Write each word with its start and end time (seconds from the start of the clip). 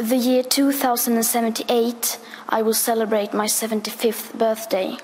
The 0.00 0.16
year 0.16 0.42
2078, 0.42 2.18
I 2.48 2.62
will 2.62 2.72
celebrate 2.72 3.34
my 3.34 3.44
75th 3.44 4.32
birthday. 4.32 4.96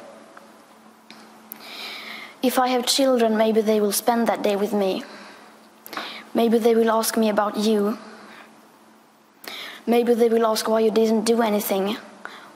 If 2.42 2.58
I 2.58 2.68
have 2.68 2.86
children, 2.86 3.36
maybe 3.36 3.60
they 3.60 3.78
will 3.78 3.92
spend 3.92 4.26
that 4.26 4.42
day 4.42 4.56
with 4.56 4.72
me. 4.72 5.04
Maybe 6.32 6.56
they 6.56 6.74
will 6.74 6.90
ask 6.90 7.18
me 7.18 7.28
about 7.28 7.58
you. 7.58 7.98
Maybe 9.86 10.14
they 10.14 10.30
will 10.30 10.46
ask 10.46 10.66
why 10.66 10.80
you 10.80 10.90
didn't 10.90 11.24
do 11.26 11.42
anything 11.42 11.98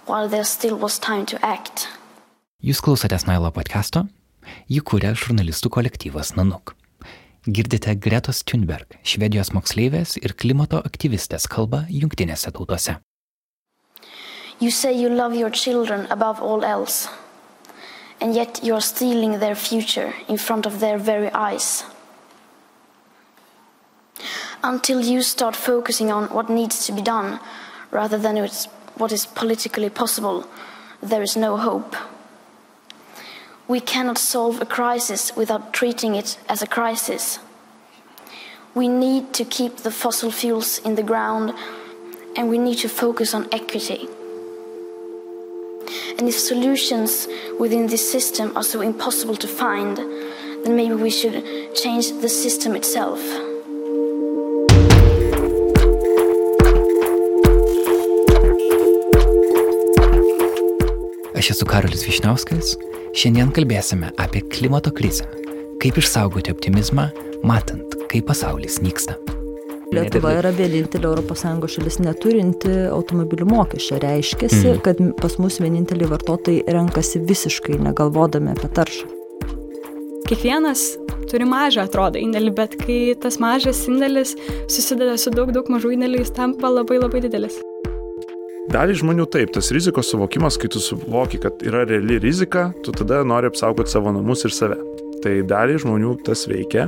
while 0.06 0.26
there 0.26 0.44
still 0.44 0.78
was 0.78 0.98
time 0.98 1.26
to 1.26 1.36
act. 1.44 1.88
Jūs 2.64 2.80
klausotės 2.80 3.28
Nailo 3.28 3.52
podcast'o, 3.52 4.08
jį 4.64 4.80
kūrė 4.80 5.12
žurnalistų 5.12 5.68
kolektyvas 5.76 6.32
Nanuk. 6.40 6.79
Girdite 7.46 7.94
Gretos 7.96 8.42
Thunberg, 8.44 8.98
švedijos 9.00 9.48
moksleivės 9.56 10.18
ir 10.20 10.34
klimato 10.36 10.76
aktyvistės 10.84 11.46
kalbą 11.48 11.86
jungtinėse 11.88 12.52
tautose. 12.52 12.98
You 14.60 14.70
say 14.70 14.92
you 14.92 15.08
love 15.08 15.34
your 15.34 15.48
children 15.48 16.06
above 16.10 16.42
all 16.42 16.64
else, 16.64 17.08
and 18.20 18.34
yet 18.34 18.60
you're 18.62 18.84
stealing 18.84 19.38
their 19.38 19.54
future 19.54 20.12
in 20.28 20.36
front 20.36 20.66
of 20.66 20.80
their 20.80 20.98
very 20.98 21.30
eyes. 21.32 21.82
Until 24.62 25.00
you 25.00 25.22
start 25.22 25.56
focusing 25.56 26.12
on 26.12 26.28
what 26.28 26.50
needs 26.50 26.84
to 26.84 26.92
be 26.92 27.00
done 27.00 27.40
rather 27.90 28.18
than 28.18 28.36
what 28.98 29.12
is 29.12 29.24
politically 29.24 29.88
possible, 29.88 30.44
there 31.02 31.22
is 31.22 31.38
no 31.38 31.56
hope. 31.56 31.96
We 33.70 33.78
cannot 33.78 34.18
solve 34.18 34.60
a 34.60 34.66
crisis 34.66 35.36
without 35.36 35.72
treating 35.72 36.16
it 36.16 36.36
as 36.48 36.60
a 36.60 36.66
crisis. 36.66 37.38
We 38.74 38.88
need 38.88 39.32
to 39.34 39.44
keep 39.44 39.76
the 39.76 39.92
fossil 39.92 40.32
fuels 40.32 40.78
in 40.78 40.96
the 40.96 41.04
ground 41.04 41.54
and 42.36 42.50
we 42.50 42.58
need 42.58 42.78
to 42.78 42.88
focus 42.88 43.32
on 43.32 43.46
equity. 43.52 44.08
And 46.18 46.28
if 46.28 46.34
solutions 46.34 47.28
within 47.60 47.86
this 47.86 48.10
system 48.10 48.56
are 48.56 48.64
so 48.64 48.80
impossible 48.80 49.36
to 49.36 49.46
find, 49.46 49.96
then 50.64 50.74
maybe 50.74 50.94
we 50.94 51.10
should 51.10 51.44
change 51.76 52.10
the 52.20 52.28
system 52.28 52.74
itself. 52.74 53.20
Aš 61.38 61.50
esu 61.54 61.64
Karolis 61.64 62.02
Višniauskas, 62.02 62.74
šiandien 63.16 63.50
kalbėsime 63.54 64.12
apie 64.20 64.42
klimato 64.52 64.92
krizę, 64.94 65.26
kaip 65.82 65.98
išsaugoti 66.00 66.52
optimizmą, 66.54 67.08
matant, 67.46 67.96
kaip 68.10 68.28
pasaulis 68.30 68.80
nyksta. 68.84 69.16
Lietuva 69.90 70.36
yra 70.38 70.52
vienintelė 70.54 71.16
ES 71.18 71.72
šalis 71.74 71.96
neturinti 71.98 72.70
automobilių 72.94 73.48
mokesčio. 73.50 73.98
Reiškia, 74.04 74.46
mm. 74.46 74.82
kad 74.86 75.00
pas 75.18 75.34
mus 75.42 75.58
vieninteliai 75.58 76.12
vartotojai 76.12 76.62
renkasi 76.76 77.22
visiškai 77.26 77.80
negalvodami 77.82 78.54
apie 78.54 78.70
taršą. 78.76 79.08
Kiekvienas 80.30 80.84
turi 81.30 81.48
mažą 81.48 81.88
atrodo 81.88 82.22
indėlį, 82.22 82.54
bet 82.54 82.78
kai 82.78 83.00
tas 83.18 83.40
mažas 83.42 83.82
indėlis 83.90 84.36
susideda 84.70 85.18
su 85.18 85.34
daug, 85.34 85.50
daug 85.56 85.66
mažų 85.74 85.96
indėlių, 85.96 86.22
jis 86.22 86.32
tampa 86.38 86.70
labai 86.70 87.02
labai 87.02 87.26
didelis. 87.26 87.58
Dalį 88.68 88.98
žmonių 89.00 89.24
taip, 89.32 89.54
tas 89.56 89.70
rizikos 89.72 90.10
suvokimas, 90.12 90.58
kai 90.60 90.68
tu 90.68 90.82
suvoki, 90.84 91.40
kad 91.40 91.62
yra 91.64 91.86
reali 91.88 92.18
rizika, 92.20 92.68
tu 92.84 92.92
tada 92.92 93.22
nori 93.24 93.48
apsaugoti 93.48 93.90
savo 93.90 94.12
namus 94.12 94.44
ir 94.44 94.52
save. 94.52 94.76
Tai 95.24 95.32
dalį 95.48 95.78
žmonių 95.80 96.12
tas 96.26 96.44
veikia, 96.48 96.86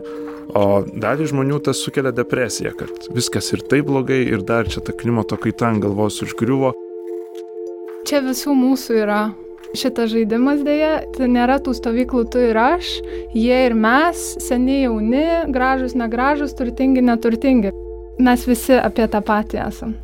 o 0.53 0.83
dalį 0.85 1.31
žmonių 1.33 1.63
tas 1.65 1.81
sukelia 1.81 2.13
depresiją, 2.13 2.75
kad 2.77 3.09
viskas 3.17 3.49
ir 3.57 3.65
taip 3.73 3.89
blogai, 3.89 4.21
ir 4.29 4.45
dar 4.45 4.69
čia 4.69 4.85
ta 4.85 4.93
klimato 4.93 5.41
kaita 5.41 5.71
ant 5.71 5.81
galvos 5.85 6.21
užgriuvo. 6.27 6.75
Čia 8.09 8.21
visų 8.27 8.53
mūsų 8.59 9.01
yra 9.07 9.23
šitas 9.79 10.13
žaidimas 10.13 10.61
dėja, 10.67 10.95
tai 11.17 11.31
nėra 11.33 11.57
tų 11.65 11.73
stovyklų 11.79 12.25
tu 12.33 12.47
ir 12.53 12.59
aš, 12.61 12.95
jie 13.33 13.65
ir 13.67 13.77
mes, 13.79 14.23
seniai 14.45 14.85
jauni, 14.85 15.27
gražus, 15.55 15.97
negražus, 15.97 16.53
turtingi, 16.59 17.05
neturtingi. 17.09 17.73
Mes 18.23 18.49
visi 18.49 18.77
apie 18.77 19.09
tą 19.09 19.25
patį 19.25 19.65
esam. 19.67 19.97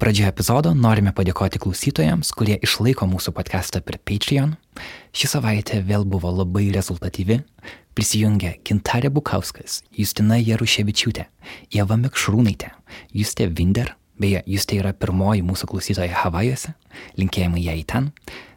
Pradžioje 0.00 0.30
epizodo 0.32 0.70
norime 0.72 1.10
padėkoti 1.12 1.60
klausytojams, 1.60 2.30
kurie 2.32 2.54
išlaiko 2.64 3.04
mūsų 3.04 3.34
podcastą 3.36 3.82
per 3.84 3.98
Patreon. 4.00 4.54
Ši 5.12 5.28
savaitė 5.28 5.82
vėl 5.84 6.06
buvo 6.08 6.30
labai 6.32 6.70
rezultatyvi. 6.72 7.36
Prisijungė 7.92 8.54
Kintarė 8.64 9.10
Bukauskas, 9.12 9.82
Justina 9.92 10.38
Jaruševičiūtė, 10.40 11.26
Jeva 11.76 11.98
Mekšrūnaitė, 12.00 12.70
Justė 13.12 13.50
Vinder, 13.52 13.92
beje, 14.16 14.40
Justė 14.48 14.80
yra 14.80 14.94
pirmoji 14.96 15.44
mūsų 15.44 15.68
klausytoja 15.68 16.22
Havajuose, 16.22 16.72
linkėjimai 17.20 17.66
į 17.74 17.84
ten. 17.92 18.08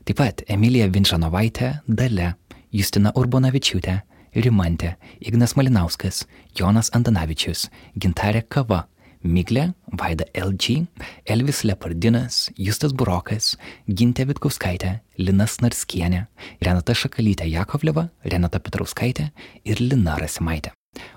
Taip 0.07 0.21
pat 0.23 0.45
Emilija 0.47 0.87
Vinžanovaitė, 0.95 1.73
Dale, 1.91 2.37
Justina 2.71 3.11
Urbonavičiūtė, 3.19 3.99
Rimantė, 4.39 4.95
Ignas 5.19 5.57
Malinauskas, 5.59 6.23
Jonas 6.55 6.87
Antanavičius, 6.95 7.67
Gintarė 7.99 8.47
Kava, 8.47 8.85
Miglė, 9.23 9.69
Vaida 9.87 10.27
LG, 10.35 10.85
Elvis 11.25 11.63
Lepardinas, 11.63 12.49
Justas 12.59 12.93
Burokas, 12.93 13.53
Gintė 13.87 14.27
Vitkauskaitė, 14.29 14.97
Linas 15.17 15.57
Narskienė, 15.63 16.25
Renata 16.63 16.95
Šakalytė 16.97 17.47
Jakovleva, 17.47 18.09
Renata 18.27 18.59
Petrauskaitė 18.59 19.29
ir 19.63 19.81
Lina 19.81 20.17
Rasimaitė. 20.19 20.73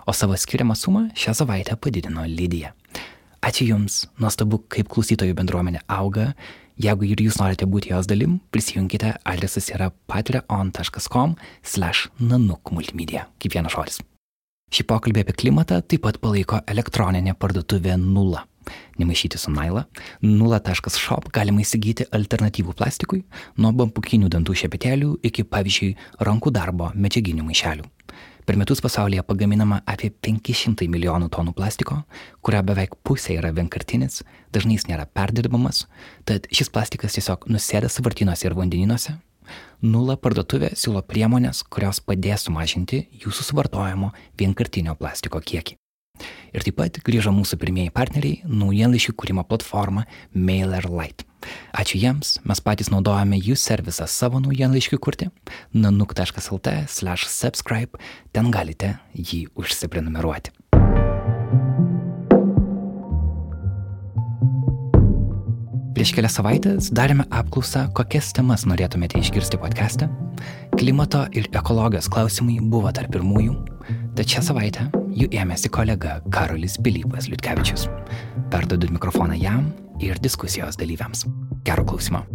O 0.06 0.14
savo 0.14 0.38
skiriamą 0.38 0.76
sumą 0.78 1.08
šią 1.18 1.34
savaitę 1.42 1.76
padidino 1.76 2.24
Lydija. 2.30 2.72
Ačiū 3.44 3.68
Jums, 3.68 4.06
nuostabu, 4.22 4.62
kaip 4.72 4.88
klausytojų 4.90 5.36
bendruomenė 5.38 5.84
auga. 5.86 6.32
Jeigu 6.82 7.06
ir 7.08 7.22
Jūs 7.26 7.38
norite 7.40 7.68
būti 7.68 7.92
jos 7.92 8.08
dalim, 8.10 8.40
prisijunkite, 8.52 9.14
adresas 9.24 9.70
yra 9.72 9.92
patreon.com 10.10 11.38
slash 11.64 12.10
nanuk 12.20 12.72
multimedia, 12.72 13.28
kaip 13.40 13.56
vienas 13.56 13.76
žodis. 13.76 14.02
Šį 14.66 14.82
pokalbį 14.90 15.22
apie 15.22 15.34
klimatą 15.40 15.76
taip 15.86 16.02
pat 16.04 16.16
palaiko 16.18 16.58
elektroninė 16.66 17.36
parduotuvė 17.38 17.94
Nula. 18.02 18.42
Nemaišyti 18.98 19.38
su 19.38 19.52
Naila. 19.54 19.84
Nula.shop 20.26 21.28
galima 21.34 21.62
įsigyti 21.62 22.08
alternatyvų 22.18 22.74
plastikui, 22.74 23.20
nuo 23.62 23.70
bambukinių 23.78 24.30
dantų 24.34 24.56
šepetelių 24.62 25.12
iki, 25.28 25.44
pavyzdžiui, 25.46 25.92
rankų 26.26 26.50
darbo 26.56 26.90
medžiaginių 26.98 27.46
maišelių. 27.46 27.86
Per 28.46 28.58
metus 28.58 28.82
pasaulyje 28.82 29.22
pagaminama 29.26 29.80
apie 29.86 30.10
500 30.10 30.90
milijonų 30.90 31.30
tonų 31.34 31.54
plastiko, 31.54 32.00
kurio 32.42 32.64
beveik 32.66 32.98
pusė 33.06 33.38
yra 33.38 33.54
vienkartinis, 33.54 34.24
dažnai 34.54 34.80
jis 34.80 34.88
nėra 34.90 35.06
perdirbamas, 35.06 35.84
tad 36.26 36.50
šis 36.50 36.70
plastikas 36.74 37.18
tiesiog 37.18 37.46
nusėda 37.50 37.90
savartinuose 37.90 38.50
ir 38.50 38.58
vandeninuose 38.58 39.16
Nula 39.82 40.16
parduotuvė 40.16 40.70
siūlo 40.74 41.02
priemonės, 41.06 41.62
kurios 41.68 42.00
padės 42.00 42.46
sumažinti 42.46 43.08
jūsų 43.24 43.42
suvartojamo 43.50 44.12
vienkartinio 44.38 44.94
plastiko 44.98 45.40
kiekį. 45.40 45.76
Ir 46.56 46.64
taip 46.64 46.76
pat 46.78 46.96
grįžo 47.04 47.30
mūsų 47.36 47.58
pirmieji 47.60 47.92
partneriai- 47.92 48.40
naujienlaiškių 48.60 49.12
kūrimo 49.12 49.44
platforma 49.44 50.06
MailerLite. 50.32 51.24
Ačiū 51.76 52.00
jiems, 52.00 52.40
mes 52.44 52.60
patys 52.60 52.90
naudojame 52.90 53.38
jų 53.38 53.56
servisą 53.60 54.06
savo 54.08 54.40
naujienlaiškių 54.40 54.98
kurti- 54.98 55.30
nanuk.lt/subscribe, 55.82 57.90
ten 58.32 58.50
galite 58.50 58.98
jį 59.14 59.46
užsiprenumeruoti. 59.54 60.50
Prieš 65.96 66.10
kelias 66.12 66.34
savaitės 66.36 66.90
darėme 66.92 67.24
apklausą, 67.32 67.86
kokias 67.96 68.26
temas 68.36 68.66
norėtumėte 68.68 69.16
išgirsti 69.16 69.56
podcast'e. 69.56 70.10
Klimato 70.76 71.22
ir 71.32 71.46
ekologijos 71.56 72.10
klausimai 72.12 72.58
buvo 72.60 72.90
tarp 72.92 73.14
pirmųjų, 73.14 73.54
tad 74.12 74.28
šią 74.28 74.42
savaitę 74.44 74.82
jų 75.16 75.30
ėmėsi 75.40 75.70
kolega 75.72 76.18
Karolis 76.28 76.74
Pilypas 76.84 77.30
Liutkevičius. 77.32 77.86
Perdodu 78.52 78.90
mikrofoną 78.92 79.38
jam 79.40 79.70
ir 80.04 80.20
diskusijos 80.20 80.76
dalyviams. 80.76 81.24
Gero 81.64 81.86
klausimo. 81.88 82.26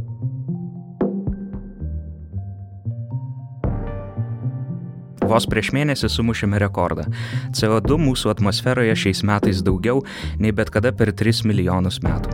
Vos 5.21 5.45
prieš 5.45 5.69
mėnesį 5.77 6.09
sumušėme 6.09 6.57
rekordą. 6.65 7.05
CO2 7.53 7.99
mūsų 8.07 8.33
atmosferoje 8.33 8.97
šiais 9.03 9.21
metais 9.21 9.61
daugiau 9.61 10.01
nei 10.41 10.49
bet 10.49 10.73
kada 10.73 10.89
per 10.97 11.13
3 11.13 11.45
milijonus 11.45 12.01
metų. 12.01 12.33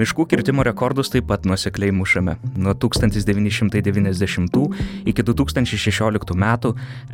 Miškų 0.00 0.24
kirtimo 0.30 0.64
rekordus 0.64 1.10
taip 1.12 1.26
pat 1.28 1.44
nuosekliai 1.44 1.92
mušame. 1.92 2.38
Nuo 2.56 2.72
1990 2.72 4.62
iki 5.10 5.24
2016 5.28 6.32
metų 6.40 6.70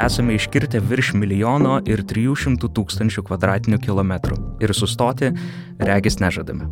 esame 0.06 0.37
iškirtę 0.38 0.79
virš 0.93 1.17
milijono 1.19 1.81
ir 1.83 2.05
300 2.06 2.71
tūkstančių 2.79 3.27
kvadratinių 3.27 3.81
kilometrų 3.83 4.38
ir 4.62 4.75
sustoti 4.79 5.33
regis 5.83 6.21
nežadame. 6.23 6.71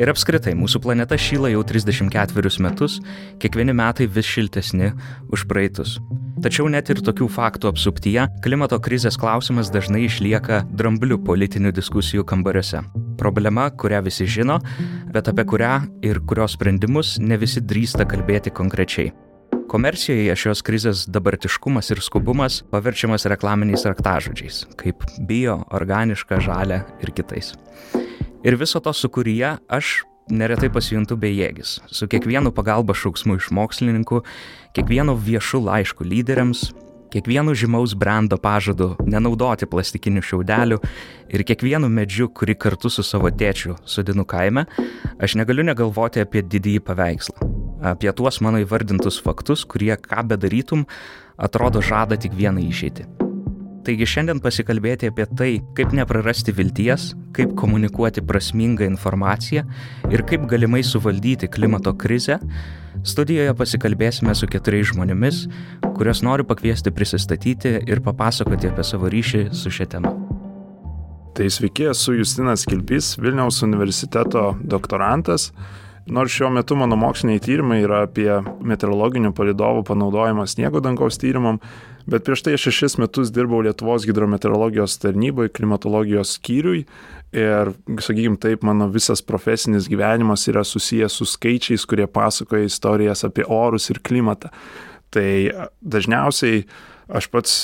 Ir 0.00 0.08
apskritai, 0.08 0.54
mūsų 0.56 0.80
planeta 0.86 1.20
šyla 1.20 1.52
jau 1.52 1.60
34 1.68 2.56
metus, 2.64 3.00
kiekvieni 3.42 3.76
metai 3.76 4.08
vis 4.08 4.32
šiltesni 4.32 4.94
už 5.28 5.44
praeitus. 5.50 5.98
Tačiau 6.42 6.66
net 6.72 6.88
ir 6.90 6.98
tokių 7.04 7.28
faktų 7.30 7.68
apsuptyje, 7.70 8.24
klimato 8.42 8.78
krizės 8.82 9.18
klausimas 9.20 9.68
dažnai 9.70 10.06
išlieka 10.08 10.64
dramblių 10.74 11.20
politinių 11.22 11.70
diskusijų 11.76 12.24
kambariuose. 12.26 12.80
Problema, 13.20 13.68
kurią 13.70 14.00
visi 14.08 14.26
žino, 14.26 14.56
bet 15.14 15.28
apie 15.30 15.41
kurią 15.48 15.72
ir 16.04 16.20
kurios 16.28 16.56
sprendimus 16.56 17.16
ne 17.22 17.36
visi 17.40 17.62
drįsta 17.64 18.06
kalbėti 18.08 18.52
konkrečiai. 18.54 19.12
Komercijoje 19.72 20.34
šios 20.36 20.60
krizės 20.66 21.06
dabartiškumas 21.08 21.88
ir 21.94 22.02
skubumas 22.04 22.60
paverčiamas 22.72 23.24
reklaminiais 23.30 23.86
raktažodžiais, 23.88 24.66
kaip 24.80 25.06
bio, 25.28 25.62
organiška, 25.72 26.40
žalia 26.44 26.82
ir 27.00 27.14
kitais. 27.16 27.54
Ir 28.44 28.58
viso 28.60 28.82
to 28.84 28.92
sukūryje 28.92 29.54
aš 29.72 30.02
neretai 30.32 30.68
pasijuntu 30.72 31.16
bejėgis. 31.20 31.78
Su 31.88 32.08
kiekvienu 32.10 32.52
pagalba 32.54 32.94
šauksmu 32.96 33.38
iš 33.40 33.50
mokslininkų, 33.54 34.22
kiekvienu 34.76 35.16
viešu 35.16 35.62
laišku 35.64 36.04
lyderiams, 36.06 36.70
kiekvienu 37.12 37.54
žymaus 37.58 37.94
brando 37.98 38.38
pažadu 38.40 38.92
nenaudoti 39.04 39.68
plastikinių 39.70 40.22
šiaudelių 40.24 40.78
ir 41.32 41.44
kiekvienu 41.48 41.90
medžiu, 41.92 42.28
kurį 42.32 42.56
kartu 42.66 42.90
su 42.92 43.04
savo 43.06 43.30
tėčiu 43.30 43.76
sudinu 43.84 44.24
kaime, 44.28 44.66
aš 45.22 45.36
negaliu 45.40 45.66
negalvoti 45.68 46.24
apie 46.24 46.44
didįjį 46.44 46.84
paveikslą. 46.88 47.50
Apie 47.92 48.12
tuos 48.14 48.38
mano 48.44 48.62
įvardintus 48.62 49.18
faktus, 49.22 49.66
kurie, 49.66 49.92
ką 49.98 50.22
bedarytum, 50.30 50.86
atrodo 51.36 51.82
žada 51.82 52.16
tik 52.20 52.36
vieną 52.38 52.62
išeitį 52.70 53.10
Taigi 53.82 54.06
šiandien 54.06 54.38
pasikalbėti 54.38 55.08
apie 55.10 55.24
tai, 55.34 55.48
kaip 55.74 55.90
neprarasti 55.96 56.52
vilties, 56.54 57.08
kaip 57.34 57.56
komunikuoti 57.58 58.22
prasmingą 58.22 58.86
informaciją 58.86 59.64
ir 60.12 60.22
kaip 60.28 60.44
galimai 60.50 60.84
suvaldyti 60.86 61.48
klimato 61.50 61.90
krizę, 61.98 62.38
studijoje 63.02 63.54
pasikalbėsime 63.58 64.34
su 64.38 64.48
keturiais 64.50 64.90
žmonėmis, 64.92 65.44
kuriuos 65.96 66.22
noriu 66.26 66.46
pakviesti 66.48 66.92
prisistatyti 66.94 67.76
ir 67.86 68.02
papasakoti 68.04 68.70
apie 68.70 68.86
savo 68.86 69.10
ryšį 69.12 69.48
su 69.56 69.72
šia 69.74 69.88
tema. 69.94 70.14
Tai 71.32 71.46
sveiki, 71.48 71.88
esu 71.92 72.18
Justinas 72.18 72.66
Kilpys, 72.68 73.14
Vilniaus 73.20 73.62
universiteto 73.64 74.52
doktorantas. 74.60 75.50
Nors 76.06 76.34
šiuo 76.34 76.50
metu 76.50 76.76
mano 76.76 76.98
moksliniai 76.98 77.40
tyrimai 77.40 77.78
yra 77.84 78.02
apie 78.08 78.28
meteorologinių 78.66 79.30
palidovų 79.38 79.84
panaudojimą 79.86 80.48
sniego 80.50 80.82
dangaus 80.82 81.20
tyrimam, 81.22 81.60
Bet 82.06 82.24
prieš 82.26 82.42
tai 82.42 82.56
šešis 82.58 82.96
metus 82.98 83.30
dirbau 83.34 83.60
Lietuvos 83.62 84.06
hidrometeorologijos 84.08 84.98
tarnyboje, 85.02 85.52
klimatologijos 85.54 86.36
skyriui 86.38 86.84
ir, 87.32 87.72
sakykime 87.98 88.38
taip, 88.40 88.62
mano 88.66 88.88
visas 88.92 89.22
profesinis 89.24 89.88
gyvenimas 89.90 90.46
yra 90.52 90.64
susijęs 90.66 91.18
su 91.18 91.26
skaičiais, 91.28 91.86
kurie 91.88 92.06
pasakoja 92.06 92.68
istorijas 92.68 93.24
apie 93.28 93.46
orus 93.48 93.90
ir 93.90 94.02
klimatą. 94.04 94.52
Tai 95.12 95.28
dažniausiai 95.80 96.62
aš 97.12 97.28
pats 97.28 97.54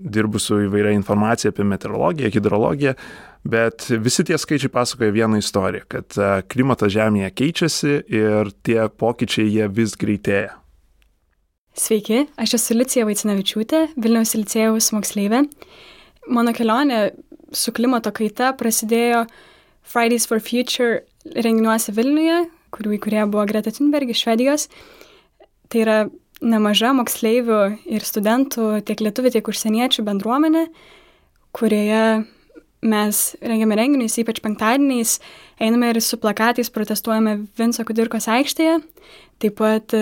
dirbu 0.00 0.40
su 0.42 0.62
įvairia 0.64 0.94
informacija 0.96 1.52
apie 1.52 1.66
meteorologiją, 1.68 2.30
hidrologiją, 2.34 2.94
bet 3.46 3.86
visi 4.02 4.24
tie 4.26 4.38
skaičiai 4.38 4.72
pasakoja 4.74 5.14
vieną 5.14 5.38
istoriją, 5.38 5.86
kad 5.92 6.18
klimatas 6.50 6.90
Žemėje 6.96 7.30
keičiasi 7.38 7.92
ir 8.10 8.50
tie 8.66 8.80
pokyčiai 8.90 9.46
jie 9.46 9.68
vis 9.70 9.94
greitėja. 10.00 10.56
Sveiki, 11.78 12.24
aš 12.34 12.56
esu 12.58 12.74
Licija 12.74 13.06
Vaicinavičiūtė, 13.06 13.84
Vilniaus 14.02 14.34
licėjaus 14.34 14.90
moksleivė. 14.96 15.44
Mano 16.34 16.50
kelionė 16.56 17.12
su 17.52 17.72
klimato 17.72 18.12
kaita 18.14 18.52
prasidėjo 18.58 19.24
Fridays 19.88 20.28
for 20.28 20.40
Future 20.44 21.04
renginiuose 21.36 21.94
Vilniuje, 21.96 22.46
kurių 22.74 22.96
įkurie 22.98 23.22
buvo 23.30 23.46
Greta 23.48 23.72
Thunberg 23.72 24.12
iš 24.12 24.24
Švedijos. 24.24 24.66
Tai 25.68 25.84
yra 25.84 25.98
nemaža 26.44 26.92
moksleivių 26.96 27.60
ir 27.90 28.04
studentų, 28.06 28.82
tiek 28.86 29.00
lietuvių, 29.02 29.32
tiek 29.34 29.48
užsieniečių 29.50 30.04
bendruomenė, 30.06 30.66
kurioje 31.56 32.04
mes 32.78 33.22
rengiame 33.42 33.78
renginius, 33.78 34.20
ypač 34.22 34.38
penktadieniais, 34.44 35.16
einame 35.58 35.90
ir 35.90 36.00
su 36.04 36.18
plakatais 36.20 36.70
protestuojame 36.70 37.40
Vinco 37.58 37.84
Kudirkos 37.88 38.28
aikštėje, 38.30 38.78
taip 39.42 39.58
pat 39.58 39.96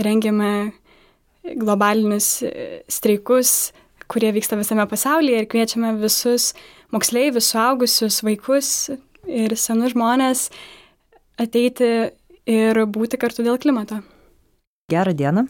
rengiame 0.00 0.72
globalinius 1.60 2.40
e, 2.42 2.82
streikus, 2.90 3.72
kurie 4.10 4.32
vyksta 4.34 4.58
visame 4.58 4.86
pasaulyje 4.90 5.42
ir 5.42 5.48
kviečiame 5.50 5.94
visus 6.00 6.50
moksleivius, 6.94 7.52
suaugusius, 7.52 8.20
vaikus 8.26 8.90
ir 9.30 9.54
senus 9.58 9.94
žmonės 9.94 10.48
ateiti 11.40 12.10
ir 12.50 12.82
būti 12.90 13.20
kartu 13.20 13.46
dėl 13.46 13.60
klimato. 13.62 14.00
Gerą 14.90 15.14
dieną, 15.14 15.46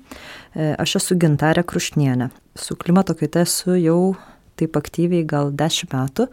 e, 0.52 0.74
aš 0.76 0.98
esu 1.00 1.16
Gintarė 1.16 1.64
Krušnienė. 1.64 2.28
Su 2.60 2.76
klimato 2.76 3.16
kaita 3.16 3.46
esu 3.46 3.78
jau 3.80 4.14
taip 4.60 4.76
aktyviai 4.76 5.24
gal 5.24 5.48
dešimt 5.56 5.94
metų. 5.96 6.28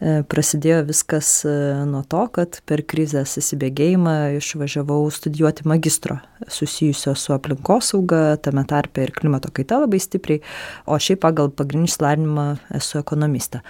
E, 0.00 0.22
prasidėjo 0.24 0.80
viskas 0.88 1.28
e, 1.44 1.50
nuo 1.84 2.00
to, 2.08 2.22
kad 2.32 2.62
per 2.64 2.80
krizės 2.88 3.34
įsibėgėjimą 3.36 4.14
išvažiavau 4.38 5.02
studijuoti 5.12 5.66
magistro 5.68 6.16
susijusio 6.48 7.12
su 7.20 7.34
aplinkosauga, 7.36 8.38
tame 8.40 8.64
tarpe 8.64 9.04
ir 9.04 9.12
klimato 9.12 9.52
kaita 9.52 9.82
labai 9.82 10.00
stipriai, 10.00 10.40
o 10.88 10.96
šiaip 10.96 11.20
pagal 11.26 11.52
pagrindinį 11.52 11.92
slavinimą 11.92 12.46
esu 12.80 13.02
ekonomista. 13.02 13.60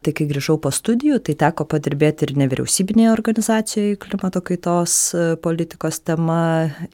Tai 0.00 0.14
kai 0.16 0.30
grįžau 0.30 0.56
po 0.62 0.70
studijų, 0.72 1.18
tai 1.26 1.34
teko 1.42 1.66
padirbėti 1.68 2.28
ir 2.28 2.36
nevyriausybinėje 2.40 3.10
organizacijoje 3.12 3.98
klimato 4.06 4.46
kaitos 4.46 5.00
e, 5.12 5.28
politikos 5.42 5.98
tema 6.06 6.42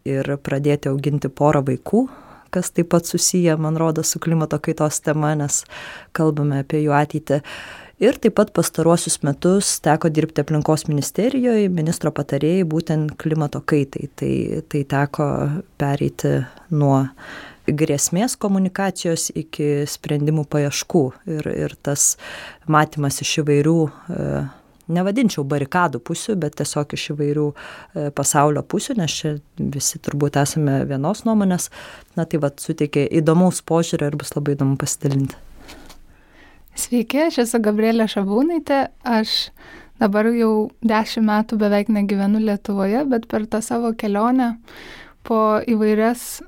ir 0.09 0.32
pradėti 0.41 0.88
auginti 0.88 1.29
porą 1.29 1.61
vaikų, 1.69 2.06
kas 2.56 2.73
taip 2.73 2.88
pat 2.97 3.05
susiję, 3.05 3.61
man 3.61 3.76
rodo, 3.76 4.00
su 4.00 4.17
klimato 4.17 4.56
kaitos 4.64 5.05
tema, 5.05 5.37
nes 5.37 5.67
kalbame 6.17 6.64
apie 6.64 6.81
jų 6.87 6.97
ateitį. 6.97 7.44
Ir 7.96 8.19
taip 8.20 8.34
pat 8.37 8.50
pastaruosius 8.52 9.22
metus 9.25 9.78
teko 9.81 10.10
dirbti 10.12 10.43
aplinkos 10.43 10.82
ministerijoje, 10.84 11.70
ministro 11.72 12.10
patarėjai 12.12 12.66
būtent 12.69 13.14
klimato 13.16 13.62
kaitai. 13.64 14.10
Tai, 14.12 14.32
tai 14.69 14.82
teko 14.90 15.28
pereiti 15.81 16.34
nuo 16.76 16.98
grėsmės 17.66 18.37
komunikacijos 18.37 19.31
iki 19.40 19.87
sprendimų 19.88 20.44
paieškų. 20.52 21.02
Ir, 21.38 21.48
ir 21.54 21.76
tas 21.81 22.12
matymas 22.69 23.22
iš 23.25 23.32
įvairių 23.46 23.78
e, 23.88 24.28
nevadinčiau 24.92 25.46
barikadų 25.49 26.04
pusių, 26.04 26.37
bet 26.44 26.60
tiesiog 26.60 26.92
iš 27.00 27.08
įvairių 27.16 27.49
e, 27.49 28.06
pasaulio 28.12 28.60
pusių, 28.60 29.00
nes 29.00 29.19
čia 29.22 29.34
visi 29.56 30.04
turbūt 30.04 30.37
esame 30.44 30.82
vienos 30.84 31.25
nuomonės, 31.25 31.72
na 32.12 32.28
tai 32.28 32.44
vad 32.44 32.60
suteikia 32.60 33.08
įdomaus 33.22 33.64
požiūrio 33.64 34.12
ir 34.12 34.20
bus 34.20 34.37
labai 34.37 34.60
įdomu 34.60 34.76
pasidalinti. 34.84 35.45
Sveiki, 36.76 37.23
aš 37.25 37.38
esu 37.40 37.58
Gabrielė 37.64 38.05
Šabūnaitė, 38.12 38.82
aš 39.00 39.49
dabar 39.96 40.26
jau 40.37 40.68
dešimt 40.85 41.25
metų 41.25 41.56
beveik 41.62 41.88
negyvenu 41.88 42.42
Lietuvoje, 42.45 43.00
bet 43.09 43.25
per 43.30 43.47
tą 43.49 43.62
savo 43.64 43.95
kelionę 43.97 44.50
po 45.25 45.56
įvairias 45.64 46.42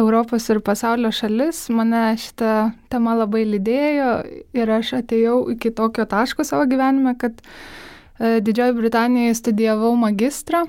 Europos 0.00 0.48
ir 0.48 0.62
pasaulio 0.64 1.10
šalis 1.12 1.66
mane 1.68 2.00
šitą 2.16 2.54
temą 2.90 3.12
labai 3.20 3.44
lydėjo 3.44 4.14
ir 4.56 4.72
aš 4.72 4.94
atėjau 5.02 5.36
iki 5.52 5.74
tokio 5.76 6.08
taško 6.08 6.46
savo 6.48 6.64
gyvenime, 6.70 7.12
kad 7.20 7.36
e, 7.44 8.40
Didžioji 8.40 8.78
Britanijoje 8.78 9.36
studijavau 9.42 9.92
magistrą, 10.00 10.64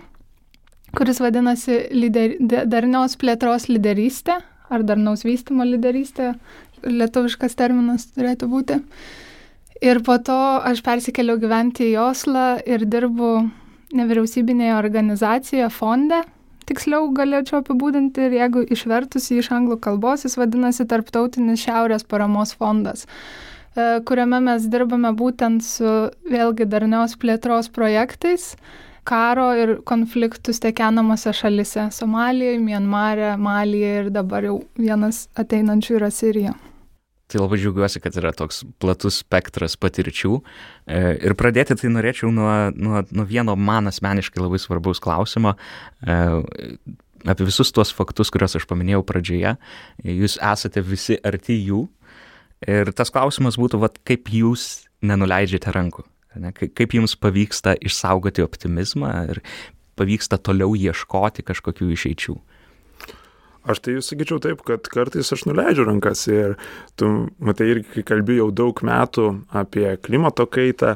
kuris 0.92 1.24
vadinasi 1.24 1.86
lider, 1.96 2.36
darnios 2.68 3.16
plėtros 3.16 3.70
lyderystė 3.72 4.42
ar 4.70 4.84
darnaus 4.86 5.24
vystimo 5.26 5.66
lyderystė 5.66 6.34
lietuviškas 6.86 7.58
terminas 7.58 8.08
turėtų 8.14 8.50
būti. 8.52 8.80
Ir 9.84 10.00
po 10.08 10.16
to 10.24 10.38
aš 10.64 10.82
persikėliau 10.86 11.38
gyventi 11.42 11.92
į 11.92 12.00
Oslą 12.06 12.46
ir 12.64 12.86
dirbu 12.88 13.50
nevyriausybinėje 13.96 14.78
organizacijoje 14.78 15.68
fonde. 15.74 16.22
Tiksliau 16.66 17.12
galėčiau 17.14 17.60
apibūdinti 17.62 18.24
ir 18.26 18.38
jeigu 18.40 18.64
išvertus 18.74 19.30
į 19.30 19.42
iš 19.44 19.52
anglų 19.54 19.78
kalbos, 19.84 20.24
jis 20.26 20.38
vadinasi 20.40 20.88
Tarptautinis 20.90 21.62
Šiaurės 21.62 22.08
paramos 22.10 22.56
fondas, 22.58 23.06
e, 23.06 24.00
kuriame 24.08 24.40
mes 24.48 24.66
dirbame 24.74 25.12
būtent 25.14 25.62
su 25.62 25.92
vėlgi 26.26 26.66
darnios 26.72 27.14
plėtros 27.22 27.70
projektais 27.70 28.56
karo 29.06 29.52
ir 29.54 29.76
konfliktų 29.86 30.56
stekenamose 30.58 31.34
šalise- 31.34 31.90
Somalijoje, 32.00 32.60
Mianmare, 32.60 33.36
Malyje 33.38 33.92
ir 34.00 34.10
dabar 34.10 34.44
jau 34.44 34.64
vienas 34.78 35.28
ateinančių 35.38 36.00
yra 36.00 36.10
Sirija. 36.10 36.56
Tai 37.26 37.42
labai 37.42 37.58
džiaugiuosi, 37.58 38.00
kad 38.04 38.18
yra 38.20 38.30
toks 38.38 38.62
platus 38.82 39.24
spektras 39.24 39.74
patirčių. 39.82 40.36
E, 40.86 41.00
ir 41.26 41.34
pradėti 41.38 41.74
tai 41.80 41.90
norėčiau 41.90 42.30
nuo, 42.30 42.52
nuo, 42.78 43.02
nuo 43.10 43.26
vieno 43.26 43.56
man 43.58 43.90
asmeniškai 43.90 44.44
labai 44.44 44.60
svarbaus 44.62 45.02
klausimo. 45.02 45.56
E, 46.06 46.18
apie 47.26 47.48
visus 47.48 47.74
tuos 47.74 47.90
faktus, 47.98 48.30
kuriuos 48.34 48.60
aš 48.60 48.68
paminėjau 48.70 49.02
pradžioje. 49.10 49.56
Jūs 50.06 50.38
esate 50.38 50.86
visi 50.86 51.18
arti 51.26 51.58
jų. 51.58 51.88
Ir 52.70 52.94
tas 52.98 53.12
klausimas 53.14 53.58
būtų, 53.62 53.82
vat, 53.82 53.98
kaip 54.08 54.30
jūs 54.32 54.86
nenuleidžiate 55.06 55.74
rankų. 55.74 56.06
Ne? 56.42 56.52
Kaip 56.54 56.94
jums 56.94 57.16
pavyksta 57.20 57.76
išsaugoti 57.82 58.44
optimizmą 58.46 59.12
ir 59.34 59.42
pavyksta 60.00 60.38
toliau 60.38 60.76
ieškoti 60.78 61.46
kažkokių 61.48 61.90
išeičių. 61.96 62.36
Aš 63.66 63.82
tai 63.82 63.98
sakyčiau 64.06 64.38
taip, 64.44 64.62
kad 64.68 64.86
kartais 64.92 65.32
aš 65.34 65.48
nuleidžiu 65.50 65.88
rankas 65.88 66.28
ir 66.30 66.54
tu, 67.00 67.12
matai, 67.42 67.72
irgi 67.74 67.96
kai 67.96 68.06
kalbėjau 68.14 68.52
daug 68.54 68.82
metų 68.86 69.30
apie 69.58 69.88
klimato 70.06 70.46
kaitą, 70.46 70.96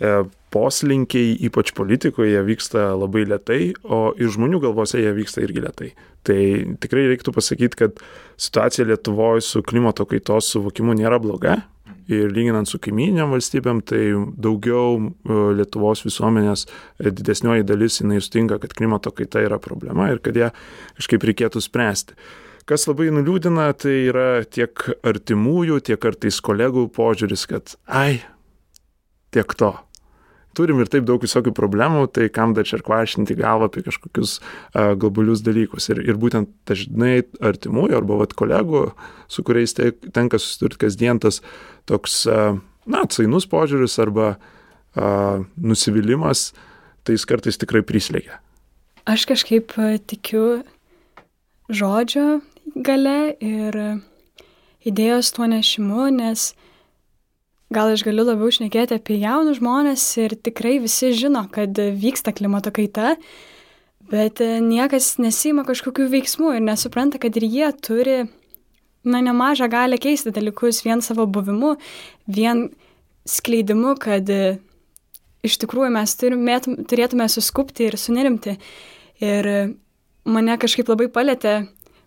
e, 0.00 0.14
poslinkiai, 0.54 1.34
ypač 1.48 1.74
politikoje, 1.76 2.40
vyksta 2.46 2.92
labai 2.96 3.26
lietai, 3.28 3.74
o 3.84 4.14
ir 4.16 4.32
žmonių 4.32 4.62
galvose 4.64 5.02
jie 5.02 5.12
vyksta 5.16 5.44
irgi 5.44 5.64
lietai. 5.64 5.90
Tai 6.24 6.40
tikrai 6.80 7.06
reiktų 7.10 7.34
pasakyti, 7.36 7.78
kad 7.84 8.00
situacija 8.40 8.88
Lietuvoje 8.88 9.44
su 9.44 9.62
klimato 9.66 10.06
kaitos 10.08 10.48
suvokimu 10.54 10.96
nėra 10.96 11.20
bloga, 11.22 11.60
ir 12.08 12.32
lyginant 12.32 12.68
su 12.68 12.80
kaimynėm 12.82 13.32
valstybėm, 13.34 13.82
tai 13.86 14.02
daugiau 14.40 14.98
e, 14.98 15.38
Lietuvos 15.58 16.04
visuomenės 16.06 16.66
e, 16.66 17.12
didesnioji 17.12 17.66
dalis 17.68 18.00
jinai 18.00 18.20
sutinka, 18.24 18.60
kad 18.62 18.74
klimato 18.76 19.12
kaita 19.14 19.44
yra 19.44 19.60
problema 19.62 20.10
ir 20.12 20.22
kad 20.24 20.38
ją 20.38 20.52
kažkaip 20.98 21.28
reikėtų 21.30 21.64
spręsti. 21.64 22.16
Kas 22.68 22.84
labai 22.84 23.08
nuliūdina, 23.14 23.70
tai 23.80 23.94
yra 24.10 24.44
tiek 24.44 24.90
artimųjų, 25.08 25.80
tiek 25.88 26.00
kartais 26.02 26.40
kolegų 26.44 26.88
požiūris, 26.92 27.46
kad 27.48 27.76
ai, 27.86 28.20
tiek 29.32 29.56
to 29.56 29.72
turim 30.58 30.82
ir 30.82 30.90
taip 30.90 31.06
daug 31.08 31.22
visokių 31.22 31.54
problemų, 31.56 32.08
tai 32.14 32.26
kam 32.34 32.54
dar 32.56 32.66
čia 32.68 32.80
kvaršinti 32.84 33.36
galvą 33.38 33.70
apie 33.70 33.84
kažkokius 33.86 34.38
uh, 34.40 34.92
globalius 34.98 35.44
dalykus. 35.46 35.88
Ir, 35.94 36.02
ir 36.02 36.18
būtent 36.20 36.50
dažnai 36.68 37.22
artimųjų 37.38 38.00
arba 38.00 38.20
vat, 38.24 38.34
kolegų, 38.38 38.88
su 39.30 39.44
kuriais 39.46 39.76
te, 39.78 39.92
tenka 40.14 40.40
susidurti 40.42 40.82
kasdien 40.86 41.22
tas 41.22 41.40
toks, 41.88 42.20
uh, 42.28 42.58
na, 42.84 43.04
atsainus 43.06 43.48
požiūris 43.50 43.98
arba 44.02 44.34
uh, 44.34 45.46
nusivylimas, 45.56 46.50
tai 47.06 47.16
jis 47.16 47.28
kartais 47.28 47.60
tikrai 47.60 47.84
prislėgia. 47.86 48.42
Aš 49.08 49.24
kažkaip 49.30 49.72
tikiu 50.10 50.60
žodžio 51.72 52.42
gale 52.84 53.32
ir 53.40 53.78
idėjos 54.88 55.32
tuo 55.36 55.48
nešimu, 55.48 56.10
nes 56.12 56.52
gal 57.74 57.92
aš 57.92 58.04
galiu 58.06 58.24
labiau 58.24 58.50
šnekėti 58.52 58.96
apie 58.96 59.18
jaunus 59.20 59.60
žmonės 59.60 60.04
ir 60.22 60.34
tikrai 60.40 60.78
visi 60.82 61.12
žino, 61.16 61.44
kad 61.52 61.76
vyksta 61.76 62.32
klimato 62.36 62.72
kaita, 62.74 63.16
bet 64.08 64.40
e, 64.44 64.58
niekas 64.64 65.16
nesima 65.20 65.66
kažkokių 65.68 66.08
veiksmų 66.14 66.56
ir 66.56 66.64
nesupranta, 66.64 67.20
kad 67.20 67.36
ir 67.36 67.44
jie 67.44 67.68
turi, 67.84 68.18
na, 69.04 69.20
nemažą 69.24 69.68
galę 69.72 70.00
keisti 70.00 70.32
dalykus 70.34 70.80
vien 70.86 71.04
savo 71.04 71.28
buvimu, 71.28 71.76
vien 72.26 72.68
skleidimu, 73.28 73.96
kad 74.00 74.30
e, 74.32 74.56
iš 75.44 75.58
tikrųjų 75.62 75.92
mes 75.94 76.16
turėtume 76.18 77.28
suskupti 77.28 77.88
ir 77.88 77.98
sunerimti. 78.00 78.56
Ir 79.20 79.50
e, 79.52 79.58
mane 80.28 80.56
kažkaip 80.60 80.88
labai 80.88 81.10
palėtė 81.12 81.60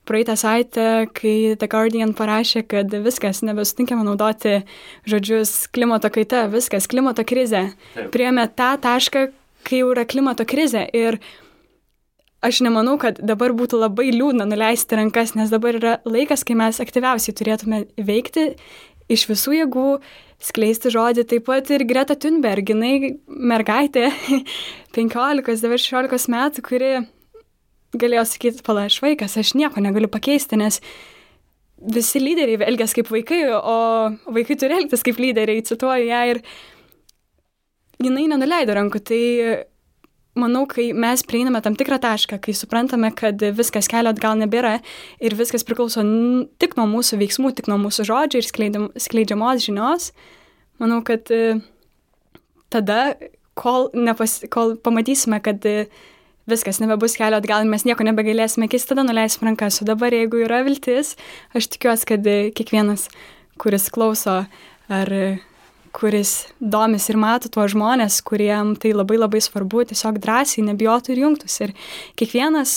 praeitą 0.08 0.36
savaitę, 0.40 0.88
kai 1.14 1.56
The 1.60 1.68
Guardian 1.72 2.16
parašė, 2.18 2.64
kad 2.70 2.94
viskas, 3.06 3.44
nebesutinkama 3.46 4.06
naudoti 4.08 4.62
žodžius 5.10 5.68
klimato 5.74 6.10
kaita, 6.14 6.48
viskas, 6.52 6.90
klimato 6.92 7.26
krizė. 7.28 7.68
Priėmė 8.14 8.48
tą 8.58 8.74
tašką, 8.82 9.28
kai 9.68 9.84
jau 9.84 9.92
yra 9.94 10.06
klimato 10.10 10.46
krizė. 10.50 10.88
Ir 10.98 11.20
aš 12.42 12.64
nemanau, 12.66 12.98
kad 13.02 13.22
dabar 13.22 13.54
būtų 13.54 13.84
labai 13.84 14.10
liūdna 14.16 14.50
nuleisti 14.50 14.98
rankas, 14.98 15.36
nes 15.38 15.54
dabar 15.54 15.78
yra 15.78 15.96
laikas, 16.10 16.44
kai 16.48 16.58
mes 16.58 16.82
aktyviausiai 16.82 17.38
turėtume 17.38 17.86
veikti 18.02 18.52
iš 19.12 19.28
visų 19.30 19.60
jėgų, 19.60 19.88
skleisti 20.42 20.90
žodį. 20.94 21.28
Taip 21.30 21.46
pat 21.46 21.70
ir 21.70 21.86
Greta 21.86 22.18
Thunberg, 22.18 22.74
jinai 22.74 23.18
mergaitė 23.28 24.10
15-16 24.98 26.32
metų, 26.34 26.66
kuri 26.66 26.94
galėjo 27.98 28.26
sakyti, 28.28 28.64
pala, 28.66 28.86
aš 28.90 29.00
vaikas, 29.04 29.38
aš 29.40 29.56
nieko 29.60 29.84
negaliu 29.84 30.10
pakeisti, 30.12 30.60
nes 30.60 30.80
visi 31.82 32.22
lyderiai 32.22 32.62
elgės 32.70 32.94
kaip 32.96 33.10
vaikai, 33.12 33.42
o 33.58 33.78
vaikai 34.32 34.58
turi 34.60 34.78
elgtis 34.78 35.04
kaip 35.06 35.20
lyderiai, 35.22 35.66
cituoju 35.66 36.08
ją 36.08 36.22
ir 36.36 36.42
jinai 38.02 38.28
nenuleido 38.30 38.76
rankų. 38.78 39.02
Tai 39.10 39.22
manau, 40.38 40.64
kai 40.70 40.92
mes 40.96 41.24
prieiname 41.28 41.62
tam 41.64 41.76
tikrą 41.80 42.00
tašką, 42.02 42.40
kai 42.44 42.54
suprantame, 42.56 43.12
kad 43.18 43.42
viskas 43.58 43.90
kelio 43.92 44.14
atgal 44.14 44.38
nebėra 44.40 44.78
ir 45.20 45.36
viskas 45.40 45.66
priklauso 45.68 46.06
tik 46.62 46.78
nuo 46.80 46.88
mūsų 46.94 47.20
veiksmų, 47.22 47.54
tik 47.58 47.68
nuo 47.72 47.80
mūsų 47.82 48.08
žodžių 48.08 48.42
ir 48.42 48.48
skleidžiamos 49.02 49.68
žinios, 49.68 50.12
manau, 50.82 51.02
kad 51.06 51.28
e, 51.34 51.60
tada, 52.72 53.16
kol, 53.60 53.90
nepas, 53.94 54.40
kol 54.54 54.78
pamatysime, 54.80 55.42
kad 55.44 55.68
viskas, 56.52 56.82
nebebus 56.84 57.18
kelio 57.20 57.40
atgal, 57.42 57.66
mes 57.70 57.86
nieko 57.88 58.06
nebegalėsime 58.08 58.70
keisti, 58.72 58.92
tada 58.94 59.06
nuleisim 59.08 59.48
rankas. 59.48 59.82
O 59.82 59.88
dabar, 59.88 60.14
jeigu 60.16 60.44
yra 60.46 60.62
viltis, 60.68 61.16
aš 61.58 61.72
tikiuosi, 61.76 62.08
kad 62.12 62.28
kiekvienas, 62.58 63.08
kuris 63.62 63.90
klauso 63.94 64.44
ar 64.92 65.14
kuris 65.92 66.48
domis 66.60 67.10
ir 67.12 67.20
mato 67.20 67.52
tuos 67.52 67.74
žmonės, 67.74 68.22
kuriem 68.28 68.76
tai 68.80 68.94
labai 68.96 69.20
labai 69.20 69.42
svarbu, 69.44 69.84
tiesiog 69.92 70.22
drąsiai 70.24 70.64
nebijotų 70.70 71.14
ir 71.14 71.24
jungtųsi. 71.26 71.68
Ir 71.68 71.74
kiekvienas 72.20 72.76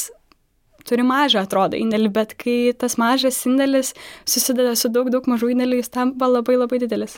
turi 0.89 1.07
mažą, 1.07 1.45
atrodo, 1.47 1.79
indėlį, 1.81 2.11
bet 2.15 2.35
kai 2.41 2.75
tas 2.79 2.99
mažas 3.01 3.39
indėlis 3.49 3.95
susideda 4.29 4.75
su 4.77 4.91
daug, 4.93 5.11
daug 5.15 5.27
mažų 5.31 5.55
indėlių, 5.55 5.81
jis 5.81 5.95
tampa 5.95 6.29
labai 6.29 6.59
labai 6.61 6.83
didelis. 6.83 7.17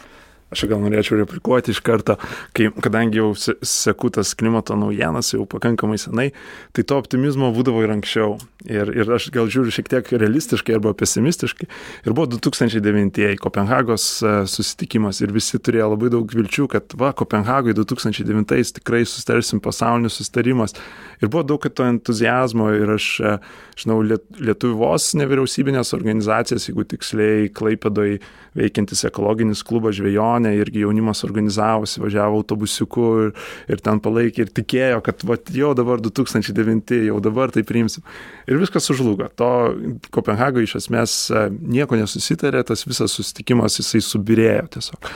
Aš 0.54 0.68
gal 0.70 0.78
norėčiau 0.78 1.16
replikuoti 1.18 1.72
iš 1.74 1.80
karto, 1.82 2.14
kai, 2.54 2.68
kadangi 2.70 3.18
jau 3.18 3.32
seku 3.34 4.12
tas 4.14 4.30
klimato 4.38 4.76
naujienas 4.78 5.32
jau 5.32 5.42
pakankamai 5.50 5.98
senai, 5.98 6.28
tai 6.70 6.84
to 6.86 6.98
optimizmo 7.00 7.48
būdavo 7.54 7.82
ir 7.82 7.90
anksčiau. 7.96 8.36
Ir, 8.66 8.92
ir 8.94 9.10
aš 9.10 9.28
gal 9.34 9.50
žiūriu 9.50 9.74
šiek 9.74 9.90
tiek 9.90 10.12
realistiškai 10.14 10.76
arba 10.78 10.92
pesimistiškai. 10.98 11.66
Ir 12.06 12.14
buvo 12.14 12.28
2009 12.36 13.36
Kopenhagos 13.42 14.06
e, 14.22 14.36
susitikimas 14.50 15.20
ir 15.22 15.34
visi 15.34 15.58
turėjo 15.58 15.90
labai 15.92 16.12
daug 16.14 16.30
vilčių, 16.30 16.68
kad 16.70 16.94
va, 16.98 17.10
Kopenhagoje 17.14 17.74
2009 17.78 18.78
tikrai 18.78 19.02
sustarsim 19.06 19.62
pasaulinis 19.62 20.18
sustarimas. 20.18 20.74
Ir 21.22 21.30
buvo 21.30 21.42
daug 21.46 21.66
to 21.66 21.86
entuzijazmo 21.90 22.70
ir 22.74 22.94
aš, 22.96 23.10
e, 23.18 23.36
žinau, 23.82 23.98
Lietuvos 24.06 25.12
nevyriausybinės 25.18 25.94
organizacijas, 25.98 26.70
jeigu 26.70 26.86
tiksliai, 26.90 27.50
Klaipėdoj 27.54 28.18
veikiantis 28.56 29.04
ekologinis 29.06 29.62
klubas 29.66 29.98
žvejonė, 30.36 30.56
irgi 30.60 30.82
jaunimas 30.84 31.24
organizavosi, 31.24 32.00
važiavo 32.00 32.40
autobusiuku 32.40 33.06
ir, 33.24 33.32
ir 33.68 33.80
ten 33.80 34.00
palaikė 34.00 34.44
ir 34.46 34.52
tikėjo, 34.52 35.00
kad 35.02 35.24
va, 35.24 35.36
jau 35.50 35.74
dabar 35.74 36.00
2009, 36.00 37.06
jau 37.08 37.20
dabar 37.20 37.50
tai 37.50 37.62
priimsim. 37.64 38.02
Ir 38.46 38.58
viskas 38.58 38.86
sužlugo. 38.86 39.28
To 39.36 39.74
Kopenhagoje 40.10 40.66
iš 40.66 40.76
esmės 40.82 41.30
e, 41.30 41.48
nieko 41.50 41.96
nesusitarė, 41.96 42.64
tas 42.64 42.86
visas 42.86 43.12
susitikimas 43.12 43.78
jisai 43.80 44.02
subirėjo 44.04 44.68
tiesiog. 44.76 45.10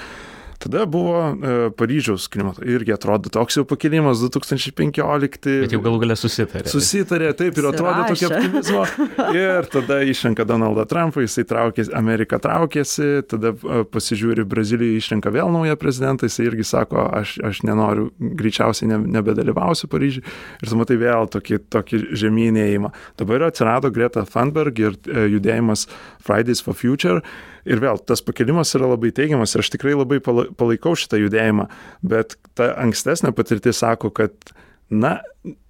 Tada 0.61 0.85
buvo 0.87 1.17
e, 1.17 1.71
Paryžiaus 1.73 2.27
klimato. 2.29 2.61
Irgi 2.69 2.93
atrodo 2.93 3.31
toks 3.33 3.57
jau 3.57 3.63
pakilimas 3.65 4.21
2015. 4.21 5.55
Bet 5.65 5.73
jau 5.73 5.81
galų 5.81 6.03
galę 6.03 6.17
susitarė. 6.21 6.69
Susitarė, 6.69 7.31
taip, 7.39 7.57
ir 7.57 7.69
atrodo 7.71 8.03
tokia 8.11 8.29
optimizmo. 8.29 8.83
Ir 9.41 9.69
tada 9.73 10.03
išrenka 10.05 10.45
Donaldą 10.45 10.85
Trumpą, 10.91 11.25
jisai 11.25 11.47
traukėsi, 11.49 11.95
Amerika 11.97 12.37
traukėsi, 12.45 13.23
tada 13.31 13.55
e, 13.57 13.83
pasižiūri, 13.89 14.45
Brazilija 14.51 15.01
išrenka 15.01 15.33
vėl 15.33 15.49
naują 15.55 15.79
prezidentą, 15.81 16.29
jisai 16.29 16.51
irgi 16.51 16.67
sako, 16.69 17.07
aš, 17.23 17.39
aš 17.47 17.63
nenoriu, 17.65 18.11
greičiausiai 18.21 18.91
ne, 18.93 18.99
nebedalyvausiu 19.17 19.89
Paryžiui. 19.89 20.27
Ir 20.61 20.69
tu 20.69 20.77
matai 20.77 20.99
vėl 21.01 21.31
tokį, 21.33 21.63
tokį 21.73 22.03
žemynėjimą. 22.21 22.93
Dabar 23.23 23.49
atsirado 23.49 23.89
Greta 23.97 24.27
Thunberg 24.29 24.85
ir 24.85 25.01
e, 25.09 25.25
judėjimas 25.39 25.87
Fridays 26.21 26.61
for 26.61 26.77
Future. 26.77 27.25
Ir 27.69 27.83
vėl, 27.83 28.01
tas 28.07 28.23
pakelimas 28.25 28.73
yra 28.79 28.89
labai 28.93 29.13
teigiamas 29.17 29.55
ir 29.55 29.65
aš 29.65 29.73
tikrai 29.75 29.97
labai 29.97 30.21
palaikau 30.23 30.95
šitą 30.99 31.21
judėjimą, 31.21 31.69
bet 32.07 32.39
ta 32.59 32.73
ankstesnė 32.81 33.35
patirtis 33.37 33.83
sako, 33.83 34.13
kad, 34.17 34.55
na, 34.89 35.19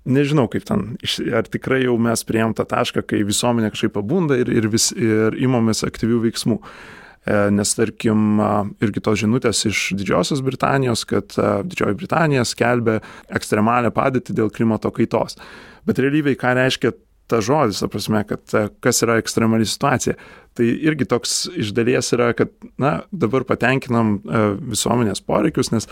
nežinau 0.08 0.46
kaip 0.52 0.66
ten, 0.68 0.94
ar 1.34 1.50
tikrai 1.50 1.82
jau 1.84 1.96
mes 2.00 2.24
prieėm 2.26 2.54
tą 2.56 2.66
tašką, 2.70 3.04
kai 3.10 3.24
visuomenė 3.26 3.72
kažkaip 3.74 3.96
pabunda 3.98 4.38
ir, 4.40 4.52
ir, 4.54 4.70
vis, 4.72 4.90
ir 4.96 5.36
imamės 5.40 5.84
aktyvių 5.88 6.22
veiksmų. 6.28 6.60
E, 7.28 7.36
nes 7.52 7.74
tarkim, 7.76 8.40
irgi 8.80 9.02
tos 9.04 9.20
žinutės 9.20 9.66
iš 9.68 9.90
Didžiosios 9.98 10.40
Britanijos, 10.46 11.04
kad 11.08 11.34
Didžioji 11.36 11.98
Britanija 12.00 12.46
skelbia 12.48 13.00
ekstremalią 13.28 13.92
padėtį 13.96 14.38
dėl 14.38 14.54
klimato 14.54 14.92
kaitos. 14.94 15.36
Bet 15.88 16.00
realybėje, 16.00 16.38
ką 16.40 16.54
reiškia 16.56 16.94
ta 17.30 17.40
žodis, 17.44 17.82
ta 17.82 17.88
prasme, 17.90 18.22
kad 18.28 18.56
e, 18.56 18.66
kas 18.84 19.02
yra 19.06 19.18
ekstremali 19.20 19.68
situacija. 19.68 20.16
Tai 20.58 20.66
irgi 20.66 21.06
toks 21.08 21.44
iš 21.62 21.70
dalies 21.76 22.10
yra, 22.16 22.32
kad, 22.36 22.50
na, 22.80 23.00
dabar 23.12 23.46
patenkinam 23.48 24.18
e, 24.18 24.42
visuomenės 24.74 25.22
poreikius, 25.26 25.72
nes 25.74 25.88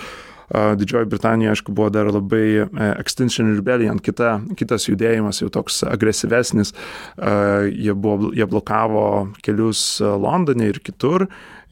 Didžioji 0.48 1.04
Britanija, 1.12 1.52
aišku, 1.52 1.74
buvo 1.76 1.90
dar 1.92 2.08
labai 2.08 2.62
Extinction 2.96 3.50
Rebellion, 3.52 3.98
kita, 4.00 4.38
kitas 4.56 4.86
judėjimas 4.88 5.42
jau 5.42 5.50
toks 5.52 5.82
agresyvesnis. 5.84 6.72
Jie, 7.20 7.92
buvo, 7.92 8.30
jie 8.32 8.46
blokavo 8.48 9.02
kelius 9.44 9.82
Londone 10.00 10.70
ir 10.72 10.80
kitur. 10.80 11.26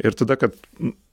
Ir 0.04 0.16
tada, 0.18 0.36
kad, 0.40 0.56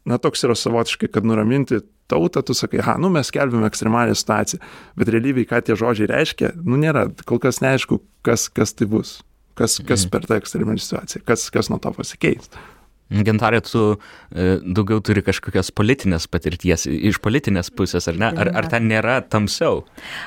na, 0.09 0.19
toks 0.21 0.43
yra 0.47 0.55
savotiškai, 0.59 1.09
kad 1.13 1.27
nuraminti 1.27 1.79
tautą, 2.11 2.43
tu 2.43 2.55
sakai, 2.57 2.81
ha, 2.83 2.97
nu 2.99 3.11
mes 3.13 3.31
kelbėme 3.33 3.67
ekstremalią 3.69 4.15
situaciją, 4.19 4.59
bet 4.99 5.11
realybėje, 5.13 5.49
ką 5.51 5.61
tie 5.63 5.77
žodžiai 5.79 6.09
reiškia, 6.11 6.51
nu 6.67 6.79
nėra, 6.81 7.07
kol 7.29 7.39
kas 7.43 7.61
neaišku, 7.63 8.01
kas, 8.27 8.49
kas 8.51 8.75
tai 8.75 8.89
bus, 8.91 9.21
kas, 9.59 9.79
kas 9.79 10.03
mhm. 10.05 10.11
per 10.13 10.27
tą 10.29 10.39
ekstremalią 10.41 10.83
situaciją, 10.83 11.23
kas, 11.29 11.47
kas 11.53 11.71
nuo 11.71 11.79
to 11.83 11.93
pasikeis. 11.95 12.51
Gintarė, 13.11 13.59
tu 13.67 13.81
e, 13.93 14.57
daugiau 14.63 15.01
turi 15.03 15.21
kažkokios 15.25 15.69
politinės 15.75 16.25
patirties, 16.31 16.87
iš 16.87 17.19
politinės 17.21 17.69
pusės, 17.75 18.07
ar 18.09 18.17
ne? 18.17 18.29
Ar, 18.31 18.49
ar 18.57 18.67
ten 18.71 18.87
nėra 18.89 19.19
tamsiau? 19.21 19.83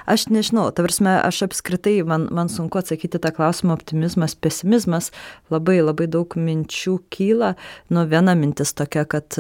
Aš 0.06 0.28
nežinau, 0.30 0.68
tavrasme, 0.76 1.16
aš 1.18 1.46
apskritai, 1.48 1.96
man, 2.06 2.28
man 2.36 2.52
sunku 2.52 2.78
atsakyti 2.78 3.18
tą 3.22 3.32
klausimą, 3.34 3.74
optimizmas, 3.74 4.36
pesimizmas, 4.38 5.10
labai 5.50 5.80
labai 5.80 6.06
daug 6.12 6.36
minčių 6.38 6.98
kyla. 7.10 7.54
Nu, 7.90 8.06
viena 8.06 8.36
mintis 8.38 8.76
tokia, 8.76 9.06
kad, 9.08 9.34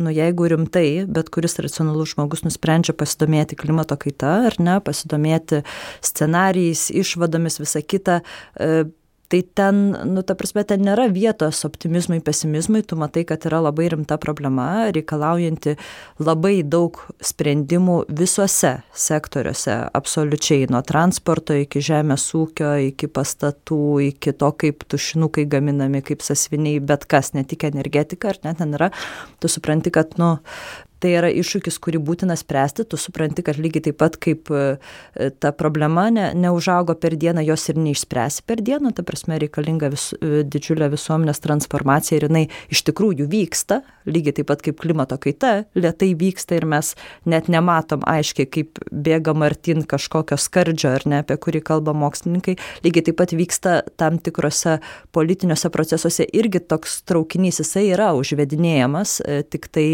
nu, 0.00 0.14
jeigu 0.14 0.50
rimtai, 0.50 0.88
bet 1.06 1.30
kuris 1.34 1.58
racionalus 1.62 2.16
žmogus 2.16 2.42
nusprendžia 2.48 2.96
pasidomėti 2.98 3.58
klimato 3.60 4.00
kaita, 4.00 4.38
ar 4.50 4.58
ne, 4.58 4.80
pasidomėti 4.82 5.62
scenarijais, 6.02 6.88
išvadomis, 7.04 7.60
visa 7.62 7.84
kita, 7.84 8.22
e, 8.58 8.88
tai 9.28 9.42
ten, 9.54 9.76
nu, 10.04 10.22
ta 10.24 10.34
prasme, 10.38 10.64
ten 10.64 10.80
nėra 10.86 11.08
vietos 11.12 11.60
optimizmui, 11.68 12.22
pesimizmui, 12.24 12.80
tu 12.88 12.96
matai, 12.96 13.26
kad 13.28 13.44
yra 13.48 13.60
labai 13.66 13.90
rimta 13.92 14.16
problema, 14.20 14.88
reikalaujanti 14.94 15.76
labai 16.24 16.62
daug 16.64 16.96
sprendimų 17.20 17.98
visuose 18.08 18.78
sektoriuose, 18.96 19.76
absoliučiai, 19.98 20.70
nuo 20.72 20.80
transporto 20.86 21.56
iki 21.60 21.82
žemės 21.84 22.24
ūkio, 22.38 22.72
iki 22.88 23.10
pastatų, 23.12 23.82
iki 24.08 24.32
to, 24.32 24.52
kaip 24.64 24.88
tušinukai 24.88 25.44
gaminami, 25.50 26.00
kaip 26.08 26.24
sasviniai, 26.24 26.80
bet 26.80 27.04
kas, 27.10 27.34
ne 27.36 27.44
tik 27.44 27.68
energetika, 27.68 28.32
ar 28.32 28.40
net 28.48 28.62
ten 28.62 28.72
yra, 28.80 28.88
tu 29.42 29.52
supranti, 29.52 29.92
kad, 29.92 30.16
nu, 30.20 30.38
tai 31.02 31.14
yra 31.18 31.30
iššūkis, 31.30 31.78
kurį 31.82 32.00
būtina 32.04 32.36
spręsti, 32.38 32.86
tu 32.88 32.98
supranti, 33.00 33.44
kad 33.46 33.58
lygiai 33.60 33.88
taip 33.88 33.98
pat 34.00 34.18
kaip 34.20 34.50
e, 34.50 34.78
ta 35.40 35.52
problema 35.56 36.08
ne, 36.14 36.30
neužaugo 36.38 36.96
per 36.98 37.16
dieną, 37.18 37.44
jos 37.46 37.68
ir 37.70 37.78
neišspręsi 37.80 38.44
per 38.48 38.62
dieną, 38.64 38.92
ta 38.96 39.04
prasme 39.06 39.38
reikalinga 39.42 39.90
vis, 39.94 40.10
e, 40.18 40.42
didžiulė 40.46 40.90
visuomenės 40.92 41.42
transformacija 41.44 42.18
ir 42.18 42.28
jinai 42.28 42.44
iš 42.74 42.82
tikrųjų 42.88 43.28
vyksta, 43.30 43.82
lygiai 44.08 44.38
taip 44.40 44.50
pat 44.50 44.64
kaip 44.64 44.78
klimato 44.82 45.18
kaita, 45.20 45.52
lietai 45.78 46.12
vyksta 46.18 46.58
ir 46.58 46.66
mes 46.68 46.94
net 47.28 47.50
nematom 47.52 48.02
aiškiai, 48.08 48.48
kaip 48.50 48.82
bėga 48.90 49.34
Martin 49.38 49.84
kažkokio 49.88 50.38
skardžio 50.40 50.94
ar 50.96 51.06
ne, 51.10 51.22
apie 51.22 51.38
kurį 51.38 51.62
kalba 51.70 51.94
mokslininkai, 51.96 52.56
lygiai 52.86 53.08
taip 53.10 53.20
pat 53.20 53.34
vyksta 53.36 53.78
tam 54.00 54.18
tikrose 54.22 54.78
politiniuose 55.14 55.70
procesuose 55.74 56.26
irgi 56.36 56.62
toks 56.64 57.02
traukinys, 57.08 57.62
jisai 57.62 57.88
yra 57.92 58.10
užvedinėjamas, 58.18 59.20
e, 59.22 59.40
tik 59.46 59.70
tai 59.72 59.86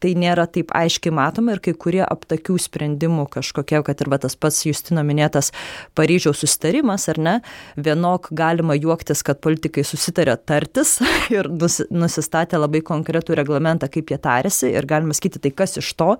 tai 0.00 0.14
nėra 0.18 0.46
taip 0.50 0.72
aiškiai 0.76 1.12
matoma 1.14 1.54
ir 1.54 1.62
kai 1.64 1.74
kurie 1.78 2.02
aptakių 2.04 2.56
sprendimų 2.60 3.26
kažkokie, 3.34 3.80
kad 3.86 4.02
ir 4.02 4.10
va, 4.12 4.18
tas 4.22 4.36
pats 4.40 4.62
Justino 4.66 5.04
minėtas 5.06 5.52
Paryžiaus 5.98 6.42
sustarimas, 6.42 7.06
ar 7.12 7.20
ne, 7.20 7.34
vienok 7.76 8.30
galima 8.36 8.76
juoktis, 8.78 9.22
kad 9.26 9.42
politikai 9.44 9.84
susitarė 9.86 10.38
tartis 10.48 10.96
ir 11.36 11.50
nusistatė 11.50 12.60
labai 12.60 12.82
konkretų 12.86 13.38
reglamentą, 13.40 13.90
kaip 13.92 14.12
jie 14.12 14.20
tarėsi 14.22 14.72
ir 14.72 14.88
galima 14.88 15.16
sakyti, 15.16 15.42
tai 15.44 15.54
kas 15.54 15.78
iš 15.80 15.92
to, 16.00 16.14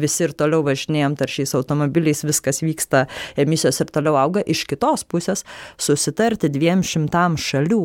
visi 0.00 0.26
ir 0.26 0.34
toliau 0.36 0.64
važinėjom 0.66 1.16
taršiais 1.20 1.54
automobiliais, 1.58 2.24
viskas 2.26 2.62
vyksta, 2.64 3.06
emisijos 3.40 3.82
ir 3.84 3.92
toliau 3.92 4.18
auga, 4.20 4.44
iš 4.46 4.64
kitos 4.70 5.04
pusės 5.06 5.44
susitarti 5.80 6.50
dviem 6.52 6.84
šimtam 6.86 7.36
šalių 7.40 7.84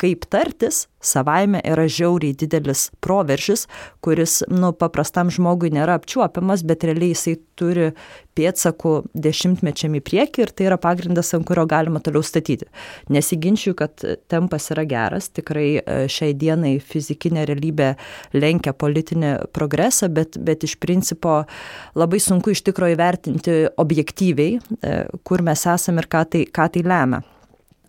kaip 0.00 0.26
tartis, 0.30 0.86
savaime 1.02 1.60
yra 1.66 1.84
žiauriai 1.90 2.34
didelis 2.38 2.88
proveržis, 3.02 3.66
kuris, 4.02 4.40
nu, 4.50 4.72
paprastam 4.74 5.30
žmogui 5.30 5.72
nėra 5.74 5.96
apčiuopiamas, 5.98 6.64
bet 6.66 6.86
realiai 6.86 7.12
jisai 7.12 7.36
turi 7.58 7.90
pėdsakų 8.38 8.94
dešimtmečiam 9.12 9.94
į 9.98 10.02
priekį 10.06 10.44
ir 10.44 10.52
tai 10.56 10.66
yra 10.70 10.78
pagrindas, 10.80 11.32
ant 11.36 11.46
kurio 11.48 11.66
galima 11.70 12.00
toliau 12.02 12.24
statyti. 12.24 12.68
Nesiginčiu, 13.12 13.74
kad 13.78 14.02
tempas 14.32 14.70
yra 14.74 14.86
geras, 14.88 15.28
tikrai 15.34 15.66
e, 15.78 15.98
šiai 16.12 16.32
dienai 16.38 16.76
fizikinė 16.80 17.44
realybė 17.50 17.92
lenkia 18.38 18.74
politinį 18.74 19.34
progresą, 19.54 20.08
bet, 20.12 20.38
bet 20.40 20.64
iš 20.66 20.78
principo 20.82 21.42
labai 21.98 22.22
sunku 22.22 22.54
iš 22.54 22.64
tikrųjų 22.70 22.96
įvertinti 22.96 23.58
objektyviai, 23.82 24.56
e, 24.58 24.96
kur 25.26 25.44
mes 25.44 25.66
esame 25.68 26.02
ir 26.02 26.10
ką 26.10 26.24
tai, 26.32 26.46
ką 26.48 26.70
tai 26.72 26.86
lemia. 26.86 27.22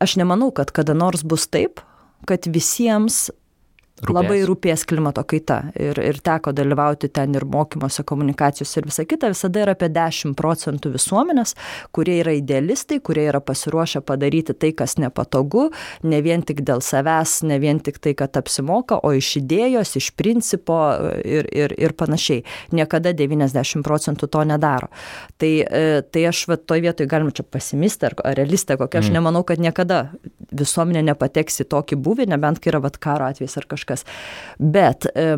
Aš 0.03 0.17
nemanau, 0.19 0.51
kad 0.51 0.73
kada 0.75 0.95
nors 0.97 1.23
bus 1.23 1.47
taip, 1.47 1.79
kad 2.27 2.47
visiems 2.47 3.29
Rūpės. 4.01 4.15
Labai 4.17 4.39
rūpės 4.43 4.83
klimato 4.89 5.21
kaita 5.23 5.59
ir, 5.79 5.99
ir 6.01 6.17
teko 6.25 6.51
dalyvauti 6.51 7.07
ten 7.13 7.37
ir 7.37 7.45
mokymuose, 7.47 8.01
komunikacijos 8.03 8.71
ir 8.79 8.87
visa 8.89 9.05
kita. 9.07 9.29
Visada 9.31 9.61
yra 9.61 9.75
apie 9.77 9.87
10 9.93 10.33
procentų 10.35 10.91
visuomenės, 10.95 11.53
kurie 11.95 12.17
yra 12.23 12.33
idealistai, 12.35 12.97
kurie 13.05 13.27
yra 13.29 13.39
pasiruošę 13.39 14.01
padaryti 14.03 14.55
tai, 14.59 14.73
kas 14.75 14.97
nepatogu, 14.99 15.69
ne 16.09 16.19
vien 16.25 16.43
tik 16.43 16.63
dėl 16.67 16.81
savęs, 16.83 17.43
ne 17.47 17.59
vien 17.63 17.79
tik 17.85 18.01
tai, 18.03 18.15
kad 18.17 18.35
apsimoka, 18.41 18.97
o 18.97 19.13
iš 19.15 19.29
idėjos, 19.39 19.93
iš 20.01 20.09
principo 20.19 20.81
ir, 21.21 21.47
ir, 21.53 21.77
ir 21.77 21.95
panašiai. 21.95 22.43
Niekada 22.75 23.13
90 23.15 23.85
procentų 23.87 24.27
to 24.27 24.43
nedaro. 24.49 24.91
Tai, 25.37 25.53
e, 25.63 26.01
tai 26.03 26.25
aš 26.33 26.43
va, 26.49 26.57
toj 26.57 26.83
vietoj 26.89 27.07
galima 27.13 27.31
čia 27.31 27.45
pasimistę 27.45 28.09
ar, 28.09 28.17
realistę 28.41 28.75
kokią, 28.81 29.05
aš 29.05 29.13
mm. 29.13 29.19
nemanau, 29.21 29.45
kad 29.47 29.63
niekada 29.63 30.09
visuomenė 30.51 31.05
nepateks 31.13 31.63
į 31.63 31.69
tokį 31.71 32.01
buvį, 32.03 32.29
nebent 32.33 32.59
kai 32.59 32.73
yra 32.73 32.83
vat, 32.83 32.99
karo 33.01 33.29
atvejs 33.29 33.61
ar 33.61 33.69
kažkas 33.69 33.92
kažkas. 33.93 34.05
Bet 34.59 35.05
e, 35.15 35.37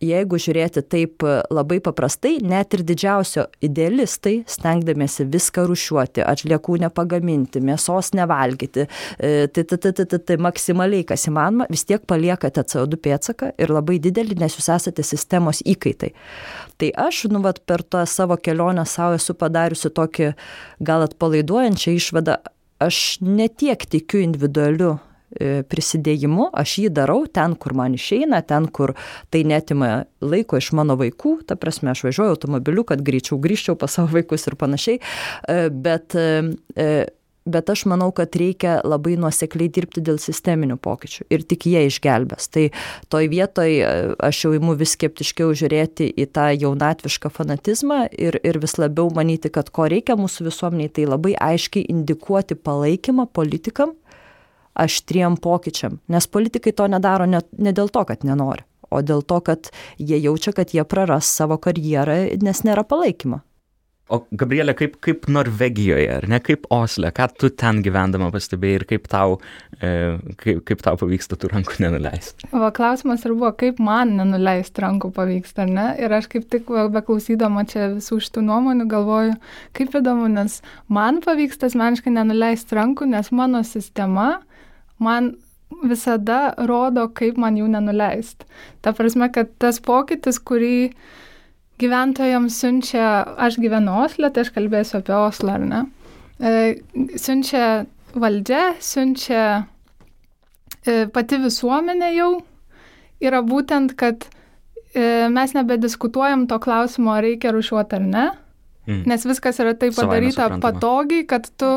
jeigu 0.00 0.36
žiūrėti 0.36 0.82
taip 0.84 1.24
labai 1.50 1.78
paprastai, 1.80 2.38
net 2.42 2.74
ir 2.74 2.82
didžiausio 2.84 3.46
idealistai, 3.64 4.44
stengdamiesi 4.46 5.24
viską 5.24 5.66
rušiuoti, 5.66 6.22
atliekų 6.22 6.78
nepagaminti, 6.82 7.62
mėsos 7.64 8.12
nevalgyti, 8.14 8.86
e, 9.18 9.46
tai, 9.48 9.64
tai, 9.64 9.78
tai, 9.78 9.92
tai, 9.92 10.04
tai, 10.04 10.18
tai 10.18 10.36
maksimaliai 10.36 11.06
kas 11.08 11.26
įmanoma, 11.30 11.66
vis 11.70 11.86
tiek 11.88 12.04
paliekate 12.06 12.62
CO2 12.62 13.00
pėtsaką 13.00 13.54
ir 13.56 13.72
labai 13.72 13.98
didelį, 13.98 14.36
nes 14.40 14.58
jūs 14.58 14.68
esate 14.68 15.02
sistemos 15.02 15.62
įkaitai. 15.64 16.12
Tai 16.76 16.92
aš, 17.06 17.24
nu, 17.32 17.40
vat, 17.40 17.62
per 17.64 17.82
tą 17.82 18.04
savo 18.06 18.36
kelionę 18.36 18.84
savo 18.86 19.16
esu 19.16 19.34
padariusi 19.34 19.90
tokį 19.96 20.34
gal 20.84 21.06
atpalaiduojančią 21.08 21.96
išvadą, 21.96 22.36
aš 22.84 23.16
netiek 23.24 23.88
tikiu 23.88 24.20
individualiu 24.20 24.98
E, 24.98 25.05
prisidėjimu, 25.34 26.50
aš 26.54 26.76
jį 26.84 26.92
darau 26.94 27.24
ten, 27.26 27.56
kur 27.58 27.74
man 27.76 27.96
išeina, 27.98 28.40
ten, 28.46 28.68
kur 28.70 28.94
tai 29.30 29.42
netima 29.44 30.06
laiko 30.22 30.60
iš 30.60 30.72
mano 30.76 30.96
vaikų, 31.00 31.40
ta 31.48 31.58
prasme, 31.58 31.90
aš 31.92 32.06
važiuoju 32.06 32.36
automobiliu, 32.36 32.86
kad 32.86 33.02
greičiau 33.04 33.40
grįžčiau 33.42 33.76
pas 33.78 33.98
savo 33.98 34.14
vaikus 34.14 34.46
ir 34.46 34.56
panašiai, 34.56 35.00
e, 35.02 35.68
bet, 35.70 36.14
e, 36.14 37.08
bet 37.46 37.72
aš 37.74 37.84
manau, 37.90 38.12
kad 38.14 38.38
reikia 38.38 38.78
labai 38.86 39.16
nuosekliai 39.18 39.68
dirbti 39.68 40.00
dėl 40.06 40.22
sisteminių 40.22 40.78
pokyčių 40.82 41.26
ir 41.30 41.42
tik 41.42 41.68
jie 41.68 41.84
išgelbės. 41.90 42.48
Tai 42.54 42.64
toj 43.10 43.28
vietoj 43.34 43.76
aš 44.30 44.46
jau 44.46 44.54
imu 44.56 44.78
vis 44.78 44.94
skeptiškiau 44.96 45.52
žiūrėti 45.58 46.08
į 46.16 46.30
tą 46.30 46.48
jaunatvišką 46.54 47.34
fanatizmą 47.34 48.06
ir, 48.14 48.38
ir 48.46 48.62
vis 48.62 48.78
labiau 48.78 49.10
manyti, 49.14 49.50
kad 49.50 49.70
ko 49.74 49.90
reikia 49.90 50.18
mūsų 50.18 50.48
visuomeniai, 50.48 50.90
tai 50.90 51.10
labai 51.10 51.34
aiškiai 51.34 51.86
indikuoti 51.92 52.58
palaikymą 52.58 53.28
politikam 53.34 53.94
aštriem 54.76 55.38
pokyčiam, 55.42 56.00
nes 56.12 56.28
politikai 56.28 56.74
to 56.76 56.88
nedaro 56.92 57.26
ne, 57.30 57.42
ne 57.58 57.74
dėl 57.76 57.90
to, 57.92 58.04
kad 58.08 58.24
nenori, 58.28 58.66
o 58.90 59.02
dėl 59.02 59.24
to, 59.26 59.40
kad 59.44 59.70
jie 59.98 60.20
jaučia, 60.20 60.54
kad 60.56 60.74
jie 60.76 60.84
praras 60.84 61.30
savo 61.40 61.58
karjerą, 61.62 62.20
nes 62.44 62.64
nėra 62.66 62.86
palaikymo. 62.88 63.42
O 64.06 64.20
Gabrielė, 64.38 64.70
kaip, 64.78 64.92
kaip 65.02 65.24
Norvegijoje, 65.34 66.06
ar 66.20 66.26
ne, 66.30 66.38
kaip 66.38 66.68
Osle, 66.70 67.08
ką 67.14 67.26
tu 67.40 67.48
ten 67.50 67.80
gyvendama 67.82 68.28
pastebėjai 68.30 68.78
ir 68.78 68.84
kaip 68.86 69.08
tau, 69.10 69.34
e, 69.80 69.90
kaip, 70.38 70.60
kaip 70.68 70.84
tau 70.86 70.98
pavyksta 71.00 71.34
tų 71.34 71.50
rankų 71.50 71.80
nenuleisti? 71.82 72.46
Va, 72.52 72.70
klausimas 72.74 73.26
ir 73.26 73.34
buvo, 73.34 73.50
kaip 73.58 73.80
man 73.82 74.14
nenuleisti 74.20 74.84
rankų 74.84 75.10
pavyksta, 75.16 75.64
ar 75.66 75.74
ne? 75.74 75.88
Ir 75.98 76.14
aš 76.20 76.30
kaip 76.30 76.46
tik 76.54 76.70
beklausydama 76.70 77.66
čia 77.66 77.88
visų 77.96 78.20
šitų 78.28 78.46
nuomonių 78.46 78.86
galvoju, 78.94 79.34
kaip 79.74 79.98
įdomu, 79.98 80.30
nes 80.38 80.60
man 80.86 81.18
pavyksta 81.26 81.66
asmeniškai 81.66 82.14
nenuleisti 82.14 82.78
rankų, 82.78 83.10
nes 83.10 83.34
mano 83.34 83.66
sistema 83.66 84.36
man 85.02 85.34
visada 85.82 86.54
rodo, 86.68 87.08
kaip 87.14 87.38
man 87.40 87.58
jų 87.58 87.68
nenuleisti. 87.72 88.46
Ta 88.84 88.94
prasme, 88.96 89.28
kad 89.34 89.50
tas 89.60 89.80
pokytis, 89.82 90.38
kurį 90.38 90.92
gyventojams 91.80 92.56
siunčia, 92.62 93.06
aš 93.36 93.58
gyvenu 93.60 93.98
Osle, 94.04 94.30
tai 94.32 94.46
aš 94.46 94.52
kalbėsiu 94.54 95.00
apie 95.00 95.16
Oslą, 95.16 95.58
ar 95.58 95.66
ne, 95.66 95.82
e, 96.40 96.52
siunčia 97.20 97.84
valdžia, 98.16 98.62
siunčia 98.80 99.42
e, 100.86 101.04
pati 101.12 101.40
visuomenė 101.42 102.14
jau, 102.16 102.30
yra 103.20 103.42
būtent, 103.44 103.92
kad 103.98 104.24
e, 104.94 105.28
mes 105.32 105.52
nebediskutuojam 105.56 106.46
to 106.48 106.60
klausimo, 106.62 107.12
ar 107.12 107.26
reikia 107.26 107.52
rušiuoti 107.52 107.98
ar 107.98 108.06
ne, 108.06 108.26
mm. 108.86 109.02
nes 109.10 109.28
viskas 109.28 109.60
yra 109.60 109.76
taip 109.76 109.96
padaryta 109.98 110.48
patogiai, 110.62 111.26
kad 111.28 111.50
tu 111.60 111.74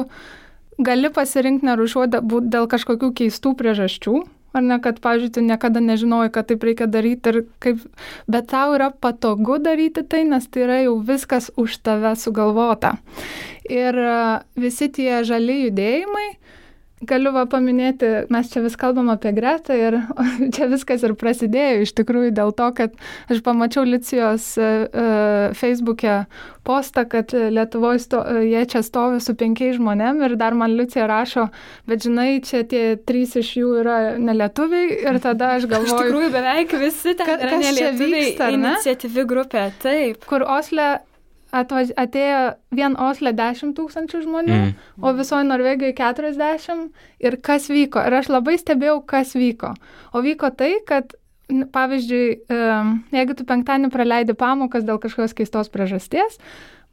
gali 0.80 1.12
pasirinkti 1.14 1.68
nerušiuoti 1.68 2.22
dėl 2.52 2.68
kažkokių 2.72 3.14
keistų 3.22 3.56
priežasčių. 3.60 4.20
Ar 4.50 4.64
ne, 4.66 4.80
kad, 4.82 4.98
pavyzdžiui, 5.04 5.34
tu 5.36 5.42
niekada 5.46 5.82
nežinojai, 5.84 6.32
kad 6.34 6.48
taip 6.50 6.64
reikia 6.66 6.88
daryti 6.90 7.44
kaip, 7.62 7.84
bet 8.26 8.48
tau 8.50 8.74
yra 8.74 8.88
patogu 8.90 9.60
daryti 9.62 10.02
tai, 10.02 10.24
nes 10.26 10.48
tai 10.50 10.64
yra 10.66 10.80
jau 10.88 10.96
viskas 11.06 11.52
už 11.54 11.78
tave 11.86 12.16
sugalvota. 12.18 12.96
Ir 13.70 13.94
e, 13.94 14.16
visi 14.58 14.90
tie 14.90 15.22
žali 15.28 15.68
judėjimai, 15.68 16.26
Galiu 17.00 17.32
va 17.32 17.46
paminėti, 17.48 18.08
mes 18.34 18.50
čia 18.52 18.60
vis 18.60 18.76
kalbam 18.80 19.08
apie 19.14 19.32
Gretą 19.32 19.76
ir 19.80 20.02
čia 20.56 20.68
viskas 20.68 21.06
ir 21.08 21.16
prasidėjo 21.20 21.86
iš 21.86 21.94
tikrųjų 21.96 22.34
dėl 22.36 22.52
to, 22.58 22.68
kad 22.76 22.98
aš 23.32 23.40
pamačiau 23.46 23.86
Licijos 23.88 24.52
uh, 24.60 25.54
Facebook'e 25.56 26.26
postą, 26.68 27.06
kad 27.10 27.32
Lietuvoje 27.32 28.04
sto, 28.04 28.20
jie 28.44 28.66
čia 28.68 28.84
stovi 28.84 29.24
su 29.24 29.34
penkiais 29.40 29.78
žmonėm 29.80 30.20
ir 30.28 30.36
dar 30.40 30.58
man 30.60 30.76
Licija 30.76 31.08
rašo, 31.10 31.48
bet 31.88 32.04
žinai, 32.04 32.42
čia 32.44 32.66
tie 32.68 32.84
trys 33.00 33.38
iš 33.40 33.56
jų 33.62 33.74
yra 33.82 33.98
nelietuviai 34.20 35.00
ir 35.00 35.24
tada 35.24 35.56
aš 35.56 35.70
galvoju. 35.72 35.96
Iš 35.96 36.04
tikrųjų 36.04 36.34
beveik 36.36 36.80
visi 36.84 37.16
ten 37.16 37.32
kad, 37.32 37.48
yra 37.48 37.62
nelietuviai. 37.64 38.26
Vyksta, 38.28 38.52
iniciatyvi 38.60 39.30
grupė, 39.30 39.70
taip. 39.80 40.28
Kur 40.28 40.44
Osle 40.44 40.98
atvaž... 41.52 41.94
atėjo 41.98 42.42
vien 42.76 42.96
Osle 43.00 43.34
10 43.36 43.74
tūkstančių 43.78 44.24
žmonių, 44.26 44.58
mm. 44.58 44.74
o 45.02 45.14
visoje 45.18 45.48
Norvegijoje 45.48 45.96
40. 45.98 46.90
Ir 47.26 47.40
kas 47.46 47.70
vyko? 47.72 48.04
Ir 48.06 48.20
aš 48.22 48.32
labai 48.34 48.58
stebėjau, 48.62 49.00
kas 49.10 49.36
vyko. 49.38 49.74
O 50.14 50.24
vyko 50.26 50.52
tai, 50.56 50.76
kad, 50.88 51.16
pavyzdžiui, 51.50 52.26
jeigu 53.16 53.38
tu 53.38 53.46
penktadienį 53.50 53.94
praleidi 53.94 54.38
pamokas 54.38 54.86
dėl 54.88 55.02
kažkokios 55.02 55.38
keistos 55.38 55.72
priežasties, 55.74 56.38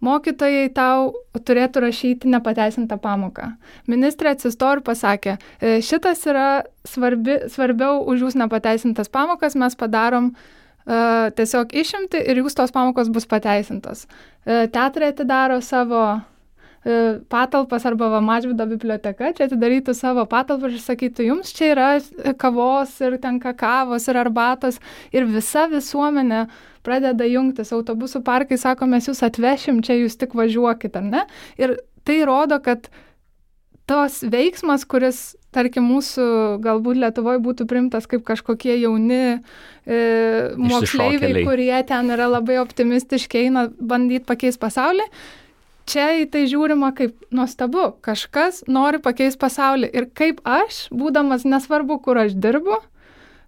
mokytojai 0.04 0.68
tau 0.76 1.12
turėtų 1.36 1.86
rašyti 1.86 2.28
nepateisintą 2.28 2.98
pamoką. 3.00 3.54
Ministrė 3.88 4.34
atsisto 4.34 4.74
ir 4.76 4.82
pasakė, 4.84 5.38
e, 5.56 5.78
šitas 5.80 6.20
yra 6.28 6.48
svarbi, 6.84 7.38
svarbiau 7.52 8.02
už 8.04 8.26
jūs 8.26 8.36
nepateisintas 8.36 9.08
pamokas, 9.08 9.56
mes 9.56 9.76
padarom 9.76 10.34
uh, 10.34 10.55
tiesiog 10.86 11.74
išimti 11.74 12.20
ir 12.30 12.42
jūs 12.42 12.54
tos 12.54 12.72
pamokos 12.74 13.10
bus 13.10 13.26
pateisintos. 13.26 14.06
Uh, 14.46 14.66
teatrai 14.70 15.10
atidaro 15.10 15.58
savo 15.64 16.02
uh, 16.14 16.26
patalpas 17.32 17.86
arba 17.86 18.20
Mažvido 18.22 18.66
biblioteka, 18.70 19.32
čia 19.34 19.48
atidarytų 19.48 19.94
savo 19.98 20.26
patalpas 20.30 20.76
ir 20.76 20.84
sakytų, 20.84 21.26
jums 21.32 21.50
čia 21.56 21.72
yra 21.74 21.88
kavos 22.38 22.94
ir 23.02 23.18
ten 23.22 23.40
kakavos 23.42 24.06
ir 24.06 24.20
arbatos 24.22 24.78
ir 25.10 25.26
visa 25.26 25.66
visuomenė 25.72 26.46
pradeda 26.86 27.26
jungtis, 27.26 27.72
autobusų 27.74 28.22
parkai 28.22 28.58
sako, 28.60 28.86
mes 28.86 29.08
jūs 29.10 29.24
atvešim, 29.26 29.82
čia 29.82 29.98
jūs 29.98 30.14
tik 30.20 30.38
važiuokit, 30.38 30.94
ar 30.94 31.10
ne? 31.10 31.24
Ir 31.58 31.74
tai 32.06 32.20
rodo, 32.28 32.60
kad 32.62 32.86
tos 33.86 34.20
veiksmas, 34.26 34.84
kuris 34.88 35.36
tarkim, 35.54 35.86
mūsų 35.88 36.26
galbūt 36.64 37.00
Lietuvoje 37.00 37.40
būtų 37.44 37.66
primtas 37.70 38.08
kaip 38.10 38.24
kažkokie 38.26 38.74
jauni 38.82 39.38
e, 39.38 40.00
moksleiviai, 40.58 41.46
kurie 41.46 41.78
ten 41.88 42.12
yra 42.12 42.28
labai 42.28 42.58
optimistiški, 42.62 43.46
eina 43.46 43.68
bandyti 43.78 44.26
pakeisti 44.28 44.62
pasaulį. 44.62 45.06
Čia 45.86 46.08
į 46.18 46.26
tai 46.34 46.42
žiūrima 46.50 46.90
kaip 46.98 47.14
nuostabu, 47.30 47.92
kažkas 48.02 48.64
nori 48.66 48.98
pakeisti 48.98 49.38
pasaulį. 49.38 49.92
Ir 49.94 50.10
kaip 50.18 50.42
aš, 50.42 50.88
būdamas 50.90 51.46
nesvarbu, 51.46 52.00
kur 52.02 52.18
aš 52.24 52.34
dirbu, 52.34 52.80
E, 52.80 52.95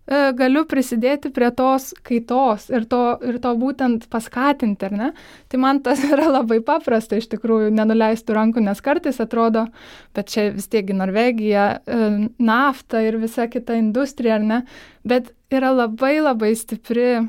galiu 0.09 0.63
prisidėti 0.65 1.29
prie 1.35 1.51
tos 1.53 1.91
kaitos 2.07 2.69
ir 2.73 2.87
to, 2.89 3.01
ir 3.29 3.39
to 3.45 3.53
būtent 3.61 4.07
paskatinti, 4.09 4.89
ar 4.89 4.95
ne? 4.97 5.09
Tai 5.53 5.61
man 5.61 5.83
tas 5.85 6.01
yra 6.13 6.31
labai 6.31 6.61
paprasta 6.65 7.19
iš 7.21 7.29
tikrųjų, 7.35 7.71
nenuleistų 7.77 8.37
rankų, 8.37 8.65
nes 8.65 8.81
kartais 8.85 9.21
atrodo, 9.21 9.67
bet 10.17 10.33
čia 10.33 10.49
vis 10.55 10.69
tiekgi 10.73 10.97
Norvegija, 10.97 11.67
e, 11.85 12.13
nafta 12.41 13.03
ir 13.05 13.19
visa 13.21 13.49
kita 13.53 13.77
industrija, 13.77 14.39
ar 14.39 14.47
ne? 14.49 14.63
Bet 15.09 15.35
yra 15.53 15.75
labai 15.77 16.19
labai 16.23 16.55
stipri 16.57 17.27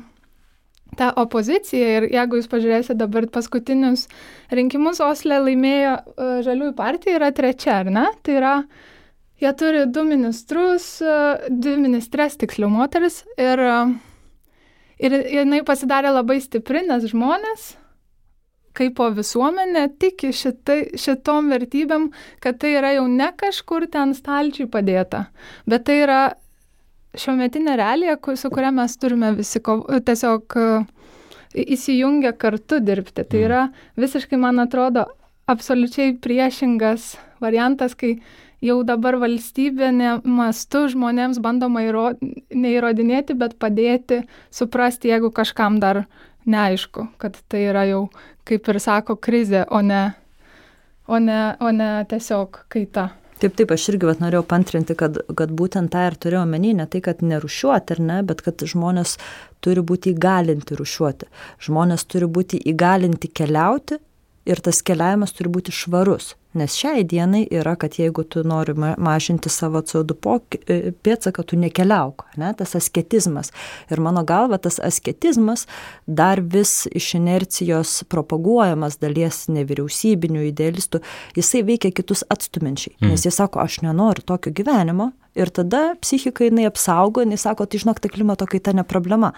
ta 0.96 1.12
opozicija 1.20 1.90
ir 1.98 2.06
jeigu 2.10 2.40
jūs 2.40 2.48
pažiūrėsite 2.50 2.96
dabar 2.98 3.28
paskutinius 3.30 4.08
rinkimus, 4.50 4.98
Osle 5.04 5.36
laimėjo 5.38 5.92
uh, 6.00 6.32
Žaliųjų 6.42 6.72
partija, 6.76 7.20
yra 7.20 7.28
trečia, 7.30 7.76
ar 7.84 7.92
ne? 7.94 8.08
Tai 8.26 8.34
yra 8.40 8.54
uh, 8.64 8.88
Jie 9.40 9.52
turi 9.56 9.86
du 9.88 10.04
ministrus, 10.04 10.86
dvi 11.48 11.76
ministres, 11.80 12.36
tiksliau 12.40 12.68
moteris. 12.72 13.22
Ir, 13.40 13.62
ir 15.00 15.16
jinai 15.32 15.62
pasidarė 15.64 16.12
labai 16.12 16.36
stipri, 16.44 16.82
nes 16.84 17.06
žmonės, 17.08 17.70
kaip 18.76 18.98
po 18.98 19.08
visuomenė, 19.16 19.86
tiki 20.02 20.34
šitai, 20.36 20.78
šitom 21.00 21.48
vertybėm, 21.54 22.10
kad 22.44 22.60
tai 22.60 22.74
yra 22.76 22.92
jau 22.98 23.06
ne 23.08 23.30
kažkur 23.40 23.88
ten 23.90 24.12
stalčiui 24.14 24.68
padėta, 24.70 25.24
bet 25.64 25.88
tai 25.88 26.02
yra 26.04 26.20
šiuo 27.18 27.34
metinė 27.40 27.74
realija, 27.80 28.18
su 28.36 28.50
kuria 28.52 28.70
mes 28.74 28.96
turime 29.00 29.32
visi 29.38 29.60
tiesiog 29.60 30.58
įsijungę 31.54 32.34
kartu 32.38 32.78
dirbti. 32.84 33.24
Tai 33.24 33.40
mm. 33.40 33.46
yra 33.48 33.62
visiškai, 33.98 34.38
man 34.38 34.62
atrodo, 34.62 35.08
absoliučiai 35.50 36.14
priešingas 36.22 37.16
variantas, 37.42 37.96
kai 37.98 38.18
jau 38.64 38.80
dabar 38.86 39.18
valstybinė 39.20 40.20
mastu 40.24 40.86
žmonėms 40.92 41.40
bandoma 41.42 41.84
įro, 41.86 42.10
neįrodinėti, 42.54 43.36
bet 43.38 43.56
padėti 43.60 44.22
suprasti, 44.52 45.12
jeigu 45.12 45.32
kažkam 45.34 45.80
dar 45.82 46.04
neaišku, 46.48 47.08
kad 47.20 47.38
tai 47.48 47.66
yra 47.70 47.86
jau, 47.88 48.02
kaip 48.48 48.68
ir 48.72 48.80
sako, 48.82 49.16
krizė, 49.20 49.64
o 49.70 49.82
ne, 49.84 50.10
o 51.08 51.20
ne, 51.20 51.40
o 51.60 51.72
ne 51.74 51.92
tiesiog 52.10 52.64
kaita. 52.72 53.10
Taip, 53.40 53.54
taip, 53.56 53.70
aš 53.72 53.86
irgi 53.94 54.04
vat, 54.04 54.18
norėjau 54.20 54.42
pantrinti, 54.44 54.92
kad, 55.00 55.16
kad 55.36 55.52
būtent 55.56 55.88
tą 55.92 56.02
ir 56.10 56.16
turėjau 56.20 56.42
menį, 56.48 56.74
ne 56.82 56.84
tai, 56.92 57.00
kad 57.04 57.22
nerušiuoti 57.24 57.96
ne, 58.04 58.18
bet 58.28 58.42
kad 58.44 58.60
žmonės 58.68 59.14
turi 59.64 59.80
būti 59.80 60.12
įgalinti 60.12 60.76
rušiuoti. 60.76 61.28
Žmonės 61.64 62.04
turi 62.04 62.28
būti 62.28 62.60
įgalinti 62.68 63.32
keliauti 63.32 63.96
ir 64.44 64.60
tas 64.60 64.82
keliavimas 64.84 65.32
turi 65.32 65.52
būti 65.56 65.72
švarus. 65.72 66.34
Nes 66.52 66.74
šiai 66.74 67.04
dienai 67.06 67.44
yra, 67.54 67.76
kad 67.78 67.94
jeigu 67.94 68.24
tu 68.26 68.42
nori 68.42 68.74
mažinti 68.74 69.50
savo 69.52 69.84
CO2 69.86 70.38
e, 70.66 70.78
pėdsaką, 71.06 71.44
tu 71.46 71.58
nekeliauk, 71.60 72.24
ne, 72.42 72.50
tas 72.58 72.74
asketizmas. 72.74 73.52
Ir 73.90 74.02
mano 74.02 74.24
galva, 74.26 74.58
tas 74.58 74.80
asketizmas 74.82 75.68
dar 76.06 76.42
vis 76.42 76.88
iš 76.90 77.12
inercijos 77.20 78.00
propaguojamas 78.10 78.98
dalies 78.98 79.44
nevyriausybinių 79.52 80.48
idealistų, 80.50 81.04
jisai 81.38 81.62
veikia 81.70 81.94
kitus 81.94 82.26
atstumenčiai. 82.26 82.96
Mm. 82.98 83.14
Nes 83.14 83.28
jie 83.28 83.34
sako, 83.34 83.62
aš 83.62 83.80
nenoriu 83.86 84.26
tokio 84.26 84.50
gyvenimo. 84.50 85.12
Ir 85.38 85.54
tada 85.54 85.92
psichika 86.02 86.48
jinai 86.48 86.66
apsaugo, 86.66 87.22
jinai 87.22 87.38
sako, 87.38 87.70
tai 87.70 87.78
žinok, 87.78 88.02
tai 88.02 88.10
klimato 88.10 88.50
kaita 88.50 88.74
ne 88.74 88.82
problema. 88.82 89.30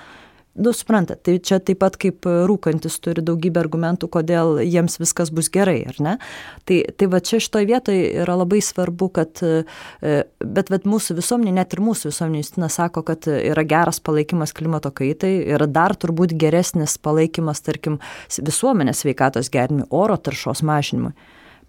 Nu, 0.55 0.73
suprantat, 0.77 1.23
tai 1.25 1.39
čia 1.41 1.57
taip 1.65 1.79
pat 1.81 1.95
kaip 1.97 2.27
rūkantis 2.29 2.99
turi 3.01 3.23
daugybę 3.25 3.63
argumentų, 3.63 4.11
kodėl 4.13 4.59
jiems 4.61 4.99
viskas 5.01 5.31
bus 5.33 5.49
gerai, 5.49 5.79
ar 5.89 6.01
ne? 6.05 6.13
Tai, 6.69 6.77
tai 6.93 7.09
va 7.09 7.23
čia 7.25 7.41
šitoje 7.41 7.71
vietoje 7.71 8.11
yra 8.21 8.35
labai 8.37 8.59
svarbu, 8.61 9.09
kad, 9.17 9.41
e, 9.41 9.63
bet, 10.45 10.69
bet 10.69 10.85
mūsų 10.85 11.17
visuomenė, 11.23 11.55
net 11.57 11.73
ir 11.73 11.81
mūsų 11.81 12.13
visuomenė, 12.13 12.43
Justina 12.45 12.69
sako, 12.69 13.01
kad 13.09 13.31
yra 13.33 13.65
geras 13.65 14.03
palaikymas 14.05 14.53
klimato 14.53 14.93
kaitai 14.93 15.33
ir 15.55 15.65
dar 15.73 15.97
turbūt 15.97 16.37
geresnis 16.37 16.99
palaikymas, 17.01 17.65
tarkim, 17.65 17.97
visuomenės 18.37 19.07
veikatos 19.09 19.49
gerinimui, 19.53 19.89
oro 19.89 20.21
taršos 20.21 20.61
mažinimui. 20.69 21.15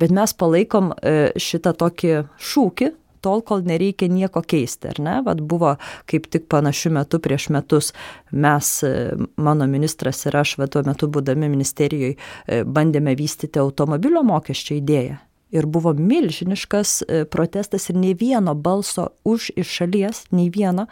Bet 0.02 0.12
mes 0.12 0.36
palaikom 0.36 0.91
e, 0.91 1.32
šitą 1.39 1.72
tokį 1.80 2.17
šūkį, 2.52 2.91
tol, 3.24 3.42
kol 3.46 3.66
nereikia 3.68 4.12
nieko 4.12 4.44
keisti, 4.46 4.92
ar 4.94 5.02
ne? 5.04 5.18
Vat 5.26 5.42
buvo 5.42 5.76
kaip 6.10 6.30
tik 6.34 6.50
panašiu 6.52 6.94
metu 7.00 7.22
prieš 7.24 7.50
metus 7.56 7.92
mes, 8.32 8.76
e, 8.84 9.14
mano 9.38 9.68
ministras 9.72 10.26
ir 10.28 10.38
aš, 10.44 10.58
va 10.62 10.68
tuo 10.68 10.84
metu 10.88 11.08
būdami 11.08 11.52
ministerijoje, 11.52 12.18
bandėme 12.66 13.16
vystyti 13.20 13.62
automobilio 13.62 14.24
mokesčio 14.28 14.78
idėją. 14.80 15.22
Ir 15.54 15.68
buvo 15.70 15.92
milžiniškas 15.94 16.92
e, 17.06 17.26
protestas 17.30 17.86
ir 17.92 17.98
nei 18.02 18.16
vieno 18.18 18.56
balso 18.58 19.12
už 19.22 19.52
iš 19.62 19.70
šalies, 19.78 20.24
nei 20.34 20.48
vieno, 20.50 20.88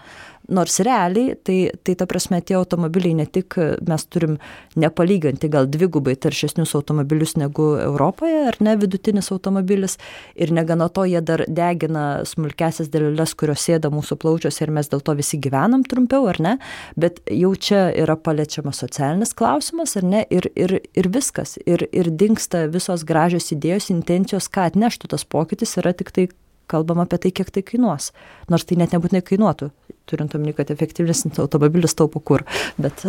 Nors 0.52 0.80
realiai, 0.84 1.36
tai, 1.48 1.58
tai 1.84 1.96
ta 1.96 2.08
prasme, 2.10 2.42
tie 2.44 2.58
automobiliai 2.60 3.16
ne 3.22 3.26
tik 3.26 3.56
mes 3.88 4.06
turim 4.12 4.38
nepalyginti 4.80 5.50
gal 5.52 5.70
dvigubai 5.72 6.18
taršesnius 6.20 6.74
automobilius 6.76 7.38
negu 7.40 7.72
Europoje, 7.80 8.42
ar 8.50 8.58
ne 8.60 8.76
vidutinis 8.80 9.32
automobilis, 9.32 9.98
ir 10.36 10.52
negana 10.56 10.90
to 10.92 11.06
jie 11.08 11.22
dar 11.24 11.46
degina 11.48 12.06
smulkesias 12.28 12.92
dėlelės, 12.92 13.36
kurios 13.40 13.64
sėda 13.68 13.92
mūsų 13.94 14.20
plaučiuose 14.22 14.66
ir 14.66 14.74
mes 14.76 14.92
dėl 14.92 15.04
to 15.06 15.16
visi 15.20 15.40
gyvenam 15.42 15.86
trumpiau, 15.88 16.28
ar 16.32 16.42
ne, 16.44 16.58
bet 17.00 17.24
jau 17.32 17.54
čia 17.56 17.88
yra 18.04 18.18
paliečiamas 18.20 18.84
socialinis 18.84 19.36
klausimas, 19.38 19.96
ar 20.00 20.08
ne, 20.08 20.26
ir, 20.30 20.52
ir, 20.60 20.78
ir 20.98 21.12
viskas, 21.16 21.58
ir, 21.66 21.88
ir 21.96 22.12
dinksta 22.12 22.68
visos 22.72 23.08
gražios 23.08 23.52
idėjos, 23.56 23.92
intencijos, 23.94 24.52
ką 24.52 24.70
atneštų 24.72 25.16
tas 25.16 25.28
pokytis, 25.28 25.78
yra 25.82 25.96
tik 25.96 26.12
tai 26.16 26.28
kalbam 26.72 27.04
apie 27.04 27.20
tai, 27.20 27.32
kiek 27.36 27.52
tai 27.52 27.64
kainuos. 27.68 28.12
Nors 28.52 28.66
tai 28.68 28.78
net 28.80 28.96
nebūtinai 28.96 29.24
kainuotų, 29.28 29.72
turint 30.12 30.36
omeny, 30.38 30.54
kad 30.58 30.72
efektyvesnis 30.74 31.40
automobilis 31.42 31.96
taupo 31.98 32.22
kur. 32.24 32.44
Bet... 32.82 33.04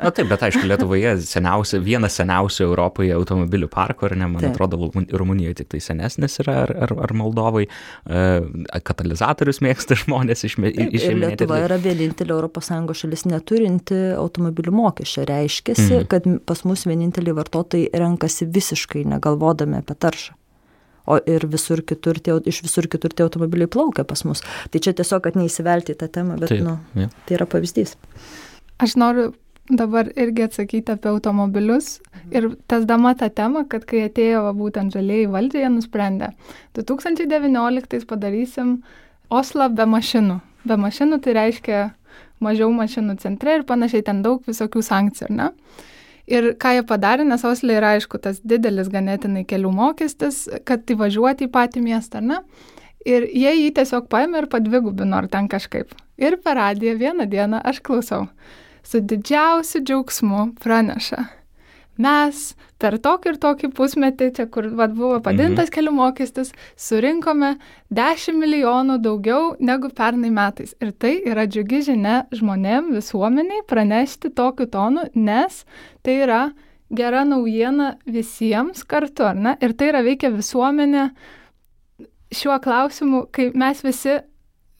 Na 0.00 0.12
taip, 0.14 0.28
bet 0.30 0.44
aišku, 0.46 0.64
Lietuvoje 0.68 1.16
seniausia, 1.24 1.80
vienas 1.84 2.16
seniausių 2.20 2.66
Europoje 2.66 3.14
automobilių 3.16 3.70
parkų, 3.72 4.08
ar 4.10 4.16
ne, 4.20 4.28
man 4.32 4.44
taip. 4.44 4.54
atrodo, 4.54 4.90
Rumunijoje 5.20 5.60
tik 5.62 5.70
tai 5.74 5.82
senesnis 5.84 6.40
yra, 6.44 6.62
ar, 6.64 6.74
ar, 6.86 6.94
ar 7.06 7.14
Moldovai, 7.16 7.66
e, 7.66 8.80
katalizatorius 8.86 9.62
mėgsta 9.64 9.98
žmonės 10.00 10.46
išmėginti. 10.48 11.04
Lietuva 11.20 11.62
yra 11.66 11.78
vienintelė 11.80 12.40
ES 12.50 12.72
šalis 13.02 13.26
neturinti 13.28 14.00
automobilių 14.18 14.74
mokesčio. 14.74 15.24
Reiškia, 15.28 15.76
mhm. 15.76 16.10
kad 16.10 16.28
pas 16.48 16.64
mus 16.68 16.86
vieninteliai 16.88 17.36
vartotojai 17.36 17.90
renkasi 18.00 18.48
visiškai 18.50 19.06
negalvodami 19.08 19.80
apie 19.82 19.96
taršą 19.98 20.39
o 21.10 21.18
ir 21.26 21.46
visur 21.50 21.82
kitur 21.86 22.20
tie, 22.22 22.36
iš 22.50 22.62
visur 22.66 22.88
kitur 22.90 23.14
tie 23.14 23.26
automobiliai 23.26 23.70
plaukia 23.70 24.06
pas 24.08 24.22
mus. 24.28 24.44
Tai 24.70 24.82
čia 24.82 24.94
tiesiog, 24.96 25.22
kad 25.26 25.38
neįsivelti 25.38 25.96
į 25.96 26.00
tą 26.00 26.10
temą, 26.20 26.38
bet 26.40 26.54
Taip, 26.54 26.64
nu, 26.66 26.78
ja. 26.98 27.10
tai 27.26 27.38
yra 27.38 27.48
pavyzdys. 27.50 27.96
Aš 28.80 28.96
noriu 29.00 29.30
dabar 29.70 30.08
irgi 30.18 30.46
atsakyti 30.48 30.94
apie 30.94 31.10
automobilius 31.10 32.00
ir 32.34 32.48
tasdama 32.70 33.14
tą 33.18 33.30
temą, 33.34 33.66
kad 33.70 33.84
kai 33.88 34.06
atėjo 34.08 34.42
va, 34.48 34.54
būtent 34.56 34.94
žalieji 34.94 35.28
valdžiai, 35.30 35.64
jie 35.66 35.70
nusprendė, 35.76 36.32
2019 36.78 38.06
padarysim 38.10 38.80
Oslą 39.30 39.68
be 39.70 39.84
mašinų. 39.86 40.40
Be 40.66 40.76
mašinų 40.80 41.20
tai 41.22 41.36
reiškia 41.36 41.82
mažiau 42.42 42.72
mašinų 42.74 43.14
centre 43.22 43.60
ir 43.60 43.62
panašiai 43.68 44.02
ten 44.08 44.24
daug 44.24 44.42
visokių 44.48 44.82
sankcijų, 44.82 45.28
ar 45.28 45.36
ne? 45.36 45.48
Ir 46.30 46.52
ką 46.62 46.76
jie 46.76 46.84
padarė, 46.86 47.24
nes 47.26 47.42
Oslė 47.46 47.80
yra 47.80 47.94
aišku 47.96 48.20
tas 48.22 48.38
didelis 48.46 48.90
ganėtinai 48.92 49.42
kelių 49.50 49.72
mokestis, 49.74 50.44
kad 50.68 50.86
įvažiuoti 50.86 51.48
į 51.48 51.52
patį 51.56 51.82
miestą, 51.88 52.22
ar 52.22 52.28
ne? 52.28 52.38
Ir 53.08 53.26
jie 53.32 53.50
jį 53.56 53.72
tiesiog 53.80 54.06
paėmė 54.12 54.44
ir 54.44 54.48
padvigubino 54.52 55.18
ar 55.18 55.28
ten 55.32 55.48
kažkaip. 55.50 55.90
Ir 56.20 56.36
per 56.44 56.58
radiją 56.60 56.94
vieną 57.00 57.26
dieną 57.32 57.62
aš 57.64 57.80
klausau. 57.82 58.28
Su 58.86 59.00
didžiausiu 59.00 59.82
džiaugsmu 59.82 60.46
praneša 60.62 61.26
mes 62.00 62.42
per 62.80 62.96
tokį 63.02 63.32
ir 63.32 63.38
tokį 63.42 63.70
pusmetį, 63.76 64.30
čia 64.36 64.46
kur 64.52 64.70
vat, 64.76 64.94
buvo 64.96 65.18
padintas 65.24 65.68
mhm. 65.68 65.74
kelių 65.74 65.92
mokestis, 65.96 66.52
surinkome 66.80 67.54
10 67.94 68.38
milijonų 68.40 68.98
daugiau 69.04 69.52
negu 69.60 69.92
pernai 69.96 70.32
metais. 70.34 70.72
Ir 70.80 70.94
tai 70.96 71.18
yra 71.28 71.46
džiugi 71.50 71.82
žinia 71.90 72.22
žmonėm, 72.34 72.94
visuomeniai 72.96 73.66
pranešti 73.68 74.32
tokiu 74.36 74.68
tonu, 74.70 75.06
nes 75.14 75.64
tai 76.06 76.22
yra 76.24 76.42
gera 76.90 77.22
naujiena 77.28 77.94
visiems 78.06 78.82
kartu, 78.88 79.28
ar 79.30 79.36
ne? 79.38 79.54
Ir 79.62 79.76
tai 79.78 79.92
yra 79.92 80.02
veikia 80.06 80.32
visuomenė 80.34 81.10
šiuo 82.34 82.58
klausimu, 82.62 83.26
kai 83.34 83.50
mes 83.58 83.84
visi 83.84 84.20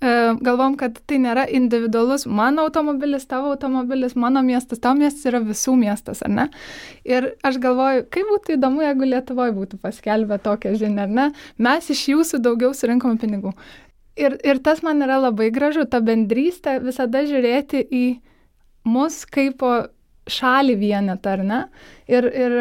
galvom, 0.00 0.76
kad 0.80 0.96
tai 1.08 1.18
nėra 1.20 1.44
individualus 1.52 2.24
mano 2.24 2.64
automobilis, 2.64 3.26
tavo 3.28 3.50
automobilis, 3.52 4.14
mano 4.16 4.40
miestas, 4.42 4.80
tavo 4.80 4.96
miestas 4.96 5.26
yra 5.28 5.42
visų 5.44 5.74
miestas, 5.76 6.22
ar 6.24 6.32
ne? 6.32 6.46
Ir 7.04 7.34
aš 7.44 7.58
galvoju, 7.60 8.06
kaip 8.08 8.30
būtų 8.32 8.56
įdomu, 8.56 8.80
jeigu 8.86 9.10
Lietuvoje 9.10 9.52
būtų 9.58 9.80
paskelbę 9.82 10.40
tokią 10.40 10.72
žinią, 10.80 11.04
ar 11.04 11.14
ne? 11.18 11.28
Mes 11.60 11.92
iš 11.92 12.06
jūsų 12.14 12.40
daugiau 12.40 12.72
surinkom 12.72 13.20
pinigų. 13.20 13.52
Ir, 14.20 14.38
ir 14.40 14.64
tas 14.64 14.80
man 14.82 15.04
yra 15.04 15.20
labai 15.20 15.50
gražu, 15.52 15.84
ta 15.84 16.00
bendrystė 16.00 16.78
visada 16.80 17.22
žiūrėti 17.28 17.84
į 17.84 18.04
mus 18.88 19.22
kaip 19.28 19.60
šalį 20.30 20.80
vienetą, 20.80 21.36
ar 21.36 21.44
ne? 21.44 21.62
Ir, 22.08 22.24
ir 22.24 22.58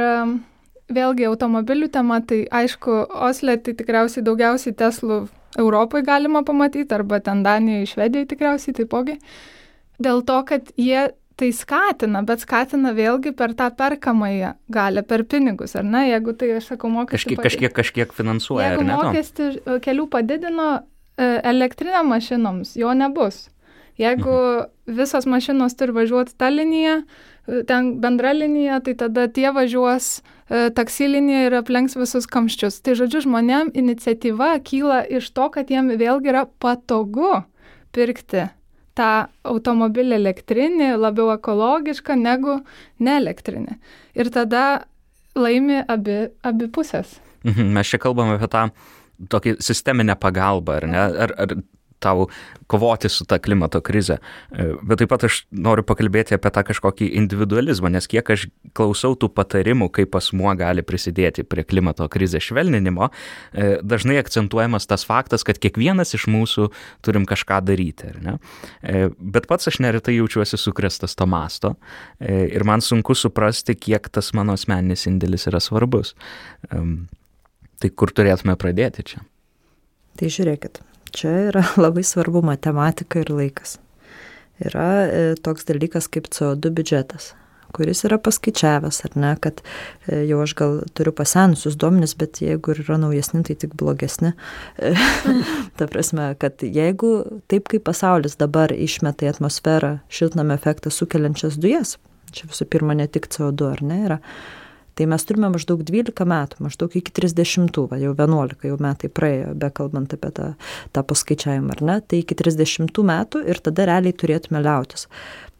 vėlgi 0.91 1.27
automobilių 1.29 1.87
tema, 1.93 2.19
tai 2.19 2.43
aišku, 2.51 3.05
Osle 3.29 3.55
tai 3.63 3.79
tikriausiai 3.79 4.25
daugiausiai 4.25 4.75
Teslų 4.75 5.27
Europoje 5.59 6.05
galima 6.07 6.43
pamatyti, 6.47 6.93
arba 6.95 7.19
ten 7.23 7.43
Danijoje, 7.45 7.93
Švedijoje 7.93 8.29
tikriausiai 8.33 8.77
taipogi. 8.81 9.17
Dėl 9.99 10.23
to, 10.27 10.37
kad 10.47 10.71
jie 10.79 11.09
tai 11.39 11.49
skatina, 11.55 12.21
bet 12.27 12.43
skatina 12.43 12.91
vėlgi 12.95 13.31
per 13.37 13.53
tą 13.57 13.69
perkamąją 13.75 14.53
galę, 14.73 15.03
per 15.07 15.23
pinigus, 15.29 15.75
ar 15.79 15.87
ne? 15.87 16.05
Jeigu 16.09 16.35
tai, 16.39 16.51
aš 16.59 16.73
sakau, 16.73 16.91
mokestį. 16.91 17.37
Kažkiek, 17.37 17.43
kažkiek, 17.45 17.75
kažkiek 17.75 18.15
finansuoja. 18.15 18.73
Jeigu 18.73 18.87
mokestį 18.89 19.47
e, 19.47 19.77
kelių 19.85 20.09
padidino 20.11 20.67
e, 20.75 21.29
elektrinėm 21.53 22.11
mašinoms, 22.11 22.75
jo 22.79 22.91
nebus. 22.97 23.47
Jeigu 23.99 24.35
mhm. 24.35 24.97
visos 24.99 25.27
mašinos 25.27 25.75
turi 25.79 25.95
važiuoti 25.95 26.35
tą 26.39 26.51
liniją, 26.51 27.01
ten 27.67 27.95
bendra 28.03 28.31
linija, 28.35 28.79
tai 28.83 28.95
tada 28.99 29.27
tie 29.31 29.49
važiuos 29.55 30.11
e, 30.19 30.38
taksi 30.49 31.07
linija 31.09 31.47
ir 31.47 31.57
aplenks 31.59 31.97
visus 31.99 32.27
kamščius. 32.29 32.79
Tai 32.85 32.95
žodžiu, 32.97 33.23
žmonėm 33.27 33.73
iniciatyva 33.77 34.55
kyla 34.65 35.03
iš 35.19 35.29
to, 35.35 35.49
kad 35.53 35.69
jiem 35.69 35.91
vėlgi 35.99 36.31
yra 36.33 36.45
patogu 36.61 37.43
pirkti 37.95 38.47
tą 38.99 39.29
automobilį 39.47 40.17
elektrinį, 40.17 40.91
labiau 40.99 41.31
ekologišką 41.37 42.17
negu 42.19 42.59
neelektrinį. 42.99 43.77
Ir 44.19 44.31
tada 44.33 44.63
laimi 45.39 45.79
abi, 45.87 46.25
abi 46.43 46.67
pusės. 46.73 47.19
Mhm, 47.47 47.71
mes 47.77 47.87
čia 47.87 48.01
kalbame 48.01 48.35
apie 48.35 48.49
tą 48.51 48.65
tokį 49.31 49.57
sisteminę 49.63 50.15
pagalbą, 50.19 50.79
ar 50.81 50.87
ne? 50.89 51.03
Ar, 51.25 51.33
ar 51.39 51.55
tau 51.99 52.27
kovoti 52.69 53.09
su 53.09 53.25
ta 53.25 53.39
klimato 53.39 53.81
krize. 53.81 54.17
E, 54.51 54.65
bet 54.83 55.01
taip 55.01 55.09
pat 55.09 55.25
aš 55.25 55.41
noriu 55.51 55.83
pakalbėti 55.87 56.35
apie 56.37 56.51
tą 56.53 56.63
kažkokį 56.67 57.09
individualizmą, 57.21 57.91
nes 57.93 58.07
kiek 58.09 58.29
aš 58.29 58.47
klausau 58.77 59.15
tų 59.19 59.31
patarimų, 59.33 59.89
kaip 59.95 60.15
asmuo 60.19 60.53
gali 60.59 60.83
prisidėti 60.85 61.45
prie 61.47 61.65
klimato 61.65 62.07
krizės 62.11 62.45
švelninimo, 62.49 63.09
e, 63.09 63.69
dažnai 63.81 64.19
akcentuojamas 64.21 64.87
tas 64.89 65.05
faktas, 65.07 65.45
kad 65.47 65.57
kiekvienas 65.61 66.13
iš 66.17 66.27
mūsų 66.29 66.69
turim 67.05 67.25
kažką 67.29 67.61
daryti. 67.65 68.13
E, 68.19 69.09
bet 69.19 69.49
pats 69.49 69.71
aš 69.71 69.81
neretai 69.83 70.19
jaučiuosi 70.19 70.59
sukrestas 70.59 71.17
to 71.17 71.25
masto 71.29 71.75
ir 72.19 72.63
man 72.67 72.81
sunku 72.83 73.15
suprasti, 73.17 73.75
kiek 73.75 74.09
tas 74.13 74.31
mano 74.37 74.53
asmeninis 74.57 75.07
indėlis 75.09 75.47
yra 75.49 75.61
svarbus. 75.63 76.13
Tai 77.79 77.89
kur 77.95 78.11
turėtume 78.11 78.55
pradėti 78.59 79.05
čia? 79.13 79.21
Tai 80.19 80.27
žiūrėkit, 80.35 80.81
Čia 81.15 81.35
yra 81.49 81.65
labai 81.83 82.05
svarbu 82.05 82.43
matematika 82.45 83.23
ir 83.23 83.33
laikas. 83.33 83.77
Yra 84.59 84.87
e, 85.07 85.21
toks 85.39 85.67
dalykas 85.69 86.09
kaip 86.11 86.27
CO2 86.33 86.73
biudžetas 86.75 87.33
kuris 87.75 88.03
yra 88.07 88.17
paskaičiavęs, 88.21 89.01
ar 89.05 89.15
ne, 89.19 89.31
kad 89.41 89.61
e, 89.61 90.23
jau 90.29 90.41
aš 90.43 90.53
gal 90.57 90.77
turiu 90.97 91.13
pasenusius 91.15 91.77
duomenis, 91.79 92.15
bet 92.19 92.41
jeigu 92.43 92.73
yra 92.73 92.99
naujesni, 93.01 93.43
tai 93.47 93.55
tik 93.59 93.75
blogesni. 93.79 94.33
Ta 95.77 95.89
prasme, 95.91 96.31
kad 96.41 96.63
jeigu 96.65 97.13
taip 97.51 97.69
kaip 97.71 97.85
pasaulis 97.87 98.39
dabar 98.39 98.73
išmeta 98.73 99.27
į 99.27 99.33
atmosferą 99.35 99.97
šiltnamio 100.13 100.57
efektą 100.57 100.93
sukeliančias 100.93 101.59
dujas, 101.61 101.97
čia 102.35 102.49
visų 102.49 102.69
pirma 102.69 102.97
ne 102.97 103.07
tik 103.09 103.29
CO2, 103.31 103.73
ar 103.77 103.85
ne, 103.85 104.01
yra, 104.07 104.19
Tai 104.99 105.05
mes 105.07 105.23
turime 105.23 105.47
maždaug 105.47 105.79
12 105.87 106.25
metų, 106.27 106.57
maždaug 106.65 106.95
iki 106.99 107.13
30, 107.15 107.77
va, 107.87 107.95
jau 108.01 108.09
11 108.11 108.65
jau 108.67 108.77
metai 108.83 109.07
praėjo, 109.07 109.53
bekalbant 109.55 110.11
apie 110.11 110.31
tą, 110.35 110.47
tą 110.91 111.03
paskaičiavimą, 111.07 111.77
ar 111.77 111.83
ne, 111.87 111.93
tai 112.03 112.17
iki 112.19 112.35
30 112.35 112.99
metų 113.07 113.45
ir 113.47 113.61
tada 113.63 113.85
realiai 113.87 114.11
turėtume 114.11 114.59
liautis. 114.59 115.05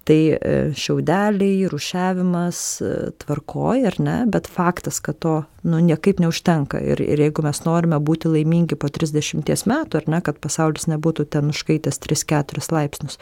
Tai 0.09 0.17
e, 0.35 0.51
šiaudeliai, 0.75 1.69
rušiavimas 1.71 2.59
e, 2.83 2.89
tvarkoja, 3.23 3.93
ar 3.93 3.97
ne, 4.03 4.15
bet 4.27 4.49
faktas, 4.51 4.99
kad 5.05 5.21
to 5.23 5.37
nu, 5.63 5.79
niekaip 5.87 6.19
neužtenka. 6.19 6.81
Ir, 6.83 6.99
ir 6.99 7.23
jeigu 7.23 7.45
mes 7.45 7.63
norime 7.63 8.01
būti 8.03 8.31
laimingi 8.33 8.75
po 8.75 8.89
30 8.91 9.47
metų, 9.71 10.01
ar 10.01 10.09
ne, 10.11 10.19
kad 10.25 10.41
pasaulis 10.43 10.89
nebūtų 10.91 11.29
ten 11.31 11.53
užkaitęs 11.53 12.01
3-4 12.03 12.67
laipsnius, 12.75 13.15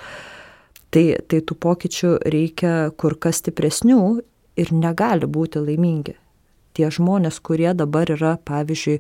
tai, 0.90 1.06
tai 1.30 1.44
tų 1.46 1.60
pokyčių 1.68 2.16
reikia 2.26 2.74
kur 2.98 3.20
kas 3.22 3.44
stipresnių 3.44 4.02
ir 4.58 4.74
negali 4.74 5.30
būti 5.30 5.62
laimingi. 5.64 6.18
Tie 6.78 6.90
žmonės, 6.94 7.40
kurie 7.42 7.72
dabar 7.74 8.10
yra, 8.14 8.36
pavyzdžiui, 8.46 9.00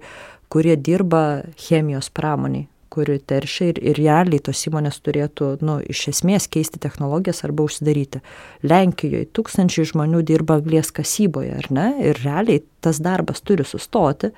kurie 0.50 0.76
dirba 0.80 1.43
chemijos 1.60 2.10
pramoniai, 2.10 2.65
kuri 2.93 3.20
teršia 3.20 3.67
ir, 3.74 3.82
ir 3.91 4.00
realiai 4.00 4.41
tos 4.41 4.63
įmonės 4.70 5.02
turėtų, 5.06 5.52
nu, 5.67 5.78
iš 5.86 6.08
esmės 6.13 6.48
keisti 6.50 6.82
technologijas 6.82 7.43
arba 7.46 7.67
užsidaryti. 7.67 8.24
Lenkijoje 8.65 9.28
tūkstančiai 9.38 9.91
žmonių 9.91 10.24
dirba 10.26 10.58
anglės 10.62 10.89
kasyboje, 10.96 11.54
ar 11.60 11.70
ne? 11.70 11.88
Ir 12.10 12.24
realiai 12.24 12.63
tas 12.82 13.02
darbas 13.04 13.43
turi 13.46 13.67
sustoti, 13.67 14.32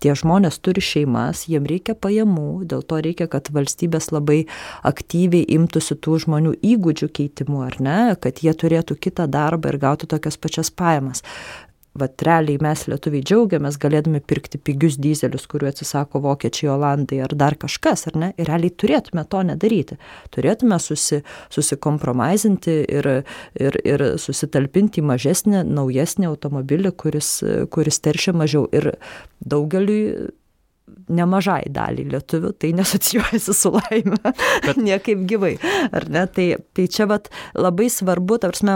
tie 0.00 0.14
žmonės 0.16 0.58
turi 0.64 0.82
šeimas, 0.84 1.46
jiem 1.50 1.68
reikia 1.68 1.94
pajamų, 1.94 2.64
dėl 2.70 2.82
to 2.82 3.00
reikia, 3.04 3.28
kad 3.30 3.52
valstybės 3.54 4.10
labai 4.14 4.42
aktyviai 4.86 5.46
imtųsi 5.56 5.96
tų 6.00 6.20
žmonių 6.24 6.56
įgūdžių 6.72 7.10
keitimų, 7.20 7.64
ar 7.68 7.80
ne, 7.84 7.98
kad 8.20 8.42
jie 8.44 8.54
turėtų 8.56 8.98
kitą 9.00 9.28
darbą 9.30 9.74
ir 9.74 9.80
gautų 9.82 10.10
tokias 10.14 10.40
pačias 10.40 10.72
pajamas 10.72 11.24
vat 11.98 12.22
realiai 12.22 12.60
mes 12.62 12.84
lietuviai 12.90 13.24
džiaugiamės 13.26 13.78
galėdami 13.82 14.20
pirkti 14.22 14.60
pigius 14.62 14.98
dizelius, 15.02 15.46
kuriuo 15.50 15.70
atsisako 15.72 16.22
vokiečiai, 16.22 16.70
olandai 16.74 17.20
ar 17.24 17.34
dar 17.34 17.56
kažkas, 17.58 18.06
ar 18.10 18.18
ne? 18.20 18.30
Ir 18.38 18.50
realiai 18.50 18.70
turėtume 18.70 19.24
to 19.30 19.42
nedaryti. 19.48 19.98
Turėtume 20.34 20.78
susi, 20.82 21.22
susikompromisinti 21.50 22.76
ir, 22.86 23.10
ir, 23.58 23.80
ir 23.84 24.06
susitalpinti 24.22 25.02
į 25.02 25.08
mažesnį, 25.10 25.64
naujesnį 25.66 26.30
automobilį, 26.30 26.94
kuris, 26.94 27.32
kuris 27.74 28.00
teršia 28.04 28.36
mažiau. 28.38 28.68
Ir 28.70 28.92
daugeliui 29.40 30.30
nemažai 31.10 31.64
daliai 31.74 32.08
lietuvių 32.14 32.54
tai 32.60 32.72
nesocijuojasi 32.78 33.54
su 33.56 33.74
laime, 33.74 34.18
Bet... 34.66 34.78
niekaip 34.78 35.26
gyvai. 35.30 35.56
Ar 35.90 36.06
ne? 36.12 36.26
Tai, 36.30 36.48
tai 36.76 36.86
čia 36.90 37.08
vat, 37.10 37.30
labai 37.58 37.90
svarbu, 37.90 38.38
tarsi, 38.42 38.68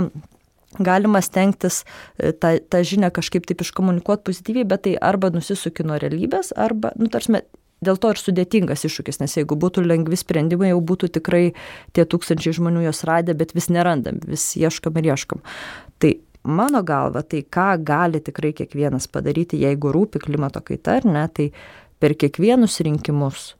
galima 0.79 1.23
stengtis 1.23 1.83
e, 2.19 2.33
tą, 2.33 2.57
tą 2.71 2.83
žinią 2.87 3.11
kažkaip 3.15 3.47
taip 3.49 3.63
iškomunikuoti 3.65 4.25
pozityviai, 4.27 4.69
bet 4.69 4.87
tai 4.87 4.97
arba 5.01 5.31
nusisuki 5.35 5.87
nuo 5.87 5.99
realybės, 6.01 6.53
arba, 6.57 6.93
nu, 6.99 7.11
tarsi, 7.13 7.43
dėl 7.85 7.99
to 8.01 8.13
ir 8.15 8.21
sudėtingas 8.21 8.85
iššūkis, 8.89 9.21
nes 9.23 9.37
jeigu 9.39 9.59
būtų 9.61 9.85
lengvi 9.87 10.19
sprendimai, 10.19 10.73
jau 10.73 10.83
būtų 10.85 11.11
tikrai 11.19 11.45
tie 11.97 12.07
tūkstančiai 12.09 12.57
žmonių 12.59 12.87
jos 12.89 13.05
radę, 13.09 13.37
bet 13.39 13.55
vis 13.57 13.71
nerandam, 13.73 14.21
vis 14.27 14.53
ieškam 14.59 15.01
ir 15.01 15.13
ieškam. 15.13 15.43
Tai 16.03 16.15
mano 16.45 16.83
galva, 16.87 17.23
tai 17.23 17.45
ką 17.45 17.75
gali 17.85 18.23
tikrai 18.25 18.55
kiekvienas 18.57 19.09
padaryti, 19.13 19.61
jeigu 19.65 19.93
rūpi 19.95 20.23
klimato 20.23 20.65
kaita 20.65 21.01
ar 21.01 21.09
ne, 21.09 21.27
tai 21.29 21.51
per 22.01 22.17
kiekvienus 22.21 22.81
rinkimus 22.85 23.53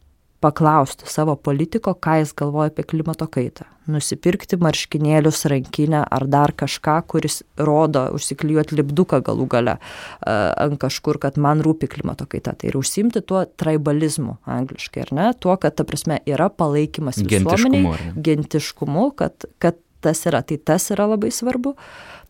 paklausti 0.45 1.09
savo 1.09 1.37
politiko, 1.41 1.95
ką 1.97 2.19
jis 2.21 2.35
galvoja 2.37 2.73
apie 2.73 2.85
klimato 2.85 3.27
kaitą. 3.31 3.65
Nusipirkti 3.89 4.57
marškinėlius, 4.61 5.43
rankinę 5.53 6.03
ar 6.17 6.25
dar 6.29 6.53
kažką, 6.57 6.97
kuris 7.09 7.43
rodo, 7.61 8.07
užsiklijuoti 8.17 8.77
lipduką 8.79 9.21
galų 9.25 9.47
gale 9.53 9.77
ant 10.25 10.79
kažkur, 10.81 11.21
kad 11.21 11.39
man 11.41 11.63
rūpi 11.65 11.89
klimato 11.93 12.27
kaita. 12.29 12.55
Tai 12.61 12.71
ir 12.71 12.79
užsimti 12.81 13.25
tuo 13.25 13.45
tribalizmu 13.61 14.39
angliškai, 14.57 15.07
ar 15.07 15.15
ne? 15.17 15.31
Tuo, 15.41 15.57
kad, 15.61 15.77
ta 15.77 15.87
prasme, 15.89 16.21
yra 16.29 16.51
palaikymas 16.53 17.21
visuomeniai, 17.21 18.13
gentiškumu, 18.29 19.11
kad, 19.21 19.49
kad 19.65 19.81
tas 20.05 20.25
yra. 20.29 20.43
Tai 20.45 20.61
tas 20.73 20.91
yra 20.93 21.09
labai 21.15 21.33
svarbu. 21.33 21.73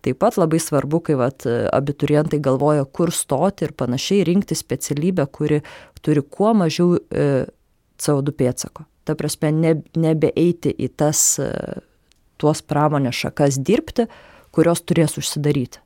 Taip 0.04 0.20
pat 0.20 0.36
labai 0.36 0.60
svarbu, 0.60 1.00
kai 1.06 1.16
vat, 1.18 1.46
abiturientai 1.48 2.38
galvoja, 2.44 2.84
kur 2.84 3.10
stoti 3.14 3.66
ir 3.66 3.72
panašiai, 3.78 4.26
rinkti 4.28 4.58
specialybę, 4.58 5.26
kuri 5.32 5.62
turi 6.04 6.22
kuo 6.22 6.52
mažiau 6.58 6.98
e, 6.98 7.46
CO2 8.00 8.34
pėtsako. 8.36 8.86
Ta 9.04 9.16
prasme, 9.18 9.52
ne, 9.52 9.74
nebeeiti 10.00 10.72
į 10.72 10.88
tas, 10.96 11.20
e, 11.42 11.50
tuos 12.40 12.62
pramonės 12.64 13.24
šakas 13.24 13.60
dirbti, 13.60 14.08
kurios 14.54 14.82
turės 14.86 15.18
užsidaryti. 15.20 15.80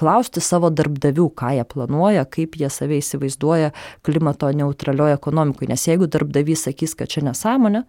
Klausti 0.00 0.40
savo 0.40 0.70
darbdavių, 0.72 1.26
ką 1.36 1.50
jie 1.58 1.64
planuoja, 1.68 2.24
kaip 2.24 2.56
jie 2.56 2.70
save 2.72 3.00
įsivaizduoja 3.02 3.74
klimato 4.06 4.48
neutralioje 4.56 5.18
ekonomikoje. 5.18 5.68
Nes 5.68 5.84
jeigu 5.84 6.08
darbdavys 6.08 6.64
sakys, 6.68 6.94
kad 6.96 7.10
čia 7.12 7.26
nesąmonė, 7.26 7.84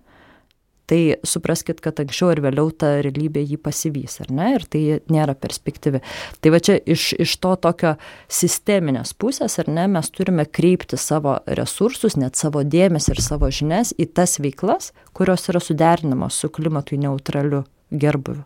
tai 0.90 1.16
supraskit, 1.28 1.80
kad 1.84 2.00
anksčiau 2.04 2.32
ir 2.34 2.42
vėliau 2.44 2.72
ta 2.76 2.94
realybė 3.04 3.44
jį 3.46 3.58
pasivys, 3.64 4.20
ar 4.24 4.32
ne, 4.36 4.50
ir 4.58 4.66
tai 4.68 4.82
nėra 5.12 5.36
perspektyvi. 5.40 6.02
Tai 6.44 6.54
va 6.54 6.60
čia 6.64 6.78
iš, 6.80 7.12
iš 7.22 7.36
to 7.44 7.54
tokio 7.64 7.94
sisteminės 8.32 9.14
pusės, 9.16 9.58
ar 9.62 9.72
ne, 9.72 9.88
mes 9.92 10.12
turime 10.12 10.46
kreipti 10.46 11.00
savo 11.00 11.38
resursus, 11.48 12.18
net 12.20 12.40
savo 12.40 12.66
dėmesį 12.68 13.16
ir 13.16 13.24
savo 13.24 13.52
žinias 13.54 13.94
į 13.96 14.10
tas 14.18 14.38
veiklas, 14.44 14.92
kurios 15.18 15.48
yra 15.52 15.64
suderinamos 15.64 16.42
su 16.42 16.52
klimatui 16.52 17.00
neutraliu 17.02 17.64
gerbuviu. 17.92 18.44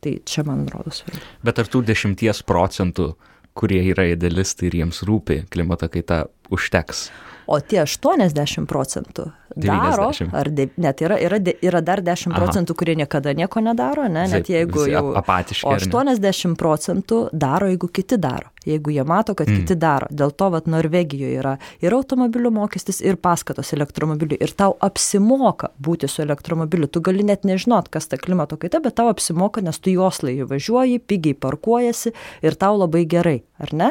Tai 0.00 0.14
čia 0.24 0.44
man 0.48 0.64
rodos 0.72 1.02
svarbu. 1.02 1.24
Bet 1.44 1.58
ar 1.60 1.68
tų 1.68 1.82
dešimties 1.88 2.40
procentų, 2.48 3.10
kurie 3.56 3.82
yra 3.90 4.06
idealistai 4.08 4.70
ir 4.70 4.78
jiems 4.80 5.02
rūpi 5.04 5.42
klimato 5.52 5.90
kaita, 5.92 6.22
užteks? 6.52 7.10
O 7.50 7.58
tie 7.60 7.82
80 7.82 8.68
procentų 8.70 9.30
daro, 9.56 10.10
90. 10.14 10.30
ar 10.36 10.50
de, 10.54 10.68
net 10.78 11.02
yra, 11.02 11.18
yra, 11.18 11.40
yra 11.66 11.80
dar 11.82 12.02
10 12.06 12.36
procentų, 12.36 12.76
kurie 12.78 12.94
niekada 12.98 13.34
nieko 13.34 13.62
nedaro, 13.64 14.06
ne, 14.08 14.28
net 14.30 14.50
jeigu 14.50 14.86
jau 14.90 15.10
apatiški. 15.18 15.66
O 15.66 15.74
80 15.74 16.56
procentų 16.60 17.24
daro, 17.32 17.70
jeigu 17.72 17.90
kiti 17.90 18.20
daro 18.20 18.52
jeigu 18.66 18.90
jie 18.90 19.04
mato, 19.04 19.34
kad 19.34 19.48
mm. 19.48 19.62
kiti 19.62 19.76
daro. 19.80 20.08
Dėl 20.10 20.32
to, 20.36 20.50
kad 20.54 20.68
Norvegijoje 20.70 21.38
yra 21.40 21.56
ir 21.80 21.94
automobilių 21.96 22.52
mokestis, 22.54 23.00
ir 23.00 23.16
paskatos 23.20 23.72
elektromobilių. 23.76 24.36
Ir 24.40 24.52
tau 24.56 24.74
apsimoka 24.84 25.72
būti 25.80 26.08
su 26.10 26.22
elektromobiliu. 26.24 26.88
Tu 26.90 27.02
gali 27.04 27.24
net 27.26 27.46
nežinot, 27.48 27.88
kas 27.92 28.10
ta 28.10 28.18
klimato 28.20 28.58
kaita, 28.60 28.82
bet 28.84 28.98
tau 29.00 29.08
apsimoka, 29.12 29.62
nes 29.64 29.80
tu 29.80 29.94
juos 29.94 30.20
laivį 30.24 30.48
važiuoji, 30.50 31.00
pigiai 31.08 31.38
parkuojasi 31.40 32.12
ir 32.44 32.58
tau 32.60 32.76
labai 32.78 33.06
gerai, 33.08 33.38
ar 33.62 33.72
ne? 33.76 33.90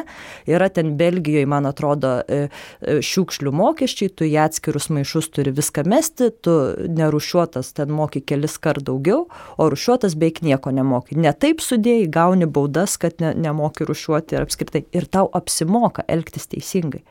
Yra 0.50 0.70
ten 0.72 0.94
Belgijoje, 1.00 1.48
man 1.50 1.66
atrodo, 1.68 2.20
e, 2.28 2.46
e, 2.46 2.98
šiukšlių 3.04 3.54
mokesčiai, 3.56 4.12
tu 4.14 4.28
į 4.28 4.36
atskirus 4.44 4.90
maišus 4.94 5.30
turi 5.34 5.54
viską 5.56 5.86
mesti, 5.90 6.30
tu 6.44 6.56
nerušiuotas 6.86 7.74
ten 7.74 7.90
moki 7.94 8.22
kelis 8.22 8.56
kart 8.62 8.84
daugiau, 8.86 9.26
o 9.58 9.68
rušiuotas 9.72 10.14
beveik 10.18 10.42
nieko 10.46 10.72
nemoki. 10.74 11.18
Ne 11.18 11.32
taip 11.34 11.62
sudėjai, 11.64 12.08
gauni 12.12 12.46
baudas, 12.46 12.96
kad 13.00 13.18
ne, 13.22 13.34
nemoki 13.34 13.86
rušiuoti 13.88 14.36
ir 14.36 14.46
apskritai 14.46 14.59
apskritai 14.60 14.86
ir 14.92 15.08
tau 15.08 15.30
apsimoka 15.32 16.04
elgtis 16.08 16.48
teisingai. 16.48 17.02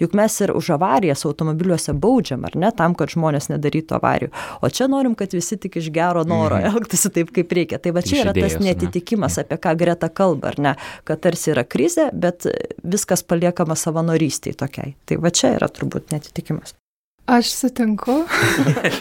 Juk 0.00 0.14
mes 0.16 0.34
ir 0.40 0.50
už 0.56 0.72
avarijas 0.74 1.22
automobiliuose 1.28 1.92
baudžiam, 1.92 2.42
ar 2.44 2.56
ne, 2.58 2.70
tam, 2.74 2.94
kad 2.98 3.12
žmonės 3.12 3.50
nedarytų 3.52 3.98
avarijų. 3.98 4.30
O 4.64 4.70
čia 4.72 4.88
norim, 4.90 5.14
kad 5.14 5.34
visi 5.36 5.58
tik 5.60 5.76
iš 5.78 5.90
gero 5.94 6.24
noro 6.26 6.56
mm. 6.56 6.72
elgtųsi 6.72 7.10
taip, 7.12 7.30
kaip 7.30 7.52
reikia. 7.52 7.78
Tai 7.78 7.92
va 7.94 8.02
čia 8.02 8.22
yra 8.24 8.32
tas 8.34 8.56
netitikimas, 8.58 9.36
ne? 9.36 9.44
apie 9.44 9.60
ką 9.62 9.76
Greta 9.78 10.08
kalba, 10.08 10.50
ar 10.50 10.58
ne, 10.58 10.74
kad 11.06 11.22
tarsi 11.22 11.52
yra 11.52 11.62
krizė, 11.68 12.08
bet 12.14 12.48
viskas 12.82 13.22
paliekama 13.22 13.76
savanorystiai 13.78 14.56
tokiai. 14.58 14.96
Tai 15.06 15.20
va 15.22 15.30
čia 15.30 15.52
yra 15.60 15.70
turbūt 15.70 16.10
netitikimas. 16.16 16.74
Aš 17.30 17.52
sutinku. 17.54 18.24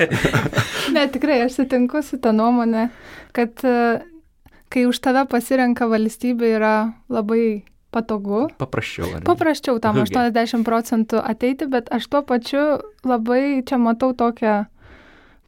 ne, 0.96 1.08
tikrai, 1.10 1.42
aš 1.48 1.64
sutinku 1.64 2.04
su 2.06 2.22
tą 2.22 2.36
nuomonę, 2.36 2.92
kad 3.34 3.64
kai 4.72 4.86
už 4.88 5.02
tave 5.04 5.26
pasirenka 5.32 5.88
valstybė 5.90 6.56
yra 6.60 6.76
labai 7.12 7.64
patogu. 7.91 8.47
Paprasčiau. 8.58 9.19
Paprasčiau 9.27 9.80
tam 9.84 9.99
80 10.01 10.65
procentų 10.67 11.19
ateiti, 11.19 11.67
bet 11.71 11.91
aš 11.91 12.08
tuo 12.12 12.23
pačiu 12.27 12.63
labai 13.08 13.62
čia 13.67 13.80
matau 13.82 14.13
tokią, 14.17 14.65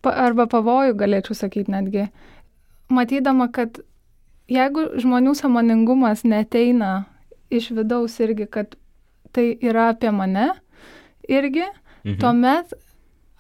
arba 0.04 0.48
pavojų 0.52 0.98
galėčiau 1.00 1.38
sakyti 1.38 1.72
netgi, 1.72 2.08
matydama, 2.92 3.48
kad 3.52 3.80
jeigu 4.52 4.90
žmonių 5.00 5.36
samoningumas 5.40 6.26
neteina 6.28 7.06
iš 7.54 7.72
vidaus 7.72 8.20
irgi, 8.20 8.50
kad 8.52 8.76
tai 9.34 9.54
yra 9.64 9.92
apie 9.94 10.12
mane 10.12 10.52
irgi, 11.30 11.66
mhm. 12.04 12.20
tuomet 12.20 12.76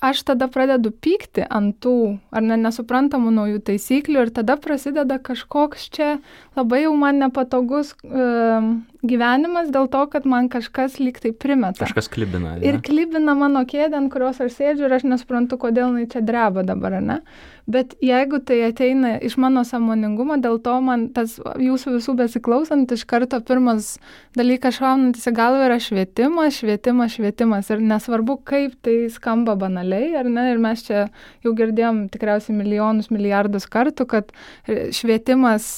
aš 0.04 0.24
tada 0.28 0.50
pradedu 0.52 0.92
pykti 0.92 1.46
ant 1.48 1.78
tų 1.84 2.20
ar 2.36 2.44
ne 2.44 2.58
nesuprantamų 2.60 3.32
naujų 3.36 3.62
taisyklių 3.70 4.26
ir 4.26 4.32
tada 4.36 4.58
prasideda 4.60 5.20
kažkoks 5.24 5.88
čia 5.96 6.10
labai 6.58 6.84
jau 6.84 6.96
man 7.00 7.22
nepatogus 7.24 7.94
uh, 8.04 8.74
gyvenimas 9.04 9.72
dėl 9.74 9.90
to, 9.92 10.04
kad 10.12 10.28
man 10.30 10.48
kažkas 10.52 10.96
lyg 11.02 11.20
tai 11.22 11.34
primeta. 11.36 11.84
Kažkas 11.84 12.08
klibina. 12.12 12.56
Ne? 12.58 12.68
Ir 12.68 12.80
klibina 12.84 13.36
mano 13.38 13.66
kėdę, 13.68 13.98
ant 14.00 14.12
kurios 14.14 14.40
aš 14.44 14.56
sėdžiu 14.56 14.88
ir 14.88 14.96
aš 14.96 15.06
nesuprantu, 15.08 15.60
kodėl 15.60 15.92
jinai 15.92 16.08
čia 16.12 16.24
dreba 16.24 16.64
dabar, 16.68 16.98
ne? 17.04 17.20
Bet 17.68 17.94
jeigu 18.04 18.42
tai 18.44 18.58
ateina 18.68 19.14
iš 19.24 19.38
mano 19.40 19.64
samoningumo, 19.68 20.36
dėl 20.44 20.58
to 20.64 20.76
man 20.84 21.06
tas 21.16 21.38
jūsų 21.40 21.98
visų 21.98 22.16
besiklausant, 22.20 22.92
iš 22.92 23.06
karto 23.08 23.40
pirmas 23.44 23.94
dalykas 24.36 24.80
šaunantis 24.82 25.30
į 25.32 25.36
galvą 25.38 25.68
yra 25.70 25.80
švietimas, 25.84 26.60
švietimas, 26.60 27.16
švietimas. 27.16 27.72
Ir 27.72 27.84
nesvarbu, 27.84 28.40
kaip 28.48 28.76
tai 28.84 28.98
skamba 29.12 29.56
banaliai, 29.60 30.12
ar 30.20 30.32
ne? 30.32 30.50
Ir 30.52 30.64
mes 30.64 30.84
čia 30.88 31.06
jau 31.46 31.56
girdėjom 31.56 32.08
tikriausiai 32.12 32.56
milijonus, 32.58 33.12
milijardus 33.16 33.70
kartų, 33.72 34.10
kad 34.12 34.36
švietimas 34.68 35.70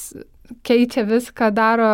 keičia 0.66 1.06
viską, 1.08 1.50
daro, 1.56 1.90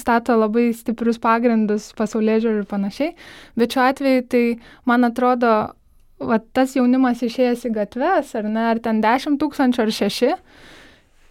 stato 0.00 0.36
labai 0.38 0.70
stiprius 0.76 1.20
pagrindus 1.22 1.90
pasaulyje 1.98 2.46
žiūrį 2.46 2.62
ir 2.62 2.70
panašiai. 2.70 3.12
Bet 3.60 3.76
šiuo 3.76 3.84
atveju 3.86 4.26
tai, 4.32 4.44
man 4.88 5.06
atrodo, 5.08 5.54
va, 6.20 6.40
tas 6.56 6.76
jaunimas 6.76 7.22
išėjęs 7.24 7.68
į 7.68 7.72
gatves, 7.78 8.34
ar 8.38 8.50
ne, 8.50 8.66
ar 8.72 8.82
ten 8.82 9.00
10 9.04 9.40
tūkstančių 9.40 9.86
ar 9.86 9.94
6, 10.00 10.36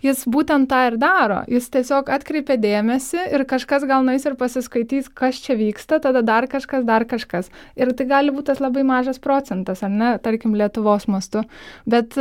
jis 0.04 0.24
būtent 0.32 0.70
tą 0.72 0.82
ir 0.90 0.98
daro. 1.00 1.42
Jis 1.52 1.70
tiesiog 1.74 2.10
atkreipia 2.14 2.58
dėmesį 2.62 3.26
ir 3.36 3.46
kažkas 3.50 3.86
gal 3.90 4.06
nais 4.08 4.26
ir 4.26 4.38
pasiskaitys, 4.40 5.10
kas 5.12 5.42
čia 5.44 5.58
vyksta, 5.60 6.00
tada 6.04 6.24
dar 6.26 6.48
kažkas, 6.52 6.86
dar 6.88 7.06
kažkas. 7.10 7.52
Ir 7.80 7.92
tai 7.94 8.08
gali 8.10 8.34
būti 8.36 8.52
tas 8.52 8.64
labai 8.64 8.86
mažas 8.88 9.20
procentas, 9.20 9.84
ar 9.84 9.92
ne, 9.92 10.14
tarkim, 10.24 10.56
Lietuvos 10.60 11.10
mastu. 11.12 11.44
Bet 11.90 12.16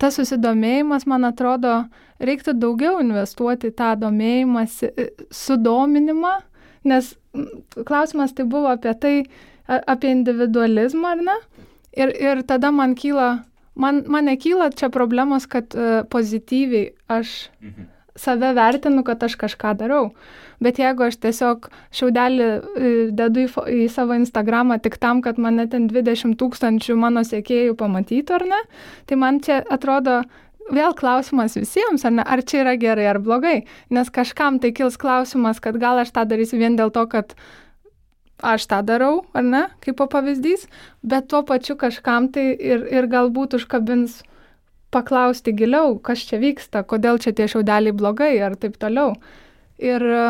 tas 0.00 0.18
susidomėjimas, 0.18 1.06
man 1.08 1.26
atrodo, 1.28 1.84
reiktų 2.22 2.56
daugiau 2.60 3.00
investuoti 3.02 3.72
tą 3.76 3.94
domėjimąsi, 4.00 4.92
e, 4.92 5.08
sudominimą, 5.34 6.36
nes 6.86 7.14
klausimas 7.86 8.32
tai 8.36 8.46
buvo 8.48 8.70
apie 8.72 8.94
tai, 9.00 9.16
apie 9.66 10.12
individualizmą, 10.14 11.16
ar 11.16 11.24
ne? 11.26 11.36
Ir, 11.96 12.12
ir 12.20 12.42
tada 12.46 12.70
man 12.70 12.94
kyla, 12.94 13.44
man, 13.74 14.04
man 14.08 14.28
nekyla 14.28 14.70
čia 14.76 14.90
problemos, 14.92 15.48
kad 15.50 15.74
uh, 15.74 16.04
pozityviai 16.12 16.92
aš 17.08 17.50
mhm. 17.60 17.88
Save 18.20 18.52
vertinu, 18.56 19.04
kad 19.06 19.22
aš 19.22 19.36
kažką 19.40 19.74
darau. 19.80 20.10
Bet 20.62 20.80
jeigu 20.80 21.04
aš 21.06 21.18
tiesiog 21.20 21.68
šiaudelį 21.96 22.48
uh, 22.48 22.88
dedu 23.16 23.44
į, 23.44 23.50
į 23.84 23.86
savo 23.92 24.16
Instagramą 24.16 24.80
tik 24.82 24.96
tam, 25.02 25.22
kad 25.24 25.40
mane 25.42 25.68
ten 25.72 25.90
20 25.92 26.38
tūkstančių 26.40 26.96
mano 27.00 27.24
sėkėjų 27.26 27.76
pamatytų, 27.76 28.40
ar 28.40 28.48
ne, 28.54 28.64
tai 29.06 29.20
man 29.20 29.42
čia 29.44 29.60
atrodo 29.68 30.22
vėl 30.72 30.94
klausimas 30.98 31.54
visiems, 31.58 32.04
ar, 32.06 32.14
ne, 32.18 32.24
ar 32.24 32.42
čia 32.42 32.62
yra 32.64 32.74
gerai 32.80 33.06
ar 33.10 33.20
blogai, 33.22 33.60
nes 33.90 34.10
kažkam 34.10 34.58
tai 34.62 34.72
kils 34.74 34.98
klausimas, 35.00 35.60
kad 35.62 35.78
gal 35.78 36.02
aš 36.02 36.12
tą 36.14 36.26
darysiu 36.28 36.58
vien 36.60 36.78
dėl 36.78 36.90
to, 36.94 37.06
kad 37.10 37.36
aš 38.42 38.66
tą 38.68 38.82
darau, 38.84 39.24
ar 39.36 39.44
ne, 39.46 39.62
kaip 39.84 40.02
pavyzdys, 40.12 40.66
bet 41.02 41.28
tuo 41.30 41.42
pačiu 41.46 41.76
kažkam 41.80 42.28
tai 42.32 42.50
ir, 42.52 42.84
ir 42.92 43.08
galbūt 43.12 43.56
užkabins 43.60 44.20
paklausti 44.96 45.52
giliau, 45.56 45.98
kas 46.00 46.24
čia 46.28 46.40
vyksta, 46.42 46.82
kodėl 46.88 47.20
čia 47.22 47.34
tie 47.36 47.48
šiaudeliai 47.52 47.96
blogai 47.96 48.34
ar 48.42 48.56
taip 48.60 48.78
toliau. 48.80 49.12
Ir 49.82 50.00
e, 50.00 50.22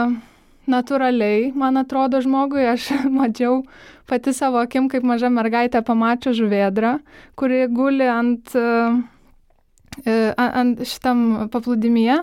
natūraliai, 0.71 1.53
man 1.55 1.79
atrodo, 1.81 2.21
žmogui 2.25 2.67
aš 2.73 2.91
mačiau 3.19 3.63
pati 4.11 4.35
savo 4.35 4.61
akim, 4.63 4.91
kaip 4.91 5.07
maža 5.07 5.31
mergaitė 5.33 5.83
pamačiau 5.87 6.35
žuvėdrą, 6.37 6.97
kuri 7.39 7.65
guli 7.71 8.11
ant, 8.11 8.55
e, 8.57 10.19
ant 10.37 10.85
šitam 10.87 11.49
paplūdimyje, 11.55 12.21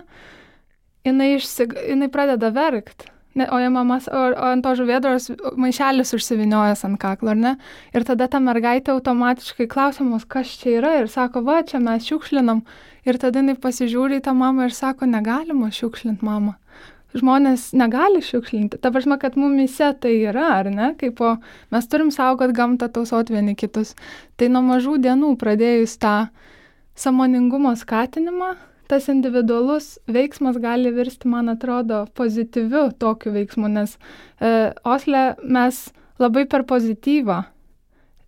jinai, 1.08 1.34
išsig... 1.40 1.76
jinai 1.94 2.12
pradeda 2.12 2.52
verkti. 2.56 3.12
Ne, 3.34 3.48
o, 3.50 3.58
mamas, 3.74 4.06
o, 4.08 4.24
o 4.30 4.48
ant 4.54 4.62
to 4.62 4.76
žuvėdros 4.78 5.32
maišelis 5.58 6.14
užsiviniojęs 6.14 6.84
ant 6.86 7.00
kaklo, 7.02 7.32
ar 7.34 7.40
ne? 7.40 7.54
Ir 7.98 8.06
tada 8.06 8.28
ta 8.30 8.42
mergaitė 8.44 8.94
automatiškai 8.94 9.66
klausimus, 9.72 10.28
kas 10.30 10.52
čia 10.62 10.76
yra 10.78 10.92
ir 11.00 11.10
sako, 11.10 11.42
va, 11.48 11.64
čia 11.66 11.82
mes 11.82 12.06
šiukšlinam. 12.06 12.62
Ir 13.10 13.18
tada 13.22 13.42
jinai 13.42 13.56
pasižiūri 13.58 14.22
į 14.22 14.26
tą 14.28 14.36
mamą 14.38 14.68
ir 14.70 14.76
sako, 14.78 15.10
negalima 15.10 15.72
šiukšlinti 15.74 16.26
mamą. 16.26 16.54
Žmonės 17.18 17.72
negali 17.78 18.22
šiukšlinti. 18.26 18.78
Ta 18.82 18.90
prasme, 18.94 19.18
kad 19.22 19.36
mumise 19.38 19.92
tai 20.02 20.14
yra, 20.30 20.48
ar 20.60 20.70
ne? 20.74 20.94
Kaip 20.98 21.18
po, 21.18 21.36
mes 21.74 21.90
turim 21.90 22.14
saugot 22.14 22.54
gamtą, 22.54 22.90
tausot 22.94 23.34
vieni 23.34 23.58
kitus. 23.58 23.96
Tai 24.38 24.50
nuo 24.54 24.62
mažų 24.66 25.00
dienų 25.02 25.34
pradėjus 25.42 25.98
tą 26.02 26.16
samoningumo 26.98 27.74
skatinimą, 27.78 28.54
tas 28.94 29.10
individualus 29.10 29.96
veiksmas 30.06 30.62
gali 30.62 30.94
virsti, 30.94 31.28
man 31.34 31.50
atrodo, 31.54 32.04
pozityviu 32.20 32.92
tokiu 33.02 33.34
veiksmu, 33.34 33.72
nes 33.74 33.98
e, 33.98 34.72
Osle 34.86 35.34
mes 35.42 35.88
labai 36.22 36.46
per 36.50 36.68
pozityvą 36.70 37.42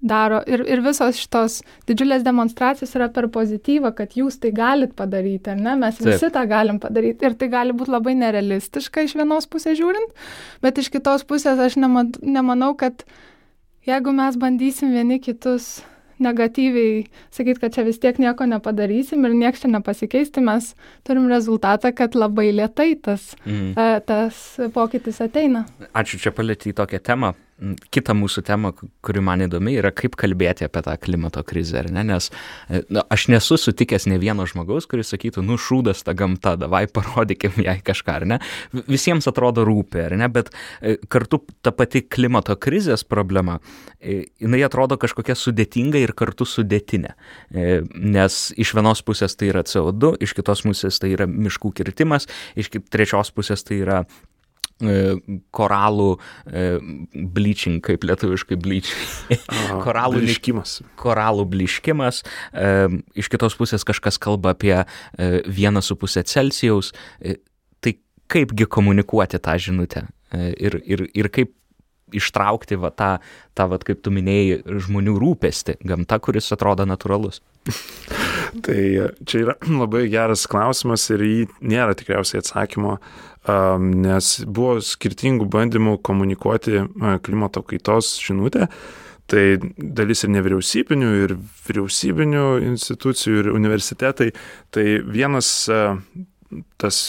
daro 0.05 0.41
ir, 0.49 0.61
ir 0.70 0.82
visos 0.86 1.18
šitos 1.18 1.59
didžiulės 1.89 2.24
demonstracijos 2.26 2.93
yra 2.97 3.07
per 3.13 3.28
pozityvą, 3.34 3.91
kad 3.97 4.13
jūs 4.18 4.38
tai 4.41 4.51
galit 4.55 4.93
padaryti, 4.97 5.53
ar 5.53 5.61
ne? 5.61 5.76
Mes 5.82 5.97
visi 6.01 6.28
Taip. 6.28 6.36
tą 6.36 6.45
galim 6.49 6.80
padaryti 6.84 7.26
ir 7.26 7.38
tai 7.39 7.49
gali 7.53 7.76
būti 7.78 7.93
labai 7.93 8.16
nerealistiška 8.20 9.05
iš 9.07 9.16
vienos 9.18 9.49
pusės 9.49 9.80
žiūrint, 9.80 10.13
bet 10.66 10.82
iš 10.82 10.91
kitos 10.93 11.26
pusės 11.28 11.61
aš 11.61 11.80
nemat, 11.82 12.20
nemanau, 12.22 12.74
kad 12.78 13.05
jeigu 13.88 14.13
mes 14.16 14.38
bandysim 14.41 14.93
vieni 14.93 15.22
kitus 15.24 15.80
negatyviai 16.24 17.05
sakyti, 17.34 17.59
kad 17.61 17.76
čia 17.76 17.86
vis 17.88 17.99
tiek 18.01 18.20
nieko 18.22 18.47
nepadarysim 18.49 19.26
ir 19.28 19.36
nieks 19.36 19.63
čia 19.63 19.72
nepasikeis, 19.74 20.32
tai 20.36 20.45
mes 20.47 20.72
turim 21.07 21.28
rezultatą, 21.32 21.91
kad 21.95 22.16
labai 22.16 22.51
lietai 22.55 22.93
tas, 23.01 23.34
mm. 23.45 23.74
tas 24.07 24.43
pokytis 24.76 25.22
ateina. 25.26 25.66
Ačiū 25.93 26.22
čia 26.22 26.36
palėti 26.36 26.72
į 26.72 26.78
tokią 26.80 27.01
temą, 27.03 27.34
kita 27.93 28.12
mūsų 28.16 28.41
tema, 28.43 28.74
kuri 28.76 29.22
man 29.24 29.45
įdomi, 29.45 29.78
yra 29.80 29.91
kaip 29.95 30.18
kalbėti 30.20 30.66
apie 30.68 30.82
tą 30.84 30.95
klimato 30.99 31.39
krizę, 31.47 31.86
ne? 31.88 32.03
nes 32.03 32.28
e, 32.68 32.82
na, 32.91 33.06
aš 33.12 33.30
nesu 33.32 33.56
sutikęs 33.60 34.10
ne 34.12 34.18
vieno 34.20 34.43
žmogaus, 34.49 34.88
kuris 34.91 35.14
sakytų, 35.14 35.43
nu 35.45 35.56
šūdas 35.62 36.03
ta 36.03 36.16
gamta, 36.18 36.58
davai 36.60 36.84
parodykim 36.95 37.56
jai 37.64 37.78
kažką, 37.86 38.18
ar 38.20 38.28
ne? 38.34 38.39
Visiems 38.91 39.30
atrodo 39.32 39.64
rūpi, 39.68 40.03
ar 40.03 40.18
ne? 40.20 40.30
Bet 40.32 40.51
e, 40.82 40.97
kartu 41.08 41.45
ta 41.64 41.72
pati 41.76 42.03
klimato 42.03 42.58
krizės 42.60 43.08
problema, 43.08 43.62
e, 44.03 44.26
jinai 44.43 44.66
atrodo 44.68 44.99
kažkokia 44.99 45.38
sudėtinga 45.39 46.03
ir 46.03 46.16
kartu 46.18 46.47
sudėtinė. 46.49 47.16
Nes 47.95 48.39
iš 48.60 48.76
vienos 48.76 49.01
pusės 49.06 49.38
tai 49.39 49.53
yra 49.53 49.64
CO2, 49.68 50.16
iš 50.26 50.36
kitos 50.36 50.66
pusės 50.68 50.99
tai 50.99 51.14
yra 51.16 51.28
miškų 51.30 51.72
kirtimas, 51.78 52.28
iš 52.60 52.74
trečios 52.91 53.32
pusės 53.36 53.64
tai 53.64 53.80
yra 53.86 54.03
koralų 55.55 56.09
e, 56.51 56.63
bleaching, 57.15 57.80
kaip 57.84 58.03
lietuviškai 58.03 58.57
bleaching. 58.59 59.39
koralų 59.86 60.19
bliškimas. 60.26 60.82
Koralų 60.99 61.47
bliškimas. 61.53 62.23
E, 62.51 62.71
iš 63.15 63.32
kitos 63.32 63.55
pusės 63.55 63.88
kažkas 63.88 64.19
kalba 64.19 64.55
apie 64.55 64.76
1,5 65.15 66.26
Celsijaus. 66.28 66.91
Tai 67.80 67.95
kaipgi 68.32 68.67
komunikuoti 68.67 69.39
tą 69.39 69.55
žinutę 69.61 70.07
ir, 70.36 70.82
ir, 70.84 71.07
ir 71.15 71.32
kaip 71.32 71.55
ištraukti 72.13 72.78
va, 72.80 72.91
tą, 72.93 73.15
tą 73.57 73.67
va, 73.71 73.80
kaip 73.82 74.03
tu 74.05 74.13
minėjai, 74.13 74.61
žmonių 74.86 75.15
rūpestį, 75.21 75.80
gamta, 75.88 76.19
kuris 76.23 76.51
atrodo 76.53 76.86
natūralus. 76.88 77.41
tai 78.65 78.80
čia 79.26 79.41
yra 79.41 79.55
labai 79.82 80.05
geras 80.13 80.45
klausimas 80.49 81.07
ir 81.13 81.26
jį 81.26 81.39
nėra 81.65 81.97
tikriausiai 81.97 82.43
atsakymo, 82.43 82.99
nes 83.48 84.30
buvo 84.46 84.78
skirtingų 84.82 85.48
bandymų 85.52 85.98
komunikuoti 86.06 86.86
klimato 87.26 87.66
kaitos 87.66 88.16
žinutę. 88.24 88.70
Tai 89.26 89.43
dalis 89.78 90.22
ir 90.22 90.30
nevyriausybinių, 90.36 91.12
ir 91.24 91.36
vyriausybinių 91.66 92.46
institucijų, 92.68 93.39
ir 93.41 93.52
universitetai. 93.56 94.32
Tai 94.70 94.86
vienas 95.02 95.50
tas 96.78 97.00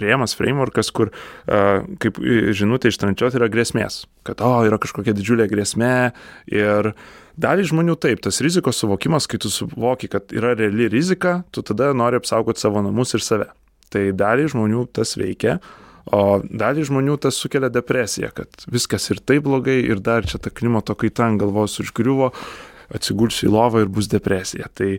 rėmas, 0.00 0.34
frameworkas, 0.38 0.88
kur, 0.94 1.12
kaip 1.44 2.20
žinutė 2.56 2.92
ištrančiuoti, 2.92 3.36
yra 3.40 3.50
grėsmės. 3.52 4.04
Kad, 4.26 4.40
o, 4.44 4.62
yra 4.64 4.80
kažkokia 4.80 5.14
didžiulė 5.16 5.48
grėsmė 5.50 5.94
ir 6.52 6.92
dalį 7.40 7.68
žmonių 7.70 7.96
taip, 8.00 8.22
tas 8.24 8.40
rizikos 8.44 8.80
suvokimas, 8.80 9.28
kai 9.30 9.40
tu 9.42 9.52
suvoki, 9.52 10.10
kad 10.12 10.32
yra 10.36 10.54
reali 10.56 10.88
rizika, 10.92 11.42
tu 11.52 11.64
tada 11.66 11.92
nori 11.96 12.20
apsaugoti 12.20 12.62
savo 12.62 12.80
namus 12.84 13.16
ir 13.16 13.24
save. 13.24 13.50
Tai 13.90 14.04
dalį 14.16 14.48
žmonių 14.54 14.86
tas 14.96 15.16
veikia, 15.18 15.58
o 16.14 16.40
dalį 16.42 16.88
žmonių 16.88 17.16
tas 17.26 17.38
sukelia 17.38 17.70
depresiją, 17.72 18.32
kad 18.34 18.66
viskas 18.70 19.10
ir 19.10 19.22
taip 19.22 19.46
blogai, 19.46 19.80
ir 19.82 20.02
dar 20.02 20.26
čia 20.26 20.38
ta 20.42 20.52
klimato 20.54 20.96
kaita 20.98 21.26
ant 21.26 21.42
galvos 21.42 21.78
užgriuvo, 21.82 22.30
atsigulsiu 22.94 23.50
į 23.50 23.54
lovą 23.54 23.84
ir 23.84 23.90
bus 23.92 24.10
depresija. 24.10 24.70
Tai 24.74 24.96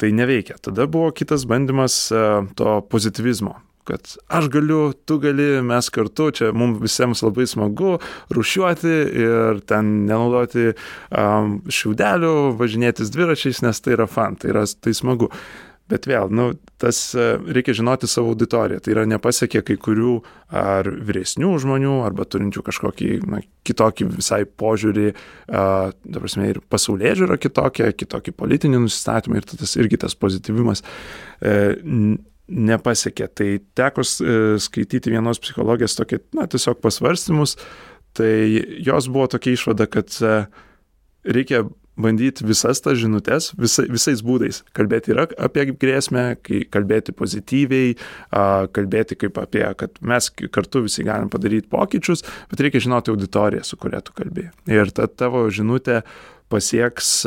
tai 0.00 0.14
neveikia. 0.16 0.54
Tada 0.64 0.86
buvo 0.88 1.10
kitas 1.12 1.42
bandymas 1.44 2.06
uh, 2.08 2.46
to 2.56 2.78
pozitivizmo 2.88 3.58
kad 3.90 4.16
aš 4.28 4.48
galiu, 4.48 4.92
tu 4.92 5.18
gali, 5.18 5.62
mes 5.66 5.88
kartu, 5.90 6.28
čia 6.36 6.52
mums 6.54 6.78
visiems 6.82 7.24
labai 7.24 7.46
smagu 7.50 7.96
rušiuoti 8.30 8.92
ir 9.24 9.62
ten 9.66 9.88
nenaudoti 10.04 10.68
um, 10.70 11.56
šiaudelių, 11.66 12.34
važinėtis 12.60 13.10
dviračiais, 13.10 13.64
nes 13.66 13.82
tai 13.82 13.96
yra 13.96 14.06
fan, 14.10 14.38
tai 14.38 14.52
yra 14.52 14.62
tai 14.78 14.94
smagu. 14.94 15.30
Bet 15.90 16.06
vėl, 16.06 16.30
nu, 16.30 16.52
tas 16.80 16.98
reikia 17.16 17.74
žinoti 17.76 18.08
savo 18.10 18.30
auditoriją. 18.32 18.80
Tai 18.84 18.94
yra 18.94 19.04
nepasiekia 19.10 19.64
kai 19.66 19.74
kurių 19.80 20.14
ar 20.54 20.86
vyresnių 20.86 21.50
žmonių, 21.64 21.96
arba 22.06 22.26
turinčių 22.30 22.62
kažkokį 22.70 23.10
na, 23.26 23.42
kitokį 23.66 24.08
visai 24.14 24.44
požiūrį, 24.46 25.10
uh, 25.10 25.90
ta 25.90 26.22
prasme, 26.22 26.48
ir 26.54 26.62
pasaulyje 26.72 27.16
žiūra 27.22 27.40
kitokia, 27.42 27.90
kitokį 27.92 28.34
politinį 28.38 28.84
nusistatymą 28.86 29.42
ir 29.42 29.50
tas 29.50 29.76
irgi 29.82 30.00
tas 30.06 30.16
pozityvimas. 30.18 30.86
Uh, 31.42 32.18
nepasiekė. 32.50 33.28
Tai 33.34 33.48
teko 33.78 34.04
e, 34.04 34.34
skaityti 34.62 35.12
vienos 35.12 35.40
psichologės 35.42 35.96
tokį, 35.98 36.20
na, 36.36 36.46
tiesiog 36.50 36.80
pasvarstymus, 36.82 37.56
tai 38.16 38.32
jos 38.82 39.08
buvo 39.12 39.28
tokia 39.30 39.54
išvada, 39.54 39.86
kad 39.90 40.10
e, 40.18 40.34
reikia 41.24 41.64
bandyti 42.02 42.46
visas 42.48 42.82
tas 42.84 42.98
žinutės, 43.00 43.50
visa, 43.60 43.84
visais 43.90 44.22
būdais. 44.26 44.62
Kalbėti 44.76 45.14
ir 45.14 45.22
apie 45.26 45.66
grėsmę, 45.70 46.24
kalbėti 46.72 47.14
pozityviai, 47.16 47.94
kalbėti 48.76 49.18
kaip 49.20 49.38
apie, 49.42 49.64
kad 49.80 50.00
mes 50.00 50.30
kartu 50.52 50.84
visi 50.86 51.06
galim 51.06 51.30
padaryti 51.32 51.70
pokyčius, 51.70 52.24
bet 52.50 52.64
reikia 52.64 52.82
žinoti 52.86 53.14
auditoriją, 53.14 53.64
su 53.66 53.78
kuria 53.80 54.02
tu 54.04 54.16
kalbėjai. 54.16 54.52
Ir 54.70 54.92
ta 54.96 55.08
tavo 55.08 55.46
žinutė 55.52 56.02
pasieks 56.50 57.20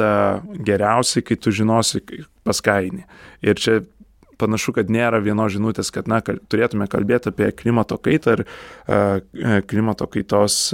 geriausiai, 0.68 1.24
kai 1.24 1.40
tu 1.40 1.54
žinosi, 1.56 2.04
pas 2.44 2.60
ką 2.64 2.80
eini. 2.84 3.06
Ir 3.46 3.60
čia 3.62 3.80
panašu, 4.42 4.74
kad 4.76 4.90
nėra 4.92 5.22
vienos 5.24 5.54
žinutės, 5.56 5.92
kad 5.94 6.10
na, 6.12 6.20
turėtume 6.24 6.90
kalbėti 6.92 7.32
apie 7.32 7.52
klimato 7.56 7.98
kaitą 8.02 8.38
ir 8.38 8.44
uh, 8.46 9.62
klimato 9.70 10.08
kaitos 10.12 10.74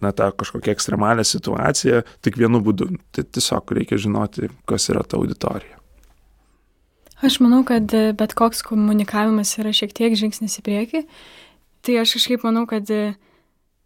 na, 0.00 0.12
tą 0.16 0.30
kažkokią 0.36 0.72
ekstremalią 0.72 1.24
situaciją 1.26 2.02
tik 2.24 2.38
vienu 2.40 2.62
būdu. 2.64 2.88
Tai 3.12 3.24
tiesiog 3.24 3.74
reikia 3.78 4.00
žinoti, 4.00 4.50
kas 4.68 4.88
yra 4.92 5.04
ta 5.04 5.20
auditorija. 5.20 5.78
Aš 7.22 7.38
manau, 7.44 7.60
kad 7.66 7.92
bet 8.18 8.34
koks 8.34 8.64
komunikavimas 8.66 9.54
yra 9.62 9.70
šiek 9.76 9.92
tiek 9.94 10.16
žingsnis 10.18 10.58
į 10.58 10.64
priekį. 10.66 11.04
Tai 11.86 11.98
aš 12.02 12.16
kažkaip 12.18 12.46
manau, 12.46 12.64
kad 12.70 12.88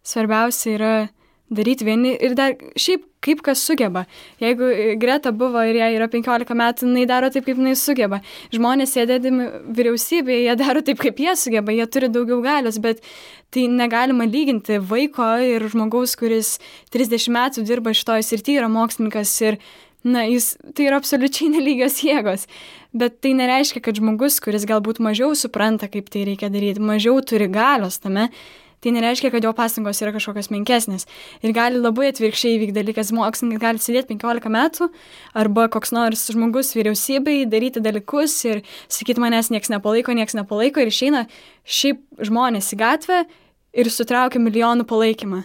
svarbiausia 0.07 0.73
yra 0.77 0.95
daryti 1.51 1.87
vieni 1.87 2.15
ir 2.17 2.35
dar 2.39 2.57
šiaip 2.79 3.05
kaip 3.27 3.43
kas 3.43 3.63
sugeba. 3.67 4.05
Jeigu 4.43 4.69
Greta 5.03 5.33
buvo 5.35 5.63
ir 5.67 5.79
jai 5.81 5.93
yra 5.97 6.09
15 6.11 6.55
metų, 6.59 6.87
jinai 6.87 7.07
daro 7.11 7.31
taip, 7.35 7.47
kaip 7.47 7.59
jinai 7.59 7.75
sugeba. 7.79 8.21
Žmonės 8.55 8.95
sėdėdami 8.95 9.49
vyriausybėje, 9.79 10.45
jie 10.47 10.57
daro 10.61 10.83
taip, 10.87 11.01
kaip 11.03 11.19
jie 11.23 11.35
sugeba, 11.39 11.75
jie 11.75 11.87
turi 11.91 12.11
daugiau 12.13 12.43
galios, 12.45 12.79
bet 12.83 13.03
tai 13.55 13.67
negalima 13.73 14.27
lyginti 14.29 14.79
vaiko 14.83 15.33
ir 15.43 15.67
žmogaus, 15.73 16.15
kuris 16.19 16.57
30 16.95 17.33
metų 17.35 17.67
dirba 17.67 17.95
šitoje 17.97 18.27
srityje, 18.27 18.63
yra 18.63 18.71
mokslininkas 18.73 19.35
ir 19.47 19.61
Na, 20.07 20.23
jis, 20.23 20.53
tai 20.77 20.85
yra 20.87 21.01
absoliučiai 21.01 21.49
nelygios 21.51 21.97
jėgos, 22.05 22.45
bet 22.95 23.17
tai 23.25 23.33
nereiškia, 23.35 23.81
kad 23.83 23.99
žmogus, 23.99 24.37
kuris 24.45 24.63
galbūt 24.69 25.01
mažiau 25.03 25.33
supranta, 25.35 25.89
kaip 25.91 26.13
tai 26.15 26.23
reikia 26.29 26.47
daryti, 26.53 26.79
mažiau 26.79 27.19
turi 27.27 27.49
galios 27.51 27.99
tame, 27.99 28.29
tai 28.87 28.93
nereiškia, 28.95 29.33
kad 29.35 29.43
jo 29.43 29.51
pastangos 29.57 29.99
yra 30.05 30.13
kažkokios 30.15 30.47
menkesnės. 30.55 31.09
Ir 31.43 31.51
gali 31.57 31.81
labai 31.81 32.13
atvirkščiai 32.13 32.55
įvykti 32.55 32.77
dalykas, 32.77 33.11
mokslininkai 33.17 33.59
gali 33.65 33.83
sėdėti 33.83 34.15
15 34.15 34.53
metų, 34.55 34.87
arba 35.35 35.67
koks 35.75 35.91
nors 35.97 36.23
žmogus 36.31 36.71
vyriausybei 36.77 37.49
daryti 37.51 37.83
dalykus 37.83 38.37
ir 38.47 38.63
sakyti, 38.87 39.19
manęs 39.23 39.51
niekas 39.51 39.73
nepalaiko, 39.75 40.15
niekas 40.15 40.39
nepalaiko 40.39 40.85
ir 40.85 40.93
išeina 40.93 41.25
šiaip 41.67 42.05
žmonės 42.31 42.71
į 42.77 42.79
gatvę 42.85 43.21
ir 43.75 43.91
sutraukia 43.91 44.43
milijonų 44.43 44.87
palaikymą. 44.87 45.43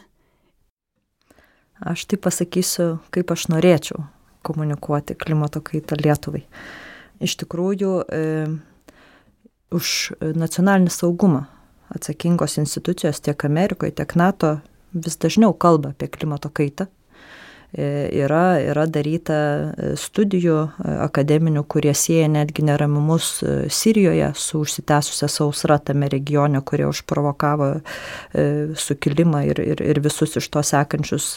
Aš 1.81 2.05
tai 2.05 2.19
pasakysiu, 2.21 2.99
kaip 3.09 3.33
aš 3.33 3.47
norėčiau 3.49 4.03
komunikuoti 4.45 5.17
klimato 5.17 5.63
kaitą 5.65 5.97
Lietuvai. 5.97 6.43
Iš 7.21 7.39
tikrųjų, 7.41 7.95
e, 8.05 8.21
už 9.73 9.87
nacionalinį 10.37 10.93
saugumą 10.93 11.47
atsakingos 11.95 12.57
institucijos 12.57 13.21
tiek 13.21 13.45
Amerikoje, 13.45 13.91
tiek 13.91 14.15
NATO 14.15 14.57
vis 14.93 15.17
dažniau 15.17 15.53
kalba 15.53 15.93
apie 15.95 16.07
klimato 16.07 16.49
kaitą 16.49 16.87
yra, 17.73 18.59
yra 18.59 18.83
daryta 18.91 19.35
e, 19.71 19.91
studijų 19.99 20.57
e, 20.59 20.95
akademinių, 21.05 21.63
kurie 21.71 21.93
sieja 21.95 22.27
netgi 22.31 22.65
neramumus 22.67 23.29
Sirijoje 23.71 24.31
su 24.35 24.61
užsitęsusią 24.65 25.29
sausrą 25.31 25.77
tame 25.79 26.09
regione, 26.11 26.61
kurie 26.61 26.87
užprovokavo 26.89 27.69
sukilimą 28.75 29.43
ir, 29.47 29.61
ir, 29.63 29.81
ir 29.81 29.99
visus 30.03 30.35
iš 30.39 30.47
to 30.51 30.63
sekančius 30.65 31.27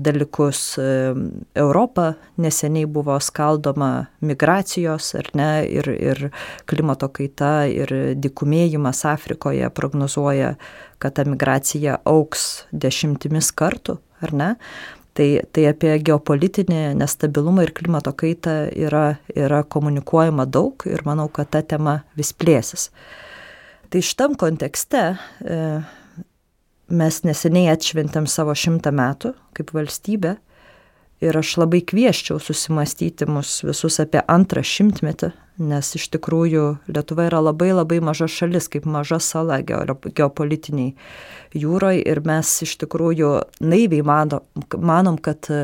dalykus. 0.00 0.62
Europa 1.54 2.06
neseniai 2.40 2.88
buvo 2.90 3.18
skaldoma 3.20 3.90
migracijos, 4.24 5.12
ar 5.20 5.30
ne, 5.36 5.50
ir, 5.68 5.90
ir 5.92 6.30
klimato 6.70 7.10
kaita, 7.12 7.66
ir 7.70 7.92
dikumėjimas 8.16 9.04
Afrikoje 9.10 9.68
prognozuoja, 9.74 10.54
kad 11.00 11.16
ta 11.16 11.26
migracija 11.28 12.00
auks 12.08 12.64
dešimtimis 12.72 13.52
kartų, 13.56 13.98
ar 14.24 14.34
ne? 14.36 14.50
Tai, 15.16 15.26
tai 15.50 15.64
apie 15.66 15.96
geopolitinį 16.06 16.92
nestabilumą 17.00 17.64
ir 17.66 17.72
klimato 17.74 18.12
kaitą 18.14 18.68
yra, 18.78 19.16
yra 19.34 19.64
komunikuojama 19.66 20.46
daug 20.46 20.84
ir 20.86 21.02
manau, 21.06 21.26
kad 21.34 21.50
ta 21.50 21.64
tema 21.66 21.96
vis 22.18 22.30
plėsis. 22.30 22.90
Tai 23.90 24.02
šitam 24.06 24.36
kontekste 24.38 25.00
e, 25.10 25.58
mes 26.94 27.18
neseniai 27.26 27.72
atšventėm 27.74 28.28
savo 28.30 28.54
šimtą 28.54 28.92
metų 28.94 29.34
kaip 29.58 29.74
valstybė 29.74 30.36
Ir 31.20 31.36
aš 31.36 31.58
labai 31.60 31.82
kvieščiau 31.84 32.40
susimastyti 32.40 33.26
mus 33.28 33.58
visus 33.66 33.98
apie 34.00 34.22
antrą 34.24 34.62
šimtmetį, 34.64 35.32
nes 35.60 35.90
iš 35.98 36.06
tikrųjų 36.14 36.64
Lietuva 36.88 37.26
yra 37.28 37.42
labai 37.44 37.74
labai 37.74 37.98
maža 38.00 38.28
šalis, 38.30 38.70
kaip 38.72 38.86
maža 38.88 39.20
sala 39.20 39.60
geopolitiniai 39.60 40.94
jūroje 41.52 42.06
ir 42.08 42.22
mes 42.24 42.54
iš 42.64 42.78
tikrųjų 42.80 43.34
naiviai 43.60 44.06
manom, 44.06 44.46
manom 44.80 45.20
kad 45.20 45.50
e, 45.52 45.60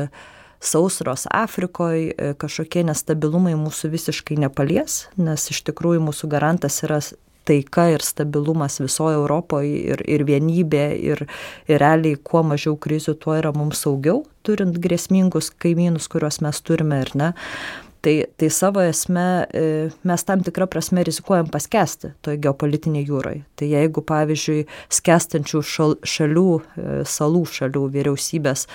sausros 0.61 1.25
Afrikoje 1.33 2.33
kažkokie 2.37 2.85
nestabilumai 2.85 3.55
mūsų 3.57 3.89
visiškai 3.97 4.37
nepalies, 4.45 5.07
nes 5.17 5.49
iš 5.49 5.63
tikrųjų 5.71 6.05
mūsų 6.05 6.29
garantas 6.37 6.83
yra 6.85 7.01
taika 7.47 7.87
ir 7.93 8.03
stabilumas 8.05 8.79
visoje 8.83 9.17
Europoje 9.17 9.73
ir, 9.93 10.03
ir 10.05 10.25
vienybė 10.27 10.85
ir, 10.99 11.25
ir 11.67 11.81
realiai 11.81 12.19
kuo 12.19 12.43
mažiau 12.45 12.77
krizių, 12.79 13.17
tuo 13.23 13.37
yra 13.39 13.53
mums 13.55 13.83
saugiau, 13.85 14.23
turint 14.47 14.77
grėsmingus 14.83 15.51
kaimynus, 15.63 16.09
kuriuos 16.11 16.41
mes 16.45 16.61
turime 16.63 17.01
ir 17.05 17.13
ne. 17.17 17.33
Tai, 18.01 18.25
tai 18.37 18.49
savo 18.49 18.81
esme 18.85 19.47
e, 19.49 19.61
mes 20.05 20.23
tam 20.23 20.43
tikrą 20.45 20.67
prasme 20.69 21.01
rizikuojam 21.07 21.47
paskesti 21.49 22.11
toje 22.21 22.37
geopolitinėje 22.43 23.09
jūroje. 23.09 23.39
Tai 23.57 23.69
jeigu, 23.71 24.03
pavyzdžiui, 24.05 24.65
skestančių 24.93 25.61
šal, 25.65 25.95
šalių, 26.05 26.45
e, 26.77 26.99
salų 27.09 27.41
šalių 27.57 27.83
vyriausybės 27.95 28.67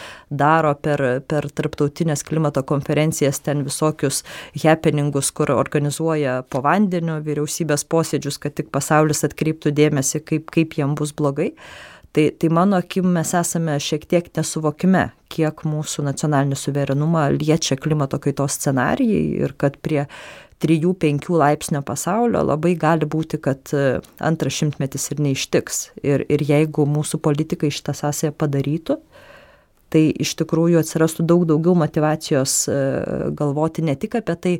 daro 0.42 0.74
per, 0.74 1.04
per 1.30 1.46
tarptautinės 1.54 2.26
klimato 2.26 2.64
konferencijas 2.66 3.38
ten 3.46 3.62
visokius 3.68 4.24
happeningus, 4.64 5.30
kur 5.30 5.54
organizuoja 5.54 6.40
po 6.50 6.64
vandeniu 6.66 7.20
vyriausybės 7.22 7.86
posėdžius, 7.86 8.40
kad 8.42 8.58
tik 8.58 8.74
pasaulis 8.74 9.22
atkreiptų 9.28 9.70
dėmesį, 9.78 10.24
kaip, 10.26 10.50
kaip 10.50 10.78
jiem 10.80 10.96
bus 10.98 11.14
blogai, 11.14 11.52
Tai, 12.12 12.30
tai 12.36 12.48
mano 12.52 12.76
akim 12.76 13.06
mes 13.08 13.30
esame 13.32 13.78
šiek 13.80 14.02
tiek 14.04 14.26
nesuvokime, 14.36 15.06
kiek 15.32 15.62
mūsų 15.64 16.04
nacionalinį 16.04 16.58
suverenumą 16.60 17.30
liečia 17.38 17.78
klimato 17.80 18.18
kaitos 18.20 18.58
scenarijai 18.58 19.22
ir 19.46 19.54
kad 19.56 19.78
prie 19.80 20.02
3-5 20.62 21.30
laipsnio 21.40 21.80
pasaulio 21.82 22.42
labai 22.44 22.74
gali 22.78 23.08
būti, 23.08 23.40
kad 23.42 23.72
e, 23.74 24.02
antras 24.22 24.60
šimtmetis 24.60 25.08
ir 25.10 25.22
neištiks. 25.24 25.80
Ir, 26.04 26.26
ir 26.28 26.44
jeigu 26.46 26.84
mūsų 26.86 27.18
politikai 27.24 27.72
šitą 27.72 27.96
sąsąją 27.98 28.36
padarytų, 28.38 28.98
tai 29.92 30.04
iš 30.22 30.36
tikrųjų 30.40 30.82
atsirastų 30.82 31.26
daug 31.32 31.46
daugiau 31.48 31.74
motivacijos 31.80 32.58
e, 32.68 32.76
galvoti 33.40 33.88
ne 33.88 33.96
tik 33.96 34.20
apie 34.20 34.36
tai, 34.36 34.54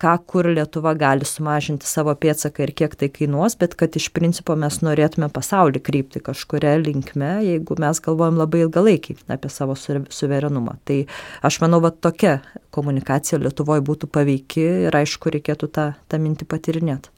ką 0.00 0.14
kur 0.26 0.48
Lietuva 0.48 0.94
gali 0.98 1.26
sumažinti 1.28 1.88
savo 1.88 2.14
pėtsaką 2.16 2.64
ir 2.64 2.72
kiek 2.76 2.96
tai 2.96 3.10
kainuos, 3.12 3.56
bet 3.60 3.76
kad 3.78 3.96
iš 3.96 4.08
principo 4.16 4.56
mes 4.56 4.80
norėtume 4.84 5.28
pasaulį 5.32 5.82
krypti 5.84 6.22
kažkuria 6.24 6.76
linkme, 6.80 7.32
jeigu 7.44 7.76
mes 7.80 8.00
galvojam 8.04 8.40
labai 8.40 8.64
ilgalaikiai 8.64 9.18
apie 9.36 9.52
savo 9.52 9.76
suverenumą. 9.76 10.78
Tai 10.88 11.02
aš 11.46 11.60
manau, 11.64 11.82
va 11.84 11.92
tokia 11.92 12.38
komunikacija 12.74 13.40
Lietuvoje 13.42 13.84
būtų 13.84 14.08
paveiki 14.12 14.66
ir 14.88 14.96
aišku, 14.96 15.32
reikėtų 15.36 15.68
tą, 15.68 15.90
tą 16.08 16.20
mintį 16.22 16.48
patirinėti. 16.48 17.12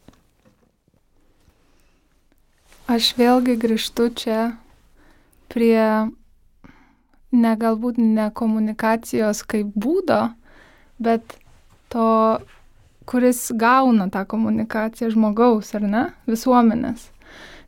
Aš 2.91 3.13
vėlgi 3.17 3.55
grįžtu 3.63 4.09
čia 4.19 4.41
prie 5.53 6.11
ne 7.33 7.53
galbūt 7.57 8.01
ne 8.03 8.27
komunikacijos 8.35 9.45
kaip 9.49 9.71
būdo, 9.79 10.25
bet 10.99 11.39
to 11.95 12.09
kuris 13.07 13.51
gauna 13.55 14.09
tą 14.13 14.25
komunikaciją 14.29 15.11
žmogaus, 15.13 15.75
ar 15.75 15.87
ne, 15.87 16.05
visuomenės. 16.31 17.09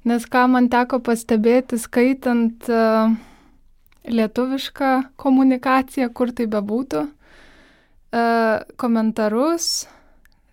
Nes 0.04 0.26
ką 0.28 0.44
man 0.52 0.68
teko 0.72 1.00
pastebėti, 1.00 1.78
skaitant 1.80 2.68
uh, 2.68 3.14
lietuvišką 4.04 4.90
komunikaciją, 5.16 6.10
kur 6.12 6.32
tai 6.36 6.46
bebūtų, 6.52 7.06
uh, 7.08 8.66
komentarus, 8.76 9.86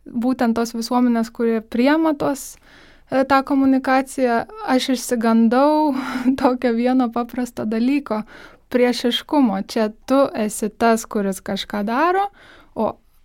būtent 0.07 0.55
tos 0.55 0.71
visuomenės, 0.77 1.33
kurie 1.35 1.59
priema 1.59 2.15
tos 2.15 2.55
uh, 2.55 3.25
tą 3.27 3.41
komunikaciją, 3.43 4.45
aš 4.71 4.89
išsigandau 4.95 5.91
tokio 6.41 6.71
vieno 6.73 7.11
paprasto 7.11 7.65
dalyko- 7.65 8.23
priešiškumo. 8.71 9.61
Čia 9.67 9.91
tu 10.07 10.27
esi 10.33 10.69
tas, 10.69 11.05
kuris 11.05 11.43
kažką 11.43 11.83
daro, 11.83 12.29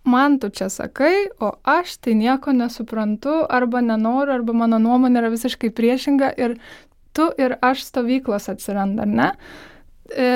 man 0.07 0.39
tu 0.39 0.49
čia 0.49 0.69
sakai, 0.71 1.27
o 1.39 1.51
aš 1.67 1.97
tai 2.01 2.15
nieko 2.17 2.53
nesuprantu, 2.55 3.43
arba 3.49 3.81
nenoriu, 3.83 4.37
arba 4.39 4.55
mano 4.55 4.79
nuomonė 4.81 5.21
yra 5.21 5.31
visiškai 5.33 5.71
priešinga 5.75 6.31
ir 6.39 6.57
tu 7.15 7.27
ir 7.37 7.57
aš 7.61 7.83
stovyklos 7.89 8.49
atsiranda, 8.51 9.05
ne? 9.05 9.31
E, 10.09 10.29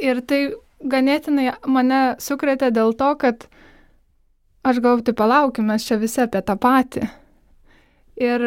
ir 0.00 0.22
tai 0.24 0.40
ganėtinai 0.80 1.52
mane 1.66 2.02
sukrėtė 2.22 2.72
dėl 2.74 2.94
to, 2.98 3.12
kad 3.20 3.48
aš 4.64 4.80
galvoju, 4.80 5.08
tai 5.08 5.16
palaukim, 5.18 5.68
mes 5.70 5.84
čia 5.86 5.98
visi 6.00 6.22
apie 6.24 6.42
tą 6.44 6.56
patį. 6.60 7.08
Ir 8.18 8.42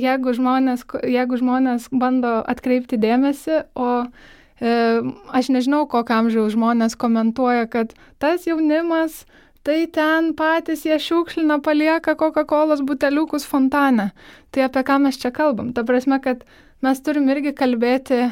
jeigu 0.00 0.32
žmonės, 0.36 0.86
jeigu 1.04 1.38
žmonės 1.40 1.90
bando 1.92 2.38
atkreipti 2.48 2.98
dėmesį, 3.00 3.60
o 3.74 3.90
E, 4.04 4.42
aš 4.64 5.50
nežinau, 5.52 5.84
kokio 5.90 6.16
amžiaus 6.22 6.54
žmonės 6.54 6.96
komentuoja, 6.96 7.66
kad 7.68 7.92
tas 8.22 8.46
jaunimas, 8.48 9.24
tai 9.64 9.84
ten 9.92 10.32
patys 10.36 10.84
jie 10.86 10.96
šiukšlina, 11.00 11.60
palieka 11.64 12.16
Coca-Cola 12.16 12.76
buteliukus 12.80 13.44
fontane. 13.48 14.12
Tai 14.52 14.66
apie 14.68 14.84
ką 14.86 15.00
mes 15.04 15.20
čia 15.20 15.32
kalbam? 15.34 15.72
Ta 15.76 15.84
prasme, 15.84 16.20
kad 16.20 16.44
mes 16.84 17.00
turim 17.04 17.28
irgi 17.32 17.54
kalbėti 17.56 18.26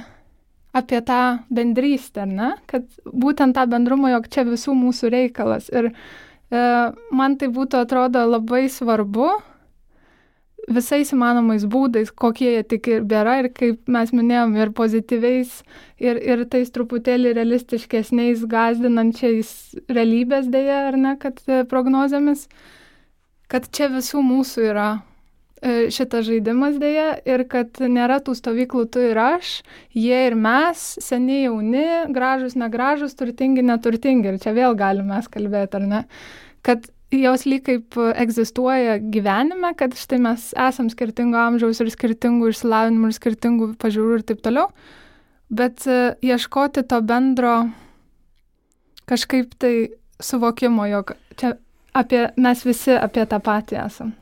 apie 0.72 1.00
tą 1.04 1.44
bendrystę, 1.52 2.26
ne? 2.26 2.54
Kad 2.66 2.88
būtent 3.04 3.56
tą 3.56 3.66
bendrumą, 3.68 4.12
jog 4.14 4.28
čia 4.32 4.44
visų 4.48 4.76
mūsų 4.76 5.12
reikalas. 5.12 5.68
Ir 5.68 5.92
e, 5.92 5.94
man 7.12 7.36
tai 7.36 7.48
būtų 7.52 7.84
atrodo 7.84 8.24
labai 8.28 8.68
svarbu, 8.72 9.34
visais 10.70 11.10
įmanomais 11.12 11.64
būdais, 11.66 12.10
kokie 12.14 12.50
jie 12.54 12.62
tik 12.74 12.88
ir 12.90 13.06
bėra 13.08 13.38
ir 13.42 13.48
kaip 13.54 13.88
mes 13.90 14.12
minėjom, 14.14 14.54
ir 14.56 14.72
pozityviais, 14.76 15.54
ir, 16.02 16.18
ir 16.22 16.44
tais 16.50 16.70
truputėlį 16.70 17.34
realistiškesniais, 17.38 18.44
gazdinančiais 18.50 19.52
realybės 19.90 20.50
dėja, 20.52 20.84
ar 20.92 20.98
ne, 21.00 21.16
kad 21.20 21.42
e, 21.48 21.62
prognozėmis, 21.68 22.46
kad 23.50 23.66
čia 23.74 23.90
visų 23.92 24.22
mūsų 24.22 24.68
yra 24.70 24.88
e, 25.58 25.90
šitas 25.94 26.28
žaidimas 26.30 26.78
dėja 26.82 27.10
ir 27.26 27.46
kad 27.50 27.82
nėra 27.82 28.20
tų 28.22 28.36
stovyklų 28.38 28.86
tu 28.94 29.02
ir 29.10 29.18
aš, 29.18 29.60
jie 29.98 30.24
ir 30.28 30.38
mes, 30.38 30.86
seniai 31.02 31.48
jauni, 31.48 31.86
gražus, 32.14 32.54
negražus, 32.58 33.18
turtingi, 33.18 33.66
neturtingi. 33.66 34.30
Ir 34.30 34.42
čia 34.42 34.54
vėl 34.54 34.78
galime 34.78 35.16
mes 35.16 35.30
kalbėti, 35.32 35.82
ar 35.82 35.88
ne? 35.90 36.04
Kad 36.62 36.86
jos 37.12 37.44
lyg 37.48 37.64
kaip 37.66 37.96
egzistuoja 38.16 38.96
gyvenime, 39.12 39.74
kad 39.78 39.94
štai 39.98 40.20
mes 40.24 40.50
esam 40.56 40.88
skirtingo 40.92 41.40
amžiaus 41.40 41.82
ir 41.82 41.90
skirtingų 41.92 42.52
išsilavinimų 42.52 43.10
ir 43.10 43.16
skirtingų 43.18 43.68
pažiūrų 43.82 44.20
ir 44.20 44.26
taip 44.30 44.40
toliau, 44.44 44.70
bet 45.52 45.84
e, 45.86 46.14
ieškoti 46.24 46.86
to 46.88 47.00
bendro 47.04 47.56
kažkaip 49.10 49.52
tai 49.60 49.74
suvokimo, 50.22 50.86
jog 50.88 51.12
čia 51.36 51.56
apie, 51.92 52.26
mes 52.36 52.64
visi 52.64 52.94
apie 52.96 53.26
tą 53.28 53.40
patį 53.42 53.80
esam. 53.84 54.14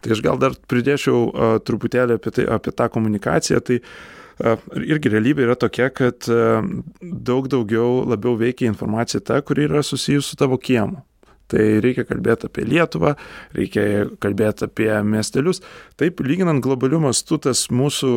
Tai 0.00 0.14
aš 0.14 0.22
gal 0.24 0.40
dar 0.40 0.56
pridėčiau 0.70 1.18
uh, 1.28 1.58
truputėlį 1.60 2.16
apie, 2.16 2.32
tai, 2.32 2.46
apie 2.48 2.72
tą 2.72 2.86
komunikaciją. 2.92 3.60
Tai 3.66 3.76
uh, 3.82 4.62
irgi 4.80 5.12
realybė 5.12 5.44
yra 5.44 5.56
tokia, 5.60 5.90
kad 5.92 6.24
uh, 6.32 6.64
daug 7.02 7.50
daugiau 7.52 8.00
labiau 8.08 8.38
veikia 8.40 8.70
informacija 8.70 9.20
ta, 9.20 9.42
kuri 9.44 9.68
yra 9.68 9.84
susijusi 9.84 10.32
su 10.32 10.40
tavo 10.40 10.56
kiemu. 10.56 11.02
Tai 11.50 11.64
reikia 11.84 12.04
kalbėti 12.08 12.46
apie 12.46 12.66
Lietuvą, 12.68 13.14
reikia 13.56 13.86
kalbėti 14.22 14.68
apie 14.68 14.90
miestelius. 15.06 15.62
Taip, 16.00 16.22
lyginant 16.24 16.62
globaliu 16.64 17.02
mastu, 17.02 17.40
tas 17.42 17.66
mūsų 17.74 18.12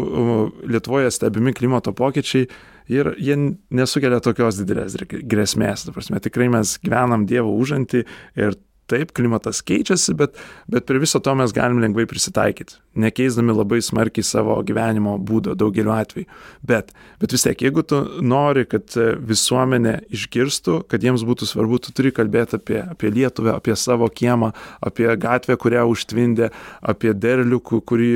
Lietuvoje 0.69 1.09
stebimi 1.13 1.55
klimato 1.57 1.95
pokyčiai 1.97 2.47
ir 2.91 3.13
jie 3.17 3.37
nesukelia 3.73 4.19
tokios 4.23 4.59
didelės 4.61 4.97
grėsmės. 5.09 5.87
Ta 5.87 5.95
prasme, 5.95 6.21
tikrai 6.23 6.49
mes 6.53 6.77
gyvenam 6.83 7.25
Dievo 7.29 7.55
užantį 7.57 8.03
ir 8.39 8.59
taip, 8.91 9.13
klimatas 9.15 9.61
keičiasi, 9.65 10.15
bet, 10.19 10.37
bet 10.71 10.87
prie 10.89 11.01
viso 11.01 11.21
to 11.23 11.33
mes 11.37 11.53
galim 11.55 11.79
lengvai 11.83 12.05
prisitaikyti, 12.09 12.77
nekeisdami 12.99 13.55
labai 13.55 13.79
smarkiai 13.83 14.25
savo 14.27 14.57
gyvenimo 14.65 15.15
būdo 15.21 15.55
daugeliu 15.57 15.93
atveju. 15.95 16.27
Bet, 16.67 16.91
bet 17.21 17.35
vis 17.35 17.45
tiek, 17.45 17.63
jeigu 17.65 17.83
tu 17.87 17.99
nori, 18.23 18.65
kad 18.69 18.95
visuomenė 19.23 19.95
išgirstų, 20.13 20.81
kad 20.91 21.03
jiems 21.05 21.25
būtų 21.27 21.47
svarbu, 21.49 21.79
tu 21.83 21.95
turi 21.95 22.13
kalbėti 22.15 22.59
apie, 22.59 22.79
apie 22.83 23.11
Lietuvę, 23.13 23.55
apie 23.57 23.77
savo 23.79 24.09
kiemą, 24.11 24.51
apie 24.83 25.07
gatvę, 25.19 25.57
kurią 25.59 25.85
užtvindė, 25.91 26.51
apie 26.93 27.15
derlių, 27.15 27.61
kurį 27.63 28.11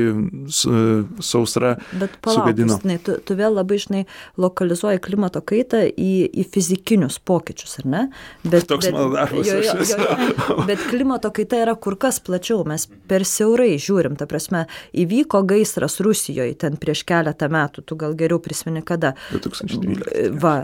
sausra 0.52 1.76
bet 1.92 2.18
palauk, 2.22 2.44
sugadino. 2.44 2.78
Žinai, 2.82 2.98
tu, 3.04 3.16
tu 3.24 3.38
vėl 3.38 3.56
labai 3.58 3.80
žinai 3.82 4.04
lokalizuoji 4.40 5.02
klimato 5.04 5.42
kaitą 5.44 5.84
į, 5.88 6.12
į 6.28 6.46
fizikinius 6.52 7.18
pokyčius, 7.18 7.78
ar 7.82 7.90
ne? 7.94 8.04
Bet, 8.44 8.68
Toks 8.70 8.88
bet, 8.88 8.94
mano 8.96 9.12
darbas. 9.14 9.48
Jo, 9.48 9.58
jo, 9.62 9.76
jo, 9.82 9.98
jo, 10.08 10.57
Bet 10.68 10.82
klimato 10.90 11.30
kaita 11.34 11.62
yra 11.62 11.74
kur 11.78 11.98
kas 12.00 12.20
plačiau, 12.24 12.64
mes 12.68 12.88
per 13.10 13.26
siaurai 13.28 13.76
žiūrim, 13.80 14.18
ta 14.18 14.28
prasme, 14.30 14.66
įvyko 14.96 15.44
gaisras 15.48 16.00
Rusijoje 16.04 16.56
ten 16.58 16.78
prieš 16.80 17.04
keletą 17.08 17.50
metų, 17.52 17.84
tu 17.86 17.98
gal 18.00 18.16
geriau 18.18 18.40
prisimeni 18.42 18.82
kada. 18.86 19.14
2012. 19.32 20.30
Va, 20.42 20.60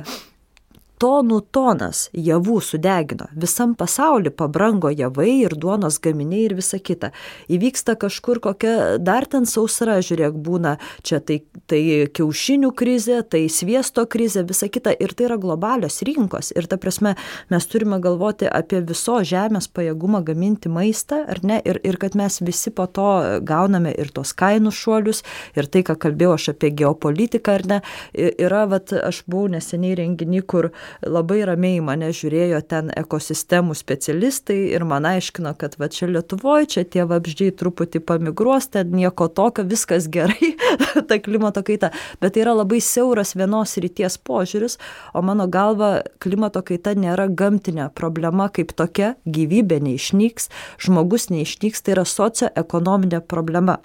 tonų 1.03 1.41
tonas 1.55 2.09
javų 2.15 2.61
sudegino. 2.63 3.27
Visam 3.39 3.75
pasauliu 3.79 4.31
pabrango 4.35 4.91
javai 4.93 5.41
ir 5.43 5.57
duonos 5.59 5.99
gaminiai 6.03 6.47
ir 6.49 6.55
visa 6.59 6.79
kita. 6.79 7.11
Įvyksta 7.53 7.97
kažkur 8.01 8.41
kokia 8.45 8.75
dar 9.03 9.27
ten 9.31 9.49
sausra, 9.49 9.99
žiūrėk, 10.05 10.37
būna 10.45 10.77
čia 11.07 11.21
tai, 11.21 11.41
tai 11.71 11.81
kiaušinių 12.15 12.71
krizė, 12.79 13.21
tai 13.27 13.45
sviesto 13.53 14.07
krizė, 14.11 14.45
visa 14.49 14.69
kita. 14.71 14.95
Ir 14.95 15.15
tai 15.17 15.29
yra 15.29 15.39
globalios 15.41 16.01
rinkos. 16.07 16.53
Ir 16.55 16.69
ta 16.71 16.79
prasme, 16.81 17.15
mes 17.51 17.69
turime 17.71 17.99
galvoti 18.03 18.49
apie 18.49 18.83
viso 18.87 19.19
žemės 19.27 19.69
pajėgumą 19.75 20.23
gaminti 20.27 20.71
maistą, 20.73 21.25
ar 21.31 21.43
ne? 21.43 21.61
Ir, 21.65 21.81
ir 21.85 21.99
kad 22.01 22.17
mes 22.19 22.41
visi 22.45 22.73
po 22.75 22.87
to 22.87 23.41
gauname 23.47 23.93
ir 23.95 24.13
tos 24.15 24.35
kainų 24.37 24.73
šuolius, 24.75 25.25
ir 25.59 25.69
tai, 25.69 25.85
ką 25.87 25.99
kalbėjau 26.07 26.37
aš 26.39 26.49
apie 26.55 26.71
geopolitiką, 26.77 27.59
ar 27.59 27.67
ne? 27.71 27.81
Yra, 28.15 28.65
vat, 28.71 28.95
aš 28.95 29.25
buvau 29.31 29.51
neseniai 29.53 29.99
renginį, 29.99 30.43
kur 30.49 30.71
labai 31.07 31.43
ramiai 31.49 31.81
mane 31.85 32.11
žiūrėjo 32.15 32.61
ten 32.69 32.91
ekosistemų 32.97 33.77
specialistai 33.79 34.59
ir 34.75 34.85
man 34.89 35.07
aiškino, 35.09 35.55
kad 35.59 35.77
va 35.81 35.89
čia 35.93 36.09
Lietuvoje, 36.11 36.71
čia 36.77 36.85
tie 36.85 37.05
vabždžiai 37.09 37.55
truputį 37.59 38.03
pamigruos, 38.07 38.69
ten 38.73 38.95
nieko 38.95 39.29
tokio, 39.29 39.67
viskas 39.69 40.09
gerai, 40.13 40.55
ta 41.09 41.19
klimato 41.23 41.65
kaita. 41.67 41.93
Bet 42.23 42.37
tai 42.37 42.45
yra 42.47 42.57
labai 42.61 42.81
siauras 42.85 43.35
vienos 43.39 43.77
ryties 43.81 44.19
požiūris, 44.25 44.79
o 45.15 45.25
mano 45.27 45.49
galva 45.51 46.03
klimato 46.23 46.65
kaita 46.65 46.97
nėra 46.99 47.29
gamtinė 47.29 47.91
problema 47.95 48.49
kaip 48.49 48.75
tokia, 48.77 49.15
gyvybė 49.27 49.83
neišnyks, 49.85 50.51
žmogus 50.87 51.31
neišnyks, 51.35 51.85
tai 51.85 51.99
yra 51.99 52.09
socioekonominė 52.09 53.25
problema 53.29 53.81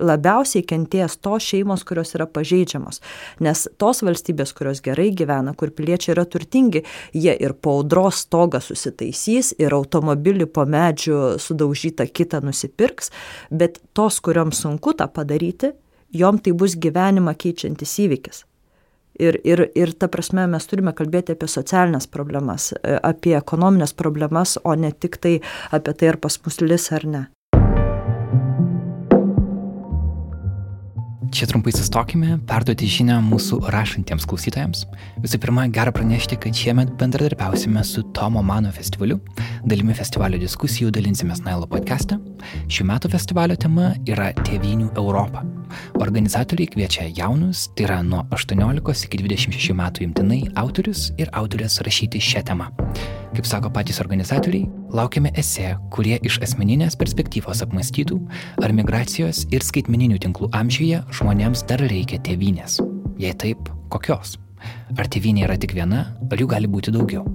labiausiai 0.00 0.64
kentės 0.66 1.16
tos 1.22 1.46
šeimos, 1.46 1.84
kurios 1.86 2.14
yra 2.16 2.26
pažeidžiamos. 2.28 3.00
Nes 3.44 3.66
tos 3.80 4.02
valstybės, 4.06 4.52
kurios 4.56 4.82
gerai 4.84 5.08
gyvena, 5.16 5.54
kur 5.56 5.72
piliečiai 5.74 6.14
yra 6.16 6.26
turtingi, 6.28 6.84
jie 7.14 7.34
ir 7.34 7.54
po 7.54 7.78
audros 7.80 8.24
stogą 8.26 8.60
susitaisys, 8.64 9.54
ir 9.62 9.76
automobilį 9.76 10.48
po 10.50 10.66
medžių 10.68 11.36
sudaužytą 11.42 12.08
kitą 12.12 12.42
nusipirks, 12.44 13.12
bet 13.50 13.80
tos, 13.96 14.20
kuriuoms 14.20 14.64
sunku 14.66 14.96
tą 14.96 15.08
padaryti, 15.12 15.72
jom 16.12 16.38
tai 16.42 16.52
bus 16.52 16.76
gyvenimą 16.76 17.34
keičiantis 17.38 17.96
įvykis. 18.06 18.44
Ir, 19.16 19.38
ir, 19.48 19.62
ir 19.72 19.94
ta 19.96 20.10
prasme 20.12 20.44
mes 20.50 20.66
turime 20.68 20.92
kalbėti 20.92 21.32
apie 21.32 21.48
socialinės 21.48 22.04
problemas, 22.12 22.74
apie 22.84 23.32
ekonominės 23.38 23.96
problemas, 23.96 24.58
o 24.60 24.74
ne 24.76 24.92
tik 24.92 25.16
tai 25.16 25.38
apie 25.72 25.96
tai, 25.96 26.12
ar 26.12 26.20
pas 26.20 26.36
mus 26.44 26.60
lis 26.60 26.90
ar 26.92 27.08
ne. 27.08 27.22
Čia 31.32 31.46
trumpai 31.50 31.72
sustokime, 31.74 32.36
perduoti 32.46 32.86
žinią 32.90 33.16
mūsų 33.24 33.58
rašantiems 33.72 34.26
klausytojams. 34.28 34.84
Visų 35.24 35.40
pirma, 35.42 35.64
gera 35.72 35.92
pranešti, 35.94 36.38
kad 36.42 36.54
šiemet 36.54 36.92
bendradarbiausime 37.00 37.82
su 37.86 38.04
Tomo 38.16 38.42
Mano 38.46 38.70
festivaliu. 38.74 39.18
Dalimi 39.66 39.96
festivalio 39.96 40.38
diskusijų 40.42 40.92
dalinsimės 40.94 41.42
Nailo 41.46 41.66
podcast'e. 41.70 42.20
Šių 42.70 42.90
metų 42.92 43.10
festivalio 43.16 43.58
tema 43.58 43.94
yra 44.06 44.30
Tėvinių 44.44 44.92
Europą. 44.94 45.42
Organizatoriai 46.00 46.70
kviečia 46.72 47.08
jaunus, 47.16 47.66
tai 47.76 47.86
yra 47.86 48.00
nuo 48.06 48.24
18 48.34 49.06
iki 49.08 49.20
26 49.22 49.76
metų 49.76 50.06
imtinai 50.06 50.40
autorius 50.62 51.10
ir 51.20 51.30
autorės 51.36 51.80
rašyti 51.86 52.22
šią 52.22 52.44
temą. 52.50 52.70
Kaip 53.36 53.48
sako 53.48 53.70
patys 53.74 54.00
organizatoriai, 54.00 54.68
laukiame 54.96 55.32
esė, 55.36 55.74
kurie 55.92 56.16
iš 56.24 56.38
asmeninės 56.46 56.96
perspektyvos 56.96 57.62
apmastytų, 57.66 58.18
ar 58.64 58.72
migracijos 58.76 59.44
ir 59.52 59.64
skaitmeninių 59.66 60.20
tinklų 60.24 60.50
amžiuje 60.56 61.02
žmonėms 61.18 61.66
dar 61.68 61.84
reikia 61.84 62.22
tėvynės. 62.24 62.80
Jei 63.20 63.36
taip, 63.36 63.70
kokios? 63.92 64.38
Ar 64.96 65.08
tėvynė 65.12 65.44
yra 65.46 65.58
tik 65.60 65.76
viena, 65.76 66.06
ar 66.30 66.40
jų 66.40 66.48
gali 66.54 66.70
būti 66.70 66.94
daugiau? 66.94 67.26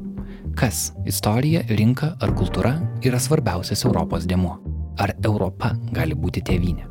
Kas- 0.58 0.92
istorija, 1.12 1.64
rinka 1.70 2.16
ar 2.20 2.34
kultūra- 2.36 2.76
yra 3.08 3.20
svarbiausias 3.20 3.86
Europos 3.86 4.26
dėmuo? 4.26 4.81
Ar 5.00 5.14
Europa 5.24 5.72
gali 5.96 6.16
būti 6.18 6.44
tėvynė? 6.48 6.88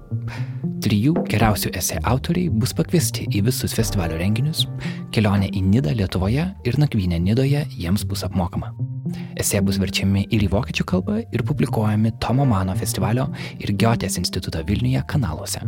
Trijų 0.81 1.13
geriausių 1.29 1.75
esė 1.77 1.99
autoriai 2.09 2.49
bus 2.49 2.73
pakviesti 2.77 3.27
į 3.37 3.43
visus 3.51 3.75
festivalio 3.77 4.17
renginius, 4.17 4.65
kelionė 5.13 5.51
į 5.53 5.61
Nidą 5.67 5.93
Lietuvoje 5.99 6.47
ir 6.65 6.79
nakvynė 6.81 7.19
Nidoje 7.21 7.67
jiems 7.75 8.07
bus 8.09 8.25
apmokama. 8.25 8.73
Esė 9.41 9.61
bus 9.65 9.77
verčiami 9.83 10.25
ir 10.33 10.47
į 10.47 10.49
vokiečių 10.55 10.87
kalbą 10.89 11.19
ir 11.21 11.45
publikuojami 11.45 12.15
Tomo 12.23 12.47
Mano 12.49 12.77
festivalio 12.79 13.29
ir 13.59 13.75
Giotės 13.77 14.17
instituto 14.23 14.63
Vilniuje 14.65 15.03
kanaluose. 15.11 15.61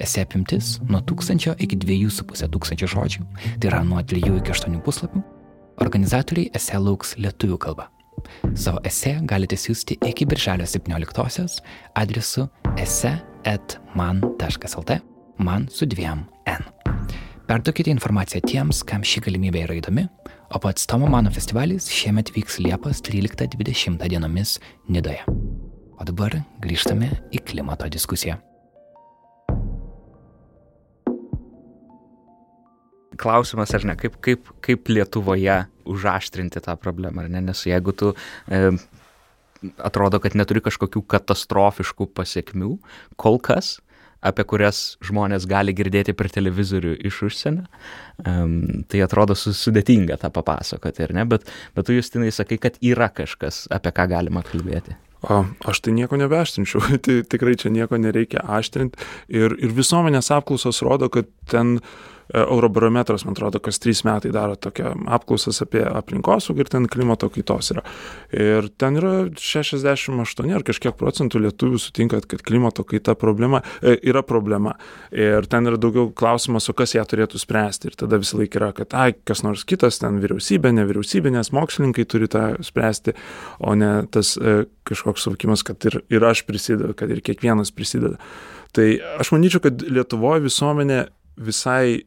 Esė 0.00 0.24
apimtis 0.24 0.78
nuo 0.88 1.02
1000 1.04 1.58
iki 1.60 1.78
2500 1.84 2.50
tūkstančių 2.54 2.90
žodžių, 2.94 3.28
tai 3.60 3.72
yra 3.74 3.84
nuo 3.84 4.00
3 4.00 4.24
iki 4.40 4.56
8 4.56 4.80
puslapių. 4.86 5.24
Organizatoriai 5.84 6.52
esė 6.56 6.80
lauks 6.80 7.16
lietuvių 7.20 7.60
kalba. 7.60 7.90
Savo 8.54 8.80
esė 8.86 9.16
galite 9.28 9.56
siūsti 9.58 9.98
iki 10.10 10.26
birželio 10.28 10.66
17 10.66 11.60
adresu 11.94 12.48
ese.man.lt 12.80 13.20
man 15.40 15.68
su 15.70 15.86
dviem 15.86 16.24
n. 16.46 16.62
Perduokite 17.50 17.90
informaciją 17.90 18.44
tiems, 18.46 18.84
kam 18.86 19.02
ši 19.02 19.24
galimybė 19.24 19.64
yra 19.66 19.74
įdomi, 19.80 20.04
o 20.54 20.58
pats 20.62 20.86
Tomo 20.86 21.08
Mano 21.10 21.32
festivalis 21.34 21.88
šiemet 21.90 22.30
vyks 22.36 22.60
Liepos 22.62 23.02
13-20 23.08 23.98
dienomis 24.06 24.58
Nidoje. 24.86 25.24
O 25.98 26.06
dabar 26.06 26.38
grįžtame 26.62 27.10
į 27.34 27.42
klimato 27.50 27.90
diskusiją. 27.90 28.49
Klausimas, 33.20 33.74
ar 33.76 33.84
ne, 33.88 33.96
kaip, 34.00 34.16
kaip, 34.24 34.48
kaip 34.64 34.88
Lietuvoje 34.88 35.58
užaštrinti 35.90 36.62
tą 36.64 36.76
problemą, 36.80 37.26
ar 37.26 37.30
ne, 37.32 37.44
nes 37.50 37.60
jeigu 37.68 37.92
tu 37.96 38.14
e, 38.48 38.62
atrodo, 39.84 40.20
kad 40.22 40.36
neturi 40.38 40.62
kažkokių 40.64 41.02
katastrofiškų 41.10 42.08
pasiekmių, 42.16 42.74
kol 43.20 43.40
kas, 43.44 43.78
apie 44.24 44.44
kurias 44.44 44.96
žmonės 45.04 45.46
gali 45.48 45.72
girdėti 45.76 46.14
per 46.16 46.28
televizorių 46.32 46.94
iš 47.08 47.22
užsienio, 47.30 47.64
um, 48.24 48.56
tai 48.90 49.00
atrodo 49.04 49.36
sudėtinga 49.36 50.18
tą 50.20 50.32
papasakoti, 50.34 51.06
ar 51.06 51.14
ne? 51.16 51.24
Bet, 51.28 51.48
bet 51.76 51.88
tu 51.88 51.96
justinai 51.96 52.32
sakai, 52.34 52.60
kad 52.60 52.76
yra 52.84 53.08
kažkas, 53.12 53.64
apie 53.72 53.94
ką 53.96 54.10
galima 54.12 54.44
kalbėti. 54.46 54.96
O, 55.20 55.42
aš 55.68 55.82
tai 55.84 55.92
nieko 55.96 56.16
nebeaštrinčiau, 56.20 56.84
tai 57.04 57.20
tikrai 57.28 57.56
čia 57.60 57.72
nieko 57.72 58.00
nereikia 58.00 58.44
aštrinti. 58.56 59.00
Ir, 59.32 59.56
ir 59.60 59.76
visuomenės 59.76 60.32
apklausos 60.36 60.80
rodo, 60.84 61.10
kad 61.12 61.28
ten 61.50 61.78
Eurobarometras, 62.34 63.24
man 63.26 63.34
atrodo, 63.34 63.60
kas 63.62 63.80
trys 63.82 64.02
metai 64.06 64.32
daro 64.34 64.56
tokią 64.56 64.92
apklausas 65.10 65.60
apie 65.64 65.82
aplinkosaugą 65.84 66.64
ir 66.64 66.70
ten 66.72 66.86
klimato 66.90 67.30
kaitos 67.32 67.72
yra. 67.74 67.84
Ir 68.34 68.68
ten 68.80 68.98
yra 69.00 69.12
68 69.34 70.54
ar 70.54 70.64
kažkiek 70.66 70.96
procentų 70.98 71.42
lietuvių 71.46 71.80
sutinka, 71.82 72.20
kad 72.30 72.44
klimato 72.46 72.84
kaita 72.86 73.16
problema, 73.18 73.62
e, 73.82 73.96
yra 74.10 74.22
problema. 74.26 74.76
Ir 75.10 75.48
ten 75.50 75.66
yra 75.66 75.80
daugiau 75.80 76.10
klausimas, 76.14 76.68
o 76.70 76.76
kas 76.76 76.94
ją 76.94 77.04
turėtų 77.08 77.40
spręsti. 77.42 77.90
Ir 77.90 77.98
tada 78.04 78.20
visą 78.20 78.40
laiką 78.40 78.60
yra, 78.60 78.70
kad, 78.76 78.94
ai, 78.94 79.14
kas 79.26 79.44
nors 79.46 79.66
kitas, 79.68 80.00
ten 80.02 80.20
vyriausybė, 80.22 80.72
nevyriausybinės, 80.78 81.52
mokslininkai 81.56 82.06
turi 82.10 82.30
tą 82.30 82.44
spręsti, 82.66 83.16
o 83.58 83.74
ne 83.78 83.92
tas 84.12 84.36
e, 84.38 84.64
kažkoks 84.88 85.26
suvokimas, 85.26 85.64
kad 85.66 85.82
ir, 85.88 86.00
ir 86.12 86.24
aš 86.26 86.44
prisidedu, 86.48 86.94
kad 86.98 87.10
ir 87.10 87.22
kiekvienas 87.24 87.74
prisideda. 87.74 88.20
Tai 88.76 88.86
aš 89.18 89.32
manyčiau, 89.34 89.62
kad 89.64 89.82
Lietuvoje 89.82 90.44
visuomenė 90.44 91.00
visai 91.40 92.04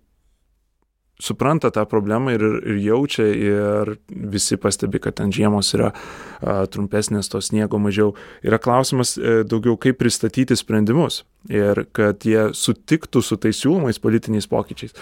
supranta 1.21 1.71
tą 1.71 1.85
problemą 1.89 2.33
ir, 2.33 2.43
ir 2.65 2.79
jaučia 2.83 3.25
ir 3.27 3.93
visi 4.09 4.57
pastebi, 4.57 5.01
kad 5.03 5.17
ten 5.19 5.31
žiemos 5.33 5.73
yra 5.77 5.91
a, 5.93 6.63
trumpesnės, 6.71 7.29
to 7.31 7.41
sniego 7.41 7.79
mažiau. 7.81 8.13
Yra 8.45 8.59
klausimas 8.61 9.15
e, 9.17 9.41
daugiau, 9.47 9.77
kaip 9.77 9.99
pristatyti 10.01 10.57
sprendimus 10.59 11.23
ir 11.51 11.85
kad 11.95 12.25
jie 12.25 12.49
sutiktų 12.57 13.23
su 13.23 13.37
tais 13.37 13.61
siūlomais 13.61 14.01
politiniais 14.03 14.49
pokyčiais. 14.49 14.97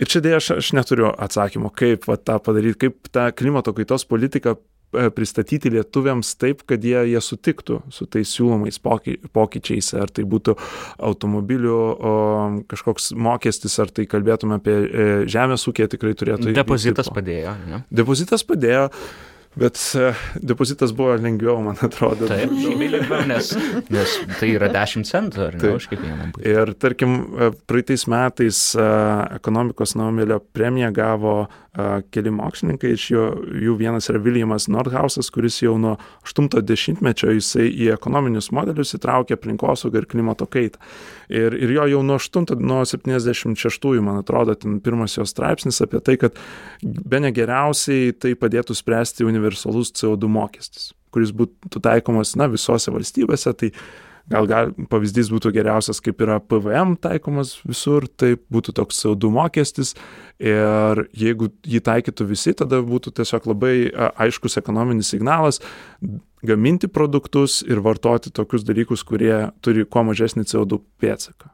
Ir 0.00 0.08
čia 0.08 0.22
dėja 0.24 0.38
aš, 0.40 0.50
aš 0.56 0.72
neturiu 0.78 1.10
atsakymo, 1.12 1.68
kaip 1.76 2.06
va, 2.08 2.16
tą 2.16 2.38
padaryti, 2.40 2.86
kaip 2.86 3.10
tą 3.12 3.28
klimato 3.36 3.74
kaitos 3.76 4.06
politiką 4.08 4.56
pristatyti 4.90 5.70
lietuviams 5.70 6.34
taip, 6.40 6.64
kad 6.68 6.84
jie, 6.84 6.98
jie 7.12 7.22
sutiktų 7.22 7.80
su 7.94 8.06
tais 8.10 8.32
siūlomais 8.34 8.80
poky, 8.82 9.16
pokyčiais, 9.34 9.92
ar 10.00 10.10
tai 10.14 10.26
būtų 10.28 10.56
automobilių 11.10 11.78
o, 11.78 12.14
kažkoks 12.70 13.12
mokestis, 13.14 13.78
ar 13.82 13.92
tai 13.94 14.08
kalbėtume 14.10 14.58
apie 14.58 14.76
e, 14.76 15.08
žemės 15.30 15.68
ūkį, 15.70 15.90
tikrai 15.94 16.14
turėtų. 16.18 16.54
Depozitas 16.56 17.10
padėjo, 17.14 17.56
ne? 17.70 17.84
Depozitas 18.02 18.46
padėjo. 18.46 18.88
Bet 19.58 19.74
uh, 19.98 20.14
depozitas 20.46 20.92
buvo 20.94 21.16
lengviau, 21.18 21.56
man 21.64 21.78
atrodo. 21.82 22.28
Taip, 22.30 22.52
žymiai 22.54 22.92
lengviau, 22.92 23.24
nes, 23.26 23.48
nes 23.90 24.12
tai 24.38 24.52
yra 24.54 24.68
10 24.70 25.08
centų, 25.08 25.42
ar 25.48 25.56
ne, 25.58 25.72
už 25.74 25.88
kiekvieną. 25.90 26.28
Ir 26.46 26.70
tarkim, 26.78 27.16
praeitais 27.66 28.06
metais 28.10 28.60
ekonomikos 28.78 29.96
Naumelio 29.98 30.38
premiją 30.54 30.92
gavo 30.94 31.34
keli 32.10 32.32
mokslininkai, 32.34 32.94
iš 32.96 33.04
jo, 33.12 33.24
jų 33.62 33.76
vienas 33.78 34.10
yra 34.10 34.18
Viljamas 34.22 34.66
Nordhausas, 34.72 35.28
kuris 35.30 35.60
jau 35.62 35.76
nuo 35.78 35.92
80-mečio 36.26 37.30
jisai 37.36 37.68
į 37.70 37.92
ekonominius 37.94 38.50
modelius 38.54 38.96
įtraukė 38.98 39.36
aplinkosaugą 39.36 40.02
ir 40.02 40.08
klimato 40.10 40.48
kaitą. 40.50 40.82
Ir, 41.30 41.54
ir 41.54 41.74
jo 41.76 41.86
jau 41.92 42.02
nuo 42.06 42.18
8, 42.18 42.58
nuo 42.58 42.82
76-ųjų, 42.90 44.02
man 44.02 44.18
atrodo, 44.24 44.58
ten 44.58 44.80
pirmas 44.82 45.14
jo 45.14 45.26
straipsnis 45.28 45.78
apie 45.84 46.02
tai, 46.02 46.18
kad 46.18 46.38
be 46.82 47.22
negeriausiai 47.22 48.16
tai 48.18 48.34
padėtų 48.38 48.74
spręsti 48.74 49.28
universalus 49.28 49.94
CO2 49.94 50.30
mokestis, 50.30 50.90
kuris 51.14 51.30
būtų 51.30 51.82
taikomas, 51.86 52.34
na, 52.34 52.50
visose 52.50 52.90
valstybėse. 52.90 53.54
Tai 53.62 53.70
Gal, 54.30 54.46
gal 54.46 54.70
pavyzdys 54.90 55.32
būtų 55.34 55.50
geriausias, 55.56 55.98
kaip 56.04 56.20
yra 56.22 56.38
PVM 56.38 56.94
taikomas 57.02 57.56
visur, 57.66 58.06
tai 58.06 58.36
būtų 58.52 58.76
toks 58.78 59.02
CO2 59.02 59.30
mokestis 59.34 59.96
ir 60.38 61.04
jeigu 61.18 61.50
jį 61.66 61.82
taikytų 61.88 62.28
visi, 62.30 62.54
tada 62.54 62.78
būtų 62.86 63.12
tiesiog 63.18 63.50
labai 63.50 63.74
aiškus 63.90 64.60
ekonominis 64.62 65.10
signalas 65.10 65.58
gaminti 66.46 66.88
produktus 66.88 67.60
ir 67.66 67.82
vartoti 67.84 68.30
tokius 68.32 68.64
dalykus, 68.64 69.02
kurie 69.04 69.50
turi 69.64 69.84
kuo 69.84 70.06
mažesnį 70.08 70.46
CO2 70.46 70.78
pėdsaką. 71.02 71.50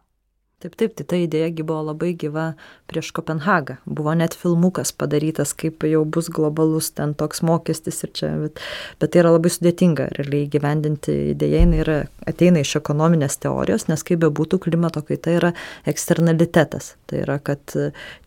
Taip, 0.57 0.73
taip, 0.81 0.95
tai 0.97 1.05
ta 1.05 1.19
idėja 1.21 1.51
buvo 1.69 1.83
labai 1.91 2.15
gyva 2.17 2.47
prieš 2.89 3.11
Kopenhagą. 3.13 3.75
Buvo 3.85 4.15
net 4.17 4.33
filmukas 4.33 4.89
padarytas, 4.89 5.51
kaip 5.53 5.85
jau 5.85 5.99
bus 6.09 6.31
globalus 6.33 6.87
ten 6.97 7.11
toks 7.13 7.43
mokestis 7.45 7.99
ir 8.07 8.13
čia, 8.17 8.31
bet, 8.41 8.63
bet 8.97 9.13
tai 9.13 9.21
yra 9.21 9.35
labai 9.35 9.51
sudėtinga 9.53 10.07
realiai 10.17 10.47
gyvendinti 10.49 11.13
idėją, 11.35 11.61
jinai 11.61 11.83
yra, 11.83 11.97
ateina 12.25 12.63
iš 12.65 12.73
ekonominės 12.81 13.37
teorijos, 13.43 13.85
nes 13.91 14.01
kaip 14.01 14.23
be 14.23 14.31
būtų, 14.39 14.63
klimato 14.65 15.03
kaita 15.05 15.35
yra 15.37 15.51
eksternalitetas. 15.93 16.95
Tai 17.05 17.21
yra, 17.27 17.37
kad 17.37 17.77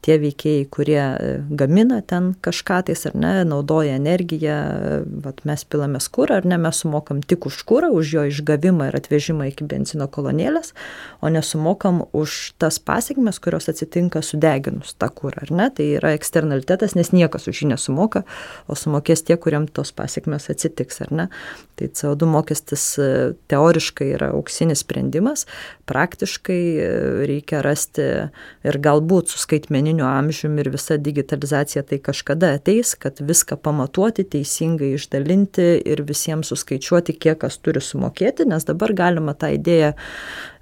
tie 0.06 0.20
veikėjai, 0.22 0.70
kurie 0.70 1.02
gamina 1.50 2.04
ten 2.06 2.36
kažką 2.46 2.84
tais 2.92 3.08
ar 3.10 3.18
ne, 3.18 3.34
naudoja 3.50 3.98
energiją, 3.98 4.60
vat, 5.26 5.42
mes 5.50 5.66
pilame 5.66 5.98
skūrą 5.98 6.44
ar 6.44 6.52
ne, 6.54 6.62
mes 6.62 6.86
sumokam 6.86 7.26
tik 7.26 7.50
už 7.50 7.58
skūrą, 7.66 7.90
už 7.90 8.14
jo 8.20 8.30
išgavimą 8.30 8.92
ir 8.94 9.02
atvežimą 9.02 9.50
iki 9.50 9.66
benzino 9.66 10.06
kolonėlės, 10.06 10.76
o 11.26 11.34
nesumokam 11.34 12.06
už 12.20 12.36
tas 12.62 12.80
pasiekmes, 12.80 13.40
kurios 13.42 13.70
atsitinka 13.72 14.22
sudeginus 14.26 14.96
tą 15.00 15.10
kūrą, 15.14 15.46
ar 15.48 15.54
ne? 15.56 15.70
Tai 15.76 15.88
yra 16.00 16.14
eksternalitetas, 16.18 16.96
nes 16.98 17.12
niekas 17.16 17.50
už 17.50 17.64
jį 17.64 17.72
nesumoka, 17.74 18.24
o 18.68 18.78
sumokės 18.78 19.26
tie, 19.28 19.38
kuriam 19.42 19.68
tos 19.68 19.92
pasiekmes 19.96 20.50
atsitiks, 20.54 21.02
ar 21.06 21.14
ne? 21.16 21.28
Tai 21.80 21.90
CO2 21.96 22.28
mokestis 22.30 22.86
e, 23.00 23.10
teoriškai 23.52 24.10
yra 24.18 24.32
auksinis 24.36 24.84
sprendimas, 24.84 25.46
praktiškai 25.90 26.60
e, 26.60 26.90
reikia 27.30 27.64
rasti 27.66 28.08
ir 28.68 28.80
galbūt 28.84 29.32
su 29.32 29.40
skaitmeniniu 29.42 30.06
amžiumi 30.08 30.64
ir 30.64 30.72
visa 30.74 31.00
digitalizacija 31.00 31.86
tai 31.88 32.02
kažkada 32.04 32.54
ateis, 32.60 32.96
kad 33.00 33.22
viską 33.24 33.60
pamatuoti, 33.64 34.28
teisingai 34.36 34.94
išdalinti 34.98 35.70
ir 35.88 36.04
visiems 36.08 36.52
suskaičiuoti, 36.52 37.16
kiek 37.16 37.40
kas 37.40 37.60
turi 37.64 37.82
sumokėti, 37.84 38.48
nes 38.50 38.68
dabar 38.68 38.94
galima 38.98 39.36
tą 39.38 39.54
idėją 39.56 39.94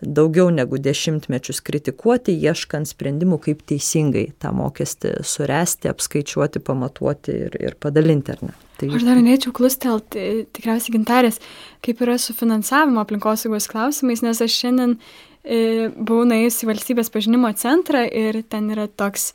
daugiau 0.01 0.49
negu 0.53 0.77
dešimtmečius 0.81 1.59
kritikuoti, 1.65 2.35
ieškant 2.37 2.89
sprendimų, 2.89 3.39
kaip 3.47 3.63
teisingai 3.69 4.27
tą 4.41 4.51
mokestį 4.55 5.17
suresti, 5.25 5.89
apskaičiuoti, 5.91 6.61
pamatuoti 6.63 7.37
ir, 7.47 7.57
ir 7.69 7.77
padalinti, 7.81 8.35
ar 8.35 8.43
ne. 8.49 8.53
Tai... 8.77 8.91
Aš 8.93 9.07
dar 9.07 9.17
norėčiau 9.17 9.55
klustelti, 9.57 10.27
tikriausiai 10.53 10.93
gintarės, 10.99 11.41
kaip 11.85 12.03
yra 12.05 12.19
su 12.21 12.35
finansavimo 12.37 13.01
aplinkosaugos 13.01 13.69
klausimais, 13.71 14.21
nes 14.21 14.41
aš 14.45 14.59
šiandien 14.61 14.93
e, 15.41 15.89
buvau 15.97 16.27
nuėjus 16.29 16.61
į 16.61 16.69
valstybės 16.69 17.09
pažinimo 17.13 17.49
centrą 17.57 18.05
ir 18.05 18.43
ten 18.45 18.69
yra 18.75 18.85
toks, 18.85 19.31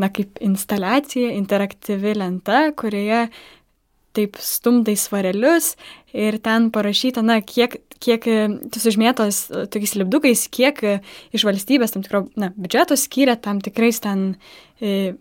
na, 0.00 0.08
kaip 0.08 0.40
instaliacija, 0.40 1.34
interaktyvi 1.36 2.16
lenta, 2.16 2.70
kurioje 2.80 3.26
taip 4.16 4.38
stumdai 4.40 4.96
svarelius 4.98 5.74
ir 6.12 6.38
ten 6.44 6.70
parašyta, 6.74 7.22
na, 7.24 7.40
kiek, 7.44 7.78
kiek 8.02 8.24
tu 8.72 8.82
sužmėtos 8.82 9.48
tokiais 9.72 9.96
lipdukais, 9.98 10.46
kiek 10.54 10.80
iš 11.34 11.46
valstybės 11.48 11.94
tam 11.94 12.04
tikro, 12.06 12.26
na, 12.40 12.52
biudžeto 12.56 12.98
skiria 12.98 13.36
tam 13.40 13.62
tikrais 13.64 14.00
ten 14.04 14.30
e, 14.80 15.14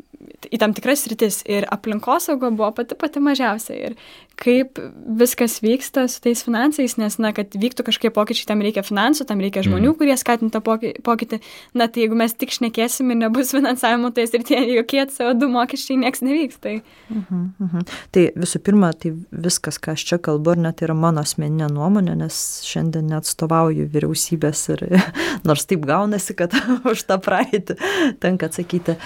į 0.51 0.59
tam 0.61 0.73
tikras 0.77 1.05
rytis 1.11 1.41
ir 1.49 1.67
aplinkosauga 1.73 2.49
buvo 2.53 2.71
pati 2.77 2.97
pati 2.99 3.21
mažiausia 3.23 3.75
ir 3.89 3.97
kaip 4.37 4.77
viskas 5.17 5.57
vyksta 5.63 6.05
su 6.11 6.21
tais 6.21 6.43
finansais, 6.45 6.93
nes, 7.01 7.15
na, 7.21 7.31
kad 7.33 7.55
vyktų 7.57 7.87
kažkokie 7.87 8.11
pokyčiai, 8.13 8.45
tam 8.51 8.61
reikia 8.61 8.83
finansų, 8.85 9.25
tam 9.29 9.41
reikia 9.41 9.63
žmonių, 9.65 9.89
mm. 9.89 9.97
kurie 9.97 10.17
skatintų 10.19 10.53
tą 10.53 10.77
pokytį. 11.07 11.39
Na, 11.77 11.87
tai 11.89 12.03
jeigu 12.03 12.19
mes 12.19 12.35
tik 12.37 12.53
šnekėsim 12.53 13.09
ir 13.13 13.19
nebus 13.23 13.55
finansavimo, 13.55 14.11
tai 14.13 14.27
ir 14.29 14.45
tie 14.45 14.59
jokie 14.75 15.01
CO2 15.15 15.49
mokesčiai 15.55 15.97
nieks 16.03 16.21
nevyks. 16.21 16.61
Tai. 16.61 16.75
Uh 17.09 17.31
-huh. 17.33 17.95
tai 18.13 18.27
visų 18.37 18.61
pirma, 18.61 18.93
tai 18.93 19.15
viskas, 19.31 19.81
ką 19.81 19.97
aš 19.97 20.05
čia 20.05 20.21
kalbu, 20.21 20.53
ar 20.53 20.61
net 20.67 20.76
yra 20.85 20.95
mano 20.97 21.23
asmeninė 21.25 21.69
nuomonė, 21.73 22.15
nes 22.19 22.37
šiandien 22.67 23.09
neatstovauju 23.11 23.87
vyriausybės 23.93 24.63
ir 24.75 24.85
nors 25.47 25.67
taip 25.69 25.85
gaunasi, 25.87 26.35
kad 26.37 26.55
už 26.91 27.05
tą 27.09 27.19
praeitį 27.23 27.77
tenka 28.21 28.51
atsakyti. 28.51 28.97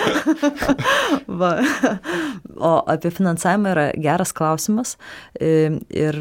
Va. 1.40 1.52
O 2.60 2.72
apie 2.90 3.12
finansavimą 3.14 3.74
yra 3.74 3.86
geras 3.96 4.34
klausimas 4.36 4.96
ir 5.40 6.16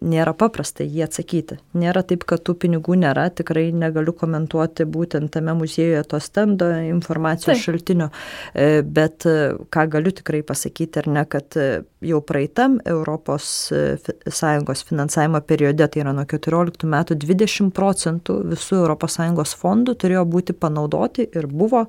nėra 0.00 0.34
paprasta 0.38 0.84
jį 0.86 1.04
atsakyti. 1.06 1.58
Nėra 1.78 2.04
taip, 2.06 2.24
kad 2.28 2.42
tų 2.46 2.56
pinigų 2.64 2.96
nėra, 3.00 3.26
tikrai 3.34 3.68
negaliu 3.74 4.14
komentuoti 4.16 4.86
būtent 4.88 5.32
tame 5.34 5.54
muziejuje 5.58 6.02
to 6.08 6.20
stendo 6.22 6.68
informacijos 6.88 7.56
taip. 7.56 7.64
šaltinio, 7.64 8.10
e, 8.54 8.82
bet 8.82 9.26
e, 9.28 9.36
ką 9.74 9.86
galiu 9.92 10.14
tikrai 10.14 10.42
pasakyti, 10.46 11.02
ar 11.02 11.10
ne, 11.16 11.24
kad 11.30 11.58
e, 11.60 11.68
jau 12.04 12.20
praeitam 12.24 12.78
Europos 12.84 13.46
Sąjungos 14.26 14.84
finansavimo 14.88 15.40
periode, 15.40 15.86
tai 15.88 16.02
yra 16.02 16.12
nuo 16.16 16.24
14 16.28 16.88
metų 16.90 17.16
20 17.22 17.70
procentų 17.74 18.40
visų 18.52 18.82
Sąjungos 19.14 19.54
fondų 19.60 19.94
turėjo 20.00 20.24
būti 20.28 20.56
panaudoti 20.56 21.28
ir 21.36 21.46
buvo 21.46 21.84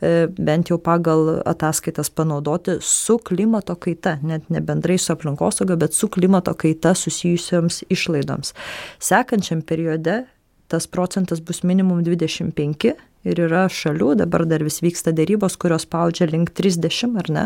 bent 0.00 0.70
jau 0.70 0.78
pagal 0.78 1.42
ataskaitas 1.48 2.10
panaudoti 2.10 2.78
su 2.80 3.18
klimato 3.18 3.76
kaita, 3.76 4.18
net 4.22 4.48
ne 4.50 4.60
bendrai 4.60 4.98
su 4.98 5.12
aplinkosauga, 5.12 5.76
bet 5.76 5.94
su 5.94 6.08
klimato 6.08 6.54
kaita 6.54 6.94
susijusioms 6.94 7.84
išlaidoms. 7.90 8.54
Sekančiam 8.98 9.62
periode 9.62 10.24
tas 10.68 10.86
procentas 10.86 11.40
bus 11.40 11.62
minimum 11.64 12.04
25 12.04 12.92
ir 13.26 13.42
yra 13.48 13.66
šalių, 13.72 14.14
dabar 14.22 14.46
dar 14.48 14.64
vis 14.66 14.80
vyksta 14.84 15.14
dėrybos, 15.16 15.58
kurios 15.60 15.86
spaudžia 15.88 16.28
link 16.30 16.54
30 16.58 17.18
ar 17.18 17.30
ne. 17.34 17.44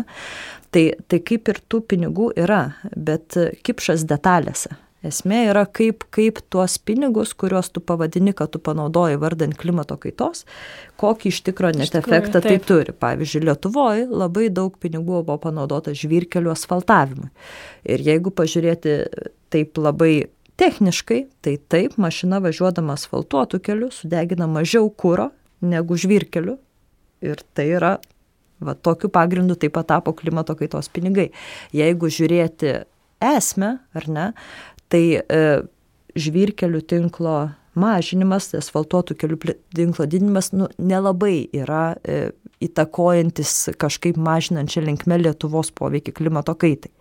Tai, 0.73 0.85
tai 1.07 1.19
kaip 1.21 1.49
ir 1.53 1.61
tų 1.69 1.83
pinigų 1.93 2.31
yra, 2.39 2.63
bet 2.95 3.37
kipšas 3.65 4.07
detalėse. 4.09 4.73
Esmė 5.03 5.41
yra, 5.49 5.65
kaip, 5.67 6.05
kaip 6.15 6.37
tuos 6.53 6.77
pinigus, 6.79 7.33
kuriuos 7.35 7.67
tu 7.75 7.81
pavadini, 7.83 8.31
kad 8.31 8.53
tu 8.53 8.61
panaudoji 8.63 9.19
vardant 9.19 9.55
klimato 9.59 9.97
kaitos, 9.99 10.45
kokį 11.01 11.33
iš 11.33 11.41
tikro 11.49 11.73
net 11.75 11.97
efektą 11.99 12.39
tai 12.45 12.55
turi. 12.63 12.95
Pavyzdžiui, 12.95 13.43
Lietuvoje 13.49 14.05
labai 14.07 14.47
daug 14.47 14.77
pinigų 14.79 15.19
buvo 15.25 15.35
panaudota 15.43 15.91
žvyrkelių 15.91 16.53
asfaltavimui. 16.55 17.27
Ir 17.83 18.05
jeigu 18.07 18.31
pažiūrėti 18.31 18.95
taip 19.51 19.75
labai 19.83 20.29
techniškai, 20.61 21.25
tai 21.43 21.57
taip, 21.67 21.99
mašina 21.99 22.39
važiuodama 22.43 22.95
asfaltuotų 22.95 23.59
kelių 23.65 23.91
sudegina 23.91 24.47
mažiau 24.47 24.87
kūro 24.87 25.33
negu 25.63 25.97
žvyrkelių. 25.99 26.57
Ir 27.23 27.39
tai 27.55 27.69
yra 27.77 27.97
Va, 28.63 28.75
tokiu 28.75 29.09
pagrindu 29.11 29.57
taip 29.59 29.73
pat 29.75 29.89
tapo 29.91 30.13
klimato 30.15 30.55
kaitos 30.55 30.89
pinigai. 30.93 31.29
Jeigu 31.75 32.09
žiūrėti 32.11 32.83
esmę, 33.23 33.73
ar 33.97 34.07
ne, 34.07 34.27
tai 34.91 35.03
e, 35.19 35.41
žvyrkelių 36.19 36.83
tinklo 36.87 37.37
mažinimas, 37.79 38.51
asfaltuotų 38.57 39.17
kelių 39.19 39.39
tinklo 39.75 40.07
didinimas 40.09 40.51
nu, 40.53 40.69
nelabai 40.77 41.49
yra 41.55 41.95
e, 42.05 42.31
įtakojantis 42.63 43.73
kažkaip 43.81 44.19
mažinančią 44.21 44.85
linkme 44.85 45.17
Lietuvos 45.19 45.73
poveikį 45.75 46.13
klimato 46.21 46.55
kaitai. 46.55 46.93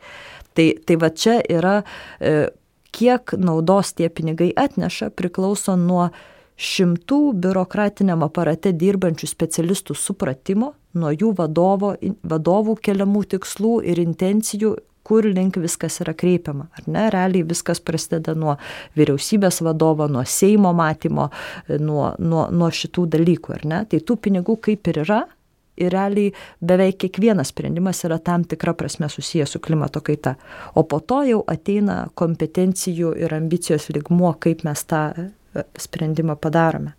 Tai, 0.56 0.66
tai 0.86 0.98
va 1.00 1.12
čia 1.14 1.38
yra, 1.52 1.78
e, 2.20 2.50
kiek 2.92 3.36
naudos 3.40 3.94
tie 3.96 4.10
pinigai 4.12 4.50
atneša, 4.58 5.12
priklauso 5.16 5.76
nuo 5.80 6.10
šimtų 6.56 7.20
biurokratiniam 7.42 8.22
aparate 8.24 8.72
dirbančių 8.76 9.28
specialistų 9.30 9.96
supratimo, 9.98 10.72
nuo 10.94 11.12
jų 11.12 11.32
vadovo, 11.38 11.94
vadovų 12.22 12.76
keliamų 12.84 13.24
tikslų 13.34 13.78
ir 13.88 14.02
intencijų, 14.02 14.76
kur 15.02 15.26
link 15.26 15.56
viskas 15.58 15.98
yra 16.04 16.14
kreipiama. 16.14 16.68
Ar 16.78 16.86
ne, 16.86 17.08
realiai 17.10 17.42
viskas 17.46 17.82
prasideda 17.82 18.36
nuo 18.38 18.56
vyriausybės 18.98 19.62
vadovo, 19.66 20.06
nuo 20.08 20.22
Seimo 20.28 20.72
matymo, 20.76 21.28
nuo, 21.82 22.12
nuo, 22.18 22.46
nuo 22.54 22.70
šitų 22.70 23.08
dalykų, 23.16 23.56
ar 23.56 23.64
ne? 23.66 23.80
Tai 23.90 24.02
tų 24.06 24.18
pinigų 24.28 24.58
kaip 24.62 24.92
ir 24.92 25.02
yra. 25.06 25.22
Ir 25.82 25.88
realiai 25.88 26.34
beveik 26.60 26.98
kiekvienas 27.00 27.48
sprendimas 27.48 28.04
yra 28.04 28.18
tam 28.20 28.44
tikra 28.44 28.74
prasme 28.76 29.08
susijęs 29.08 29.54
su 29.56 29.60
klimato 29.64 30.02
kaita. 30.04 30.34
O 30.76 30.84
po 30.84 31.00
to 31.00 31.22
jau 31.24 31.38
ateina 31.48 32.10
kompetencijų 32.14 33.14
ir 33.18 33.32
ambicijos 33.34 33.88
ligmuo, 33.88 34.34
kaip 34.38 34.66
mes 34.68 34.84
tą 34.84 35.06
sprendimą 35.78 36.36
padarome. 36.36 36.92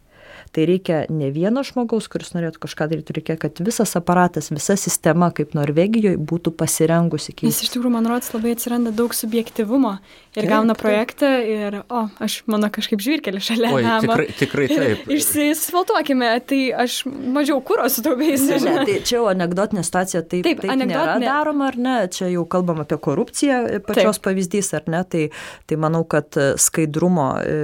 Tai 0.53 0.67
reikia 0.69 0.99
ne 1.09 1.31
vieno 1.33 1.63
žmogaus, 1.65 2.05
kuris 2.13 2.35
norėtų 2.35 2.59
kažką 2.61 2.85
daryti, 2.91 3.15
reikia, 3.17 3.35
kad 3.41 3.57
visas 3.65 3.95
aparatas, 3.97 4.51
visa 4.53 4.75
sistema, 4.77 5.31
kaip 5.33 5.55
Norvegijoje, 5.57 6.19
būtų 6.21 6.51
pasirengusi 6.59 7.33
keisti. 7.33 7.49
Nes 7.49 7.61
iš 7.65 7.71
tikrųjų, 7.73 7.93
man 7.95 8.09
rodos, 8.11 8.29
labai 8.35 8.51
atsiranda 8.53 8.91
daug 8.93 9.15
subjektivumo 9.17 9.95
ir 10.35 10.43
taip, 10.43 10.49
gauna 10.51 10.75
projektą 10.77 11.31
ir, 11.41 11.79
o, 11.89 12.03
aš 12.21 12.35
mano 12.49 12.69
kažkaip 12.73 13.01
žvirkelį 13.01 13.41
šalia. 13.47 13.71
Oi, 13.73 13.81
namo. 13.85 14.13
tikrai, 14.13 14.27
tikrai 14.37 14.67
taip. 14.69 15.09
Išsisvaltuokime, 15.17 16.29
tai 16.49 16.61
aš 16.83 16.99
mažiau 17.09 17.57
kūro 17.65 17.89
sutaupėsiu. 17.89 18.59
Ne, 18.61 18.77
ne, 18.77 18.85
tai 18.85 18.99
čia 19.01 19.17
jau 19.17 19.25
anegdotinė 19.31 19.85
situacija, 19.89 20.21
taip, 20.21 20.45
taip, 20.45 20.61
taip 20.67 20.85
nėra 20.85 21.17
daroma, 21.23 21.71
ar 21.71 21.79
ne, 21.81 21.95
čia 22.13 22.29
jau 22.29 22.45
kalbam 22.45 22.83
apie 22.85 23.01
korupciją, 23.01 23.63
pačios 23.89 24.21
taip. 24.21 24.27
pavyzdys, 24.29 24.73
ar 24.77 24.85
ne, 24.93 25.01
tai, 25.09 25.25
tai 25.69 25.81
manau, 25.81 26.05
kad 26.05 26.37
skaidrumo 26.61 27.29
e, 27.41 27.59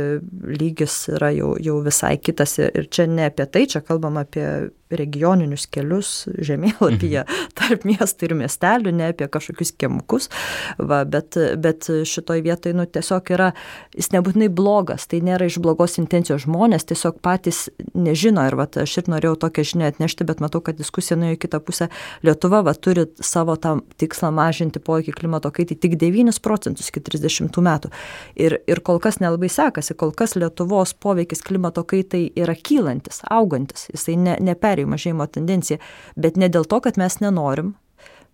lygis 0.58 1.04
yra 1.14 1.30
jau, 1.38 1.54
jau 1.62 1.80
visai 1.86 2.16
kitas 2.18 2.58
ir 2.66 2.79
čia 2.88 3.08
ne 3.08 3.26
apie 3.30 3.46
tai, 3.46 3.66
čia 3.68 3.82
kalbam 3.82 4.18
apie 4.22 4.70
regioninius 4.90 5.68
kelius 5.70 6.28
žemėlapyje 6.42 7.24
mhm. 7.26 7.50
tarp 7.60 7.86
miestų 7.88 8.30
ir 8.30 8.36
miestelių, 8.42 8.94
ne 8.96 9.10
apie 9.14 9.28
kažkokius 9.32 9.74
kemukus, 9.80 10.30
va, 10.78 11.04
bet, 11.06 11.38
bet 11.62 11.90
šitoj 12.10 12.44
vietoj 12.46 12.76
nu, 12.78 12.86
tiesiog 12.90 13.34
yra, 13.36 13.52
jis 13.96 14.12
nebūtinai 14.16 14.50
blogas, 14.54 15.08
tai 15.10 15.22
nėra 15.26 15.50
iš 15.50 15.60
blogos 15.64 16.00
intencijos 16.02 16.46
žmonės, 16.48 16.88
tiesiog 16.90 17.20
patys 17.26 17.68
nežino 17.94 18.46
ir 18.48 18.58
va, 18.60 18.66
aš 18.70 18.98
ir 19.02 19.12
norėjau 19.12 19.36
tokią 19.46 19.66
žinią 19.74 19.92
atnešti, 19.94 20.28
bet 20.28 20.42
matau, 20.44 20.62
kad 20.66 20.80
diskusija 20.80 21.18
nuėjo 21.20 21.38
į 21.38 21.42
kitą 21.46 21.62
pusę. 21.64 21.90
Lietuva 22.26 22.64
va, 22.66 22.74
turi 22.74 23.06
savo 23.26 23.56
tam 23.62 23.84
tikslą 24.02 24.32
mažinti 24.36 24.82
poveikį 24.84 25.16
klimato 25.20 25.52
kaitai 25.54 25.78
tik 25.80 25.98
9 26.02 26.42
procentus 26.44 26.90
iki 26.92 27.04
30 27.06 27.62
metų. 27.66 27.92
Ir, 28.40 28.60
ir 28.70 28.82
kol 28.86 29.02
kas 29.04 29.20
nelabai 29.22 29.50
sekasi, 29.52 29.96
kol 30.00 30.14
kas 30.16 30.36
Lietuvos 30.40 30.94
poveikis 31.02 31.44
klimato 31.46 31.84
kaitai 31.88 32.30
yra 32.40 32.56
kylantis, 32.56 33.22
augantis, 33.30 33.88
jisai 33.94 34.18
ne, 34.20 34.38
neperėjimo 34.80 34.96
mažėjimo 34.96 35.28
tendencija, 35.28 35.80
bet 36.16 36.38
ne 36.38 36.50
dėl 36.50 36.66
to, 36.66 36.80
kad 36.80 36.98
mes 36.98 37.20
nenorim, 37.22 37.76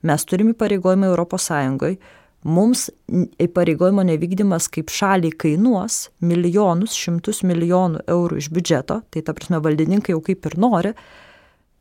mes 0.03 0.25
turim 0.25 0.53
įpareigojimą 0.53 1.13
ES, 1.15 1.97
mums 2.45 2.89
įpareigojimo 3.41 4.03
nevykdymas 4.05 4.69
kaip 4.69 4.89
šaliai 4.89 5.31
kainuos 5.33 6.11
milijonus, 6.21 6.93
šimtus 6.93 7.43
milijonų 7.43 8.05
eurų 8.07 8.37
iš 8.37 8.51
biudžeto, 8.53 9.01
tai 9.09 9.21
ta 9.21 9.33
prasme 9.33 9.59
valdininkai 9.59 10.13
jau 10.13 10.21
kaip 10.21 10.45
ir 10.45 10.57
nori, 10.57 10.93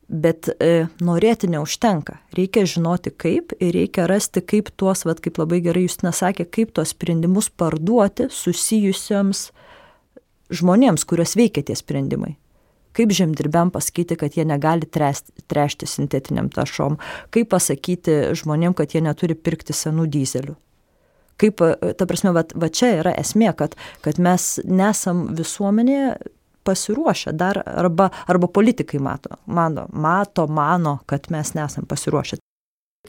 bet 0.09 0.49
e, 0.59 0.87
norėti 1.01 1.49
neužtenka. 1.49 2.17
Reikia 2.33 2.65
žinoti 2.65 3.11
kaip 3.13 3.53
ir 3.59 3.73
reikia 3.73 4.07
rasti, 4.09 4.41
kaip 4.41 4.71
tuos, 4.77 5.05
vad 5.05 5.21
kaip 5.21 5.37
labai 5.37 5.61
gerai 5.65 5.85
Justina 5.85 6.13
sakė, 6.13 6.45
kaip 6.49 6.73
tuos 6.73 6.93
sprendimus 6.93 7.49
parduoti 7.49 8.29
susijusiems 8.33 9.51
žmonėms, 10.49 11.05
kuriuos 11.05 11.37
veikia 11.37 11.65
tie 11.65 11.77
sprendimai 11.77 12.35
kaip 12.95 13.13
žemdirbiam 13.15 13.71
pasakyti, 13.73 14.17
kad 14.19 14.37
jie 14.37 14.45
negali 14.47 14.87
trešti, 14.87 15.45
trešti 15.51 15.89
sintetiniam 15.89 16.49
tašom, 16.53 16.99
kaip 17.35 17.51
pasakyti 17.53 18.35
žmonėm, 18.37 18.75
kad 18.77 18.95
jie 18.95 19.03
neturi 19.05 19.35
pirkti 19.35 19.75
senų 19.75 20.07
dizelių. 20.11 20.55
Kaip, 21.35 21.59
ta 21.99 22.07
prasme, 22.07 22.31
va, 22.31 22.45
va 22.55 22.71
čia 22.71 22.93
yra 23.01 23.11
esmė, 23.19 23.51
kad, 23.59 23.75
kad 24.05 24.21
mes 24.23 24.55
nesam 24.63 25.25
visuomenėje 25.35 26.13
pasiruošę 26.65 27.35
dar 27.35 27.59
arba, 27.65 28.09
arba 28.31 28.47
politikai 28.47 28.99
mato, 29.03 29.37
mano, 29.45 29.85
mato, 29.91 30.47
mano, 30.47 30.99
kad 31.05 31.27
mes 31.29 31.53
nesam 31.53 31.85
pasiruošę. 31.85 32.39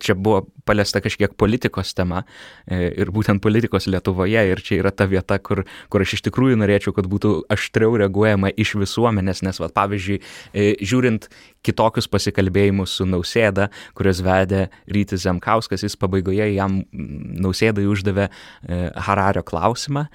Čia 0.03 0.16
buvo 0.18 0.44
paliesta 0.66 1.01
kažkiek 1.05 1.34
politikos 1.38 1.92
tema 1.97 2.22
e, 2.66 2.90
ir 3.03 3.11
būtent 3.14 3.42
politikos 3.42 3.86
Lietuvoje 3.90 4.42
ir 4.51 4.62
čia 4.64 4.80
yra 4.80 4.92
ta 4.94 5.07
vieta, 5.11 5.38
kur, 5.38 5.64
kur 5.92 6.05
aš 6.05 6.16
iš 6.18 6.24
tikrųjų 6.26 6.59
norėčiau, 6.61 6.94
kad 6.97 7.09
būtų 7.11 7.32
aštriau 7.53 7.97
reaguojama 8.03 8.51
iš 8.57 8.74
visuomenės, 8.80 9.44
nes, 9.47 9.61
va, 9.62 9.70
pavyzdžiui, 9.76 10.18
e, 10.53 10.66
žiūrint 10.82 11.28
kitokius 11.66 12.11
pasikalbėjimus 12.11 12.97
su 12.99 13.07
Nausėda, 13.09 13.68
kuriuos 13.99 14.22
vedė 14.26 14.66
Rytis 14.92 15.24
Zemkauskas, 15.26 15.86
jis 15.86 15.99
pabaigoje 16.01 16.51
jam 16.55 16.82
Nausėdai 16.92 17.86
uždavė 17.90 18.28
e, 18.28 18.82
Harario 19.07 19.44
klausimą, 19.47 20.07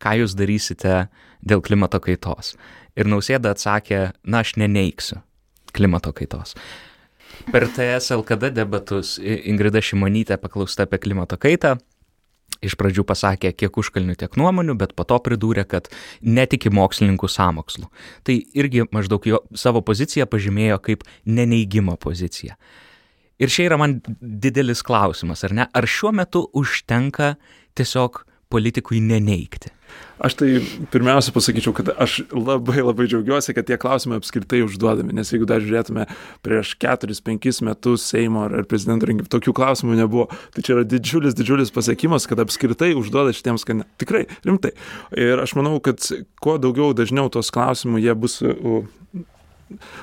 ką 0.00 0.12
jūs 0.16 0.32
darysite 0.38 1.02
dėl 1.44 1.60
klimato 1.64 2.00
kaitos. 2.00 2.54
Ir 2.96 3.08
Nausėda 3.10 3.52
atsakė, 3.54 4.10
na, 4.24 4.40
aš 4.44 4.56
neneiksiu 4.60 5.20
klimato 5.76 6.12
kaitos. 6.16 6.56
Per 7.48 7.64
TS 7.72 8.12
LKD 8.14 8.50
debatus 8.54 9.14
Ingrida 9.20 9.80
Šimonytė 9.82 10.36
paklausta 10.40 10.84
apie 10.84 11.00
klimato 11.00 11.38
kaitą. 11.40 11.78
Iš 12.60 12.74
pradžių 12.76 13.06
pasakė 13.08 13.54
kiek 13.56 13.78
užkalnių, 13.80 14.18
tiek 14.20 14.36
nuomonių, 14.36 14.74
bet 14.76 14.92
po 14.92 15.06
to 15.08 15.16
pridūrė, 15.24 15.64
kad 15.64 15.88
netiki 16.20 16.68
mokslininkų 16.76 17.30
samokslu. 17.32 17.88
Tai 18.26 18.36
irgi 18.36 18.84
maždaug 18.92 19.24
jo 19.30 19.40
savo 19.56 19.80
poziciją 19.80 20.28
pažymėjo 20.28 20.76
kaip 20.84 21.06
neneigimo 21.24 21.96
poziciją. 21.96 22.58
Ir 23.40 23.48
čia 23.48 23.70
yra 23.70 23.80
man 23.80 24.02
didelis 24.20 24.84
klausimas, 24.84 25.46
ar 25.48 25.56
ne? 25.56 25.64
Ar 25.72 25.88
šiuo 25.88 26.12
metu 26.12 26.44
užtenka 26.60 27.32
tiesiog 27.78 28.26
politikui 28.52 29.00
neneigti? 29.00 29.72
Aš 30.20 30.34
tai 30.36 30.48
pirmiausia 30.92 31.32
pasakyčiau, 31.32 31.72
kad 31.72 31.88
aš 31.96 32.18
labai 32.28 32.82
labai 32.84 33.06
džiaugiuosi, 33.08 33.54
kad 33.56 33.64
tie 33.64 33.78
klausimai 33.80 34.18
apskritai 34.20 34.60
užduodami, 34.66 35.14
nes 35.16 35.32
jeigu 35.32 35.48
dar 35.48 35.64
žiūrėtume 35.64 36.04
prieš 36.44 36.74
4-5 36.82 37.64
metus 37.64 38.04
Seimo 38.10 38.44
ar 38.44 38.68
prezidento 38.68 39.08
rinkimų, 39.08 39.30
tokių 39.32 39.54
klausimų 39.56 39.96
nebuvo. 40.02 40.28
Tai 40.52 40.66
čia 40.66 40.76
yra 40.76 40.84
didžiulis, 40.84 41.36
didžiulis 41.38 41.72
pasiekimas, 41.72 42.28
kad 42.28 42.44
apskritai 42.44 42.92
užduoda 43.00 43.32
šitiems, 43.32 43.64
kad 43.64 43.80
ne, 43.80 43.88
tikrai 44.00 44.26
rimtai. 44.44 44.74
Ir 45.16 45.40
aš 45.40 45.56
manau, 45.56 45.78
kad 45.80 46.04
kuo 46.44 46.58
daugiau 46.60 46.92
dažniau 46.96 47.32
tos 47.32 47.48
klausimų 47.54 48.04
jie 48.04 48.16
bus 48.20 48.42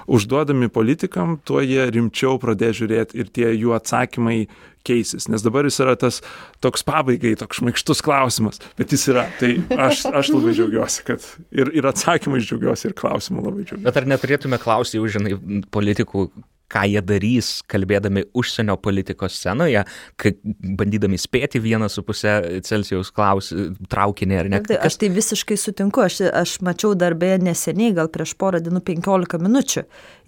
užduodami 0.08 0.70
politikam, 0.74 1.38
tuo 1.48 1.62
jie 1.64 1.86
rimčiau 1.94 2.40
pradės 2.42 2.80
žiūrėti 2.82 3.22
ir 3.22 3.32
tie 3.34 3.52
jų 3.54 3.76
atsakymai 3.78 4.40
keisis. 4.88 5.28
Nes 5.32 5.44
dabar 5.44 5.68
jis 5.68 5.80
yra 5.84 5.96
tas 6.00 6.22
toks 6.64 6.86
pabaigai, 6.88 7.36
toks 7.40 7.60
šmaikštus 7.62 8.04
klausimas, 8.06 8.62
bet 8.80 8.94
jis 8.96 9.08
yra. 9.14 9.28
Tai 9.42 9.52
aš, 9.88 10.06
aš 10.12 10.32
labai 10.36 10.56
džiaugiuosi, 10.58 11.08
kad 11.08 11.26
ir, 11.52 11.72
ir 11.76 11.90
atsakymai 11.92 12.42
džiaugiuosi, 12.44 12.90
ir 12.90 12.98
klausimų 12.98 13.44
labai 13.44 13.66
džiaugiuosi. 13.66 13.88
Bet 13.88 14.00
ar 14.00 14.08
neturėtume 14.14 14.62
klausti 14.62 15.02
jau, 15.02 15.10
žinai, 15.18 15.36
politikų, 15.74 16.30
ką 16.72 16.84
jie 16.92 17.02
darys, 17.06 17.50
kalbėdami 17.72 18.26
užsienio 18.38 18.76
politikos 18.84 19.38
scenoje, 19.40 19.84
kai 20.20 20.34
bandydami 20.44 21.20
spėti 21.20 21.62
vieną 21.64 21.88
su 21.92 22.04
pusę 22.04 22.34
Celsijaus 22.68 23.12
klaus, 23.16 23.54
traukinį 23.92 24.40
ar 24.42 24.50
ne. 24.52 24.60
Tai 24.68 24.80
aš 24.88 24.98
tai 25.00 25.10
visiškai 25.16 25.58
sutinku, 25.60 26.04
aš, 26.04 26.20
aš 26.28 26.58
mačiau 26.66 26.92
darbę 27.00 27.36
neseniai, 27.44 27.94
gal 27.96 28.12
prieš 28.12 28.36
porą 28.40 28.60
dienų 28.64 28.82
15 28.90 29.40
minučių, 29.44 29.86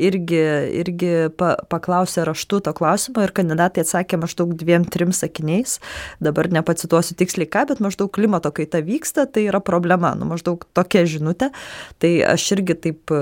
irgi, 0.10 0.42
irgi 0.80 1.12
pa, 1.40 1.56
paklausė 1.72 2.24
raštu 2.30 2.62
to 2.68 2.74
klausimo 2.78 3.26
ir 3.26 3.36
kandidatai 3.36 3.84
atsakė 3.84 4.22
maždaug 4.24 4.56
dviem, 4.60 4.88
trim 4.88 5.12
sakiniais, 5.16 5.80
dabar 6.24 6.48
nepacituosiu 6.56 7.18
tiksliai 7.20 7.50
ką, 7.52 7.66
bet 7.74 7.84
maždaug 7.84 8.12
klimato 8.16 8.54
kaita 8.56 8.80
vyksta, 8.86 9.28
tai 9.28 9.50
yra 9.50 9.60
problema, 9.64 10.14
nu 10.16 10.30
maždaug 10.32 10.64
tokia 10.78 11.04
žinutė, 11.10 11.52
tai 12.00 12.16
aš 12.24 12.48
irgi 12.56 12.80
taip, 12.88 13.16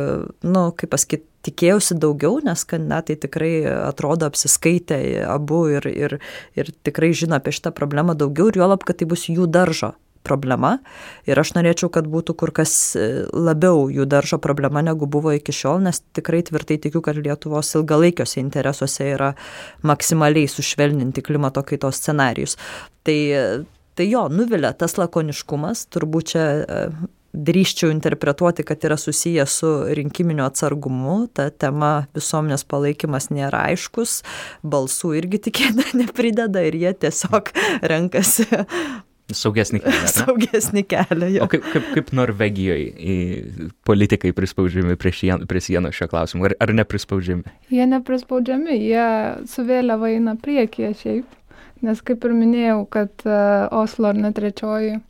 nu, 0.46 0.68
kaip 0.78 0.94
pasakyti, 0.94 1.26
tikėjausi 1.48 1.98
daugiau, 2.02 2.42
nes 2.46 2.66
kandidatai 2.68 3.18
tikrai 3.24 3.54
atrodo 3.88 4.28
apsiskaitę 4.30 5.00
abu 5.28 5.64
ir, 5.78 5.88
ir, 5.90 6.20
ir 6.60 6.74
tikrai 6.88 7.14
žino 7.18 7.40
apie 7.40 7.56
šitą 7.56 7.74
problemą 7.76 8.18
daugiau 8.20 8.52
ir 8.52 8.60
juolab, 8.62 8.86
kad 8.88 9.00
tai 9.00 9.10
bus 9.10 9.28
jų 9.32 9.48
daržo 9.52 9.96
problema. 10.28 10.78
Ir 11.30 11.40
aš 11.40 11.54
norėčiau, 11.56 11.90
kad 11.94 12.08
būtų 12.12 12.36
kur 12.40 12.52
kas 12.56 12.74
labiau 13.32 13.88
jų 13.94 14.08
daržo 14.10 14.40
problema 14.44 14.84
negu 14.86 15.08
buvo 15.10 15.34
iki 15.36 15.56
šiol, 15.56 15.82
nes 15.88 16.02
tikrai 16.18 16.44
tvirtai 16.48 16.80
tikiu, 16.84 17.02
kad 17.06 17.20
Lietuvos 17.20 17.72
ilgalaikiuose 17.80 18.42
interesuose 18.44 19.12
yra 19.14 19.34
maksimaliai 19.88 20.50
sušvelninti 20.52 21.24
klimato 21.26 21.64
kaitos 21.68 22.02
scenarius. 22.02 22.58
Tai, 23.08 23.20
tai 23.98 24.10
jo, 24.12 24.28
nuvilia 24.34 24.74
tas 24.78 24.98
lakoniškumas, 25.00 25.88
turbūt 25.96 26.34
čia 26.34 26.48
drįščiau 27.34 27.92
interpretuoti, 27.94 28.66
kad 28.68 28.84
yra 28.88 28.98
susijęs 29.00 29.58
su 29.62 29.72
rinkiminiu 29.98 30.46
atsargumu, 30.48 31.18
ta 31.34 31.50
tema 31.50 32.08
visuomenės 32.18 32.64
palaikymas 32.70 33.30
nėra 33.34 33.68
aiškus, 33.74 34.22
balsų 34.64 35.16
irgi 35.22 35.44
tikėtina 35.50 35.92
neprideda 36.04 36.64
ir 36.68 36.80
jie 36.80 36.96
tiesiog 37.06 37.54
renkasi 37.86 38.48
Saugesnį 39.28 39.82
kelią. 39.84 40.02
Ne? 40.04 40.12
Saugesnį 40.22 40.84
kelią. 40.88 41.30
Jo. 41.36 41.46
O 41.46 41.52
kaip, 41.52 41.66
kaip, 41.74 41.88
kaip 41.96 42.12
Norvegijoje 42.16 43.66
politikai 43.88 44.32
prispaudžiami 44.36 44.96
prie, 45.00 45.12
šien, 45.12 45.44
prie 45.50 45.62
sienos 45.64 45.98
šio 45.98 46.08
klausimu, 46.12 46.48
ar, 46.48 46.56
ar 46.64 46.72
neprispaudžiami? 46.78 47.58
Jie 47.74 47.88
neprispaudžiami, 47.92 48.78
jie 48.80 49.10
su 49.52 49.68
vėliava 49.68 50.14
eina 50.14 50.38
priekyje 50.40 50.94
šiaip, 51.02 51.36
nes 51.84 52.00
kaip 52.08 52.24
ir 52.24 52.38
minėjau, 52.38 52.80
kad 52.94 53.28
uh, 53.28 53.68
Oslo 53.76 54.14
ar 54.14 54.22
net 54.24 54.38
trečioji 54.40 55.02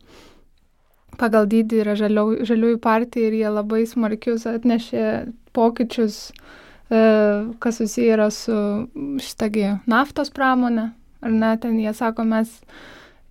pagal 1.19 1.47
dydį 1.49 1.81
yra 1.83 1.95
žaliau, 1.99 2.35
žaliųjų 2.47 2.79
partija 2.83 3.29
ir 3.29 3.39
jie 3.39 3.49
labai 3.51 3.83
smarkius 3.89 4.47
atnešė 4.49 5.07
pokyčius, 5.57 6.19
e, 6.89 7.01
kas 7.63 7.81
susiję 7.81 8.13
yra 8.17 8.29
su 8.33 8.57
šitagi 9.23 9.77
naftos 9.89 10.33
pramonė. 10.33 10.91
Ar 11.21 11.33
ne, 11.33 11.55
ten 11.57 11.79
jie 11.81 11.93
sako, 11.97 12.27
mes 12.29 12.51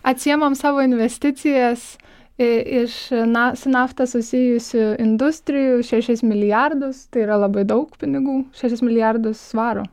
atsiemam 0.03 0.57
savo 0.59 0.83
investicijas 0.83 1.95
iš 2.39 3.11
na, 3.25 3.55
su 3.57 3.71
nafta 3.73 4.05
susijusių 4.07 4.97
industrijų 5.01 5.81
6 5.87 6.25
milijardus, 6.27 7.07
tai 7.09 7.25
yra 7.25 7.39
labai 7.41 7.65
daug 7.65 7.95
pinigų, 7.97 8.43
6 8.59 8.85
milijardus 8.85 9.41
svaro. 9.41 9.87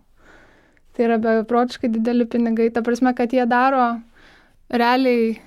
Tai 0.94 1.08
yra 1.08 1.18
beprotiškai 1.22 1.90
dideli 1.94 2.28
pinigai, 2.30 2.68
ta 2.74 2.84
prasme, 2.84 3.14
kad 3.16 3.32
jie 3.34 3.46
daro 3.50 4.02
realiai 4.70 5.38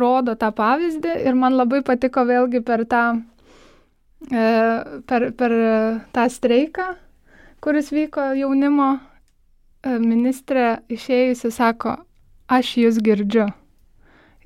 rodo 0.00 0.34
tą 0.38 0.50
pavyzdį 0.54 1.14
ir 1.26 1.36
man 1.38 1.56
labai 1.58 1.82
patiko 1.86 2.24
vėlgi 2.28 2.62
per 2.64 2.84
tą, 2.90 3.02
e, 4.30 4.44
per, 5.08 5.30
per 5.38 5.54
tą 6.14 6.26
streiką, 6.32 6.88
kuris 7.64 7.92
vyko 7.94 8.32
jaunimo 8.38 8.90
e, 8.98 9.96
ministrė 9.98 10.68
išėjusi, 10.92 11.52
sako, 11.54 11.96
aš 12.48 12.76
jūs 12.82 13.00
girdžiu. 13.04 13.48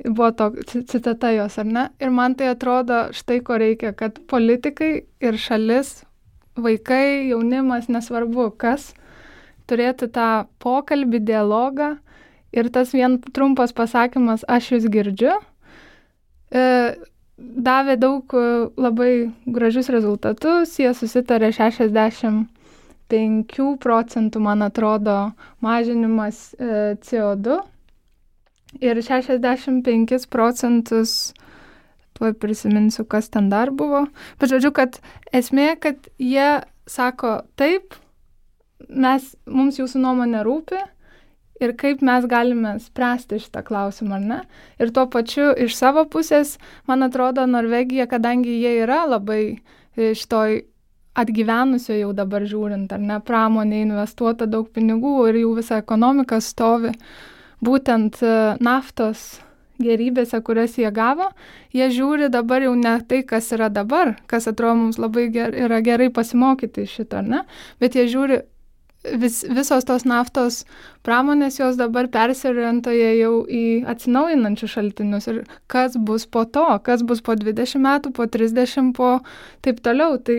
Buvo 0.03 0.33
to 0.35 0.49
citata 0.67 1.31
jos, 1.31 1.59
ar 1.63 1.69
ne? 1.69 1.85
Ir 2.03 2.11
man 2.11 2.35
tai 2.35 2.49
atrodo 2.51 3.05
štai 3.15 3.39
ko 3.47 3.59
reikia, 3.61 3.93
kad 3.95 4.19
politikai 4.27 5.05
ir 5.23 5.39
šalis, 5.39 6.01
vaikai, 6.59 7.29
jaunimas, 7.31 7.87
nesvarbu 7.93 8.49
kas, 8.59 8.91
turėtų 9.71 10.09
tą 10.13 10.31
pokalbį, 10.63 11.23
dialogą, 11.29 11.93
Ir 12.53 12.69
tas 12.69 12.93
vien 12.93 13.17
trumpas 13.33 13.73
pasakymas, 13.73 14.45
aš 14.49 14.73
jūs 14.75 14.85
girdžiu, 14.93 15.33
e, 16.53 16.65
davė 17.39 17.97
daug 17.97 18.35
e, 18.37 18.43
labai 18.77 19.33
gražius 19.49 19.89
rezultatus. 19.95 20.77
Jie 20.77 20.93
susitarė 20.97 21.49
65 21.57 22.45
procentų, 23.81 24.41
man 24.45 24.63
atrodo, 24.69 25.33
mažinimas 25.65 26.53
e, 26.59 26.97
CO2 27.01 27.63
ir 28.85 29.01
65 29.01 30.29
procentus, 30.29 31.33
tuoj 32.13 32.37
prisiminsiu, 32.37 33.05
kas 33.09 33.33
ten 33.33 33.49
dar 33.49 33.73
buvo. 33.73 34.07
Bet 34.41 34.53
žodžiu, 34.53 34.77
kad 34.77 35.01
esmė, 35.33 35.73
kad 35.81 35.97
jie 36.21 36.61
sako 36.85 37.49
taip, 37.57 37.97
mes, 38.93 39.37
mums 39.49 39.79
jūsų 39.81 40.05
nuomonė 40.05 40.45
rūpi 40.45 40.81
ir 41.63 41.75
kaip 41.79 42.03
mes 42.05 42.27
galime 42.29 42.75
spręsti 42.83 43.41
šitą 43.45 43.63
klausimą, 43.67 44.19
ar 44.19 44.27
ne? 44.33 44.41
Ir 44.83 44.93
tuo 44.95 45.07
pačiu 45.11 45.53
iš 45.67 45.77
savo 45.79 46.05
pusės, 46.11 46.57
man 46.91 47.07
atrodo, 47.07 47.47
Norvegija, 47.47 48.09
kadangi 48.11 48.59
jie 48.63 48.77
yra 48.83 49.05
labai 49.11 49.43
e, 49.53 50.13
šitoj 50.19 50.63
atgyvenusio 51.19 51.97
jau 51.99 52.11
dabar 52.17 52.45
žiūrint, 52.49 52.93
ar 52.95 53.01
ne, 53.01 53.21
pramonė 53.21 53.83
investuota 53.85 54.49
daug 54.49 54.71
pinigų 54.73 55.17
ir 55.29 55.43
jų 55.43 55.55
visa 55.61 55.81
ekonomika 55.83 56.41
stovi 56.41 56.93
būtent 57.63 58.23
e, 58.25 58.37
naftos 58.65 59.43
gerybėse, 59.83 60.39
kurias 60.47 60.77
jie 60.79 60.89
gavo, 60.95 61.29
jie 61.75 61.89
žiūri 61.93 62.31
dabar 62.33 62.65
jau 62.65 62.75
ne 62.79 62.95
tai, 63.09 63.23
kas 63.27 63.51
yra 63.55 63.69
dabar, 63.73 64.15
kas 64.31 64.49
atrodo 64.51 64.79
mums 64.79 65.01
labai 65.01 65.29
ger, 65.35 65.55
yra 65.59 65.83
gerai 65.85 66.09
pasimokyti 66.15 66.87
iš 66.87 66.99
šito, 67.01 67.23
ne, 67.27 67.43
bet 67.83 67.99
jie 67.99 68.07
žiūri 68.11 68.43
vis, 69.05 69.43
visos 69.49 69.87
tos 69.89 70.07
naftos 70.09 70.63
pramonės 71.07 71.59
jos 71.61 71.79
dabar 71.81 72.09
persiorientoja 72.13 73.13
jau 73.19 73.35
į 73.47 73.83
atsinaujinančius 73.91 74.75
šaltinius 74.77 75.29
ir 75.33 75.43
kas 75.73 75.97
bus 75.99 76.27
po 76.27 76.45
to, 76.45 76.67
kas 76.87 77.05
bus 77.07 77.23
po 77.25 77.37
20 77.39 77.83
metų, 77.83 78.13
po 78.17 78.27
30, 78.27 78.93
po 78.97 79.19
taip 79.65 79.83
toliau. 79.85 80.19
Tai 80.23 80.39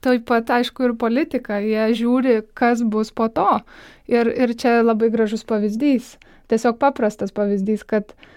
taip 0.00 0.24
pat, 0.28 0.48
aišku, 0.56 0.86
ir 0.88 0.96
politika, 0.96 1.58
jie 1.60 1.90
žiūri, 1.98 2.40
kas 2.56 2.80
bus 2.80 3.10
po 3.12 3.28
to. 3.28 3.60
Ir, 4.08 4.30
ir 4.32 4.54
čia 4.56 4.80
labai 4.80 5.10
gražus 5.12 5.44
pavyzdys, 5.44 6.14
tiesiog 6.48 6.78
paprastas 6.80 7.34
pavyzdys, 7.36 7.84
kad 7.84 8.14
uh, 8.14 8.30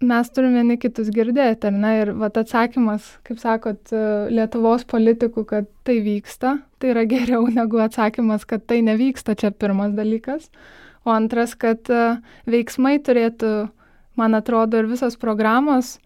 mes 0.00 0.30
turim 0.32 0.54
vieni 0.56 0.76
kitus 0.80 1.10
girdėti, 1.12 1.68
ar 1.68 1.76
ne? 1.76 1.92
Ir 2.00 2.12
vat 2.20 2.38
atsakymas, 2.40 3.06
kaip 3.26 3.40
sakot, 3.42 3.92
e, 3.92 4.04
Lietuvos 4.32 4.86
politikų, 4.88 5.44
kad 5.48 5.68
tai 5.84 5.98
vyksta, 6.04 6.56
tai 6.80 6.94
yra 6.94 7.04
geriau 7.08 7.48
negu 7.58 7.82
atsakymas, 7.84 8.46
kad 8.48 8.64
tai 8.70 8.80
nevyksta, 8.86 9.36
čia 9.36 9.52
pirmas 9.52 9.92
dalykas. 9.96 10.48
O 11.04 11.12
antras, 11.12 11.54
kad 11.56 11.88
e, 11.92 12.04
veiksmai 12.48 12.98
turėtų, 13.04 13.70
man 14.20 14.36
atrodo, 14.36 14.80
ir 14.80 14.88
visos 14.88 15.20
programos 15.20 15.98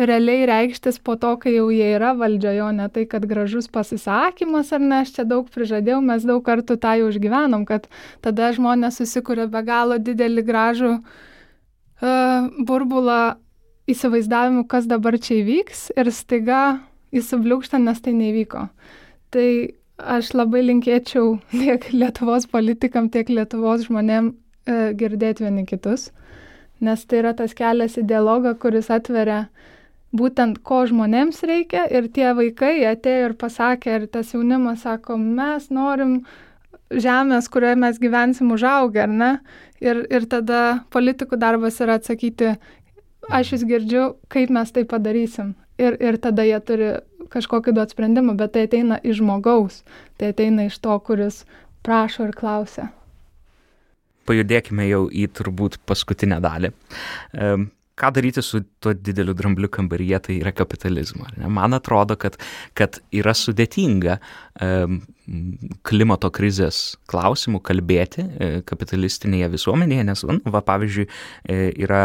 realiai 0.00 0.46
reikštis 0.48 0.96
po 1.04 1.12
to, 1.20 1.34
kai 1.42 1.58
jau 1.58 1.66
jie 1.68 1.90
yra 1.92 2.14
valdžioje, 2.16 2.60
o 2.64 2.70
ne 2.72 2.86
tai, 2.88 3.04
kad 3.04 3.26
gražus 3.28 3.68
pasisakymas 3.68 4.70
ar 4.72 4.80
ne, 4.80 5.02
aš 5.04 5.18
čia 5.18 5.26
daug 5.28 5.50
prižadėjau, 5.52 5.98
mes 6.00 6.24
daug 6.24 6.40
kartų 6.46 6.78
tą 6.80 6.94
jau 7.02 7.10
išgyvenom, 7.12 7.66
kad 7.68 7.84
tada 8.24 8.48
žmonės 8.56 8.96
susikūrė 9.02 9.50
be 9.52 9.60
galo 9.66 9.98
didelį 10.00 10.46
gražų 10.48 10.94
uh, 10.94 11.18
burbulą 12.00 13.20
įsivaizdavimu, 13.90 14.64
kas 14.70 14.86
dabar 14.88 15.18
čia 15.20 15.40
įvyks 15.40 15.90
ir 15.98 16.10
staiga 16.14 16.62
įsibliūkšta, 17.16 17.80
nes 17.82 18.00
tai 18.00 18.14
nevyko. 18.16 18.68
Tai 19.34 19.48
aš 20.16 20.32
labai 20.34 20.62
linkėčiau 20.68 21.38
tiek 21.60 21.90
Lietuvos 21.92 22.48
politikam, 22.50 23.10
tiek 23.12 23.30
Lietuvos 23.32 23.86
žmonėm 23.88 24.32
e, 24.32 24.92
girdėti 24.98 25.46
vieni 25.46 25.66
kitus, 25.68 26.10
nes 26.80 27.04
tai 27.04 27.20
yra 27.24 27.34
tas 27.36 27.54
kelias 27.56 27.98
į 28.00 28.06
dialogą, 28.08 28.54
kuris 28.60 28.90
atveria 28.92 29.44
būtent 30.16 30.62
ko 30.66 30.82
žmonėms 30.90 31.42
reikia 31.46 31.84
ir 31.86 32.08
tie 32.14 32.32
vaikai 32.34 32.80
atėjo 32.90 33.30
ir 33.30 33.34
pasakė, 33.38 33.98
ir 33.98 34.06
tas 34.10 34.32
jaunimas 34.34 34.86
sako, 34.86 35.18
mes 35.20 35.68
norim 35.70 36.22
žemės, 36.90 37.48
kurioje 37.52 37.78
mes 37.80 37.98
gyvensim 38.02 38.52
užaugę, 38.54 39.04
ar 39.06 39.08
ne? 39.12 39.30
Ir, 39.80 40.04
ir 40.12 40.26
tada 40.28 40.82
politikų 40.92 41.38
darbas 41.40 41.80
yra 41.80 41.96
atsakyti, 42.00 42.56
aš 43.30 43.54
jūs 43.54 43.66
girdžiu, 43.68 44.04
kaip 44.32 44.52
mes 44.52 44.72
tai 44.74 44.84
padarysim. 44.88 45.54
Ir, 45.80 45.96
ir 46.02 46.18
tada 46.20 46.44
jie 46.44 46.58
turi 46.60 46.90
kažkokį 47.32 47.72
duoti 47.76 47.96
sprendimą, 47.96 48.34
bet 48.36 48.52
tai 48.56 48.66
ateina 48.68 48.98
iš 49.00 49.22
žmogaus, 49.22 49.80
tai 50.20 50.34
ateina 50.34 50.66
iš 50.68 50.76
to, 50.82 50.96
kuris 51.06 51.44
prašo 51.86 52.28
ir 52.28 52.34
klausia. 52.36 52.90
Pajudėkime 54.28 54.84
jau 54.90 55.06
į 55.08 55.30
turbūt 55.32 55.80
paskutinę 55.88 56.42
dalį. 56.44 56.74
ką 58.00 58.10
daryti 58.16 58.42
su 58.42 58.62
tuo 58.80 58.94
dideliu 58.96 59.34
drambliu 59.36 59.68
kambaryje, 59.68 60.20
tai 60.24 60.36
yra 60.40 60.52
kapitalizmo. 60.56 61.26
Man 61.48 61.76
atrodo, 61.76 62.16
kad, 62.16 62.38
kad 62.74 63.00
yra 63.12 63.34
sudėtinga 63.36 64.16
um, 64.64 65.00
klimato 65.86 66.30
krizės 66.34 66.96
klausimų 67.10 67.60
kalbėti 67.62 68.24
e, 68.24 68.50
kapitalistinėje 68.66 69.50
visuomenėje, 69.54 70.06
nes, 70.08 70.24
va, 70.26 70.62
pavyzdžiui, 70.66 71.06
e, 71.06 71.58
yra 71.86 72.04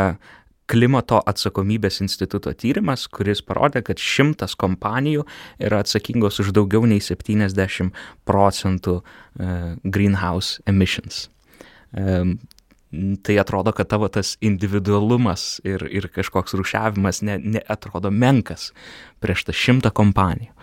klimato 0.69 1.19
atsakomybės 1.30 1.99
instituto 2.01 2.53
tyrimas, 2.57 3.05
kuris 3.13 3.43
parodė, 3.45 3.84
kad 3.86 4.01
šimtas 4.01 4.55
kompanijų 4.57 5.26
yra 5.61 5.84
atsakingos 5.86 6.41
už 6.41 6.49
daugiau 6.57 6.88
nei 6.89 7.01
70 7.03 7.93
procentų 8.26 8.95
uh, 8.97 9.76
greenhouse 9.84 10.63
emissions. 10.65 11.28
Tai 13.23 13.36
atrodo, 13.41 13.73
kad 13.76 13.89
tavo 13.91 14.07
tas 14.09 14.36
individualumas 14.45 15.59
ir, 15.67 15.84
ir 15.91 16.07
kažkoks 16.13 16.55
rušiavimas 16.57 17.21
neatrodo 17.26 18.09
ne 18.09 18.19
menkas 18.23 18.69
prieš 19.23 19.45
tą 19.47 19.55
šimtą 19.55 19.91
kompanijų. 19.95 20.53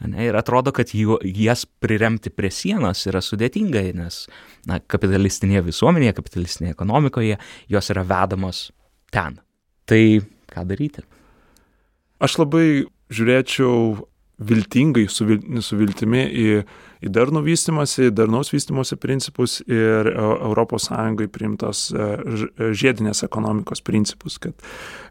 Ne, 0.00 0.30
ir 0.30 0.36
atrodo, 0.38 0.72
kad 0.72 0.94
jų, 0.96 1.18
jas 1.36 1.66
priremti 1.82 2.32
prie 2.32 2.48
sienos 2.54 3.02
yra 3.10 3.20
sudėtingai, 3.20 3.90
nes 3.98 4.22
na, 4.68 4.78
kapitalistinėje 4.80 5.66
visuomenėje, 5.66 6.14
kapitalistinėje 6.16 6.72
ekonomikoje 6.72 7.36
jos 7.68 7.92
yra 7.92 8.06
vedamos 8.08 8.70
ten. 9.12 9.36
Tai 9.84 10.02
ką 10.50 10.64
daryti? 10.70 11.04
Aš 12.20 12.38
labai 12.40 12.64
žiūrėčiau 13.12 14.06
viltingai, 14.40 15.04
su, 15.12 15.26
vil, 15.28 15.40
su 15.60 15.76
viltimi 15.76 16.22
į, 16.24 16.46
į 17.04 17.12
darnų 17.12 17.42
vystimąsi, 17.44 18.08
darnaus 18.16 18.52
vystimosi 18.54 18.96
principus 19.00 19.58
ir 19.68 20.08
ES 20.08 20.88
priimtos 21.34 21.90
e, 21.92 22.08
žiedinės 22.72 23.20
ekonomikos 23.26 23.84
principus, 23.84 24.38
kad 24.40 24.56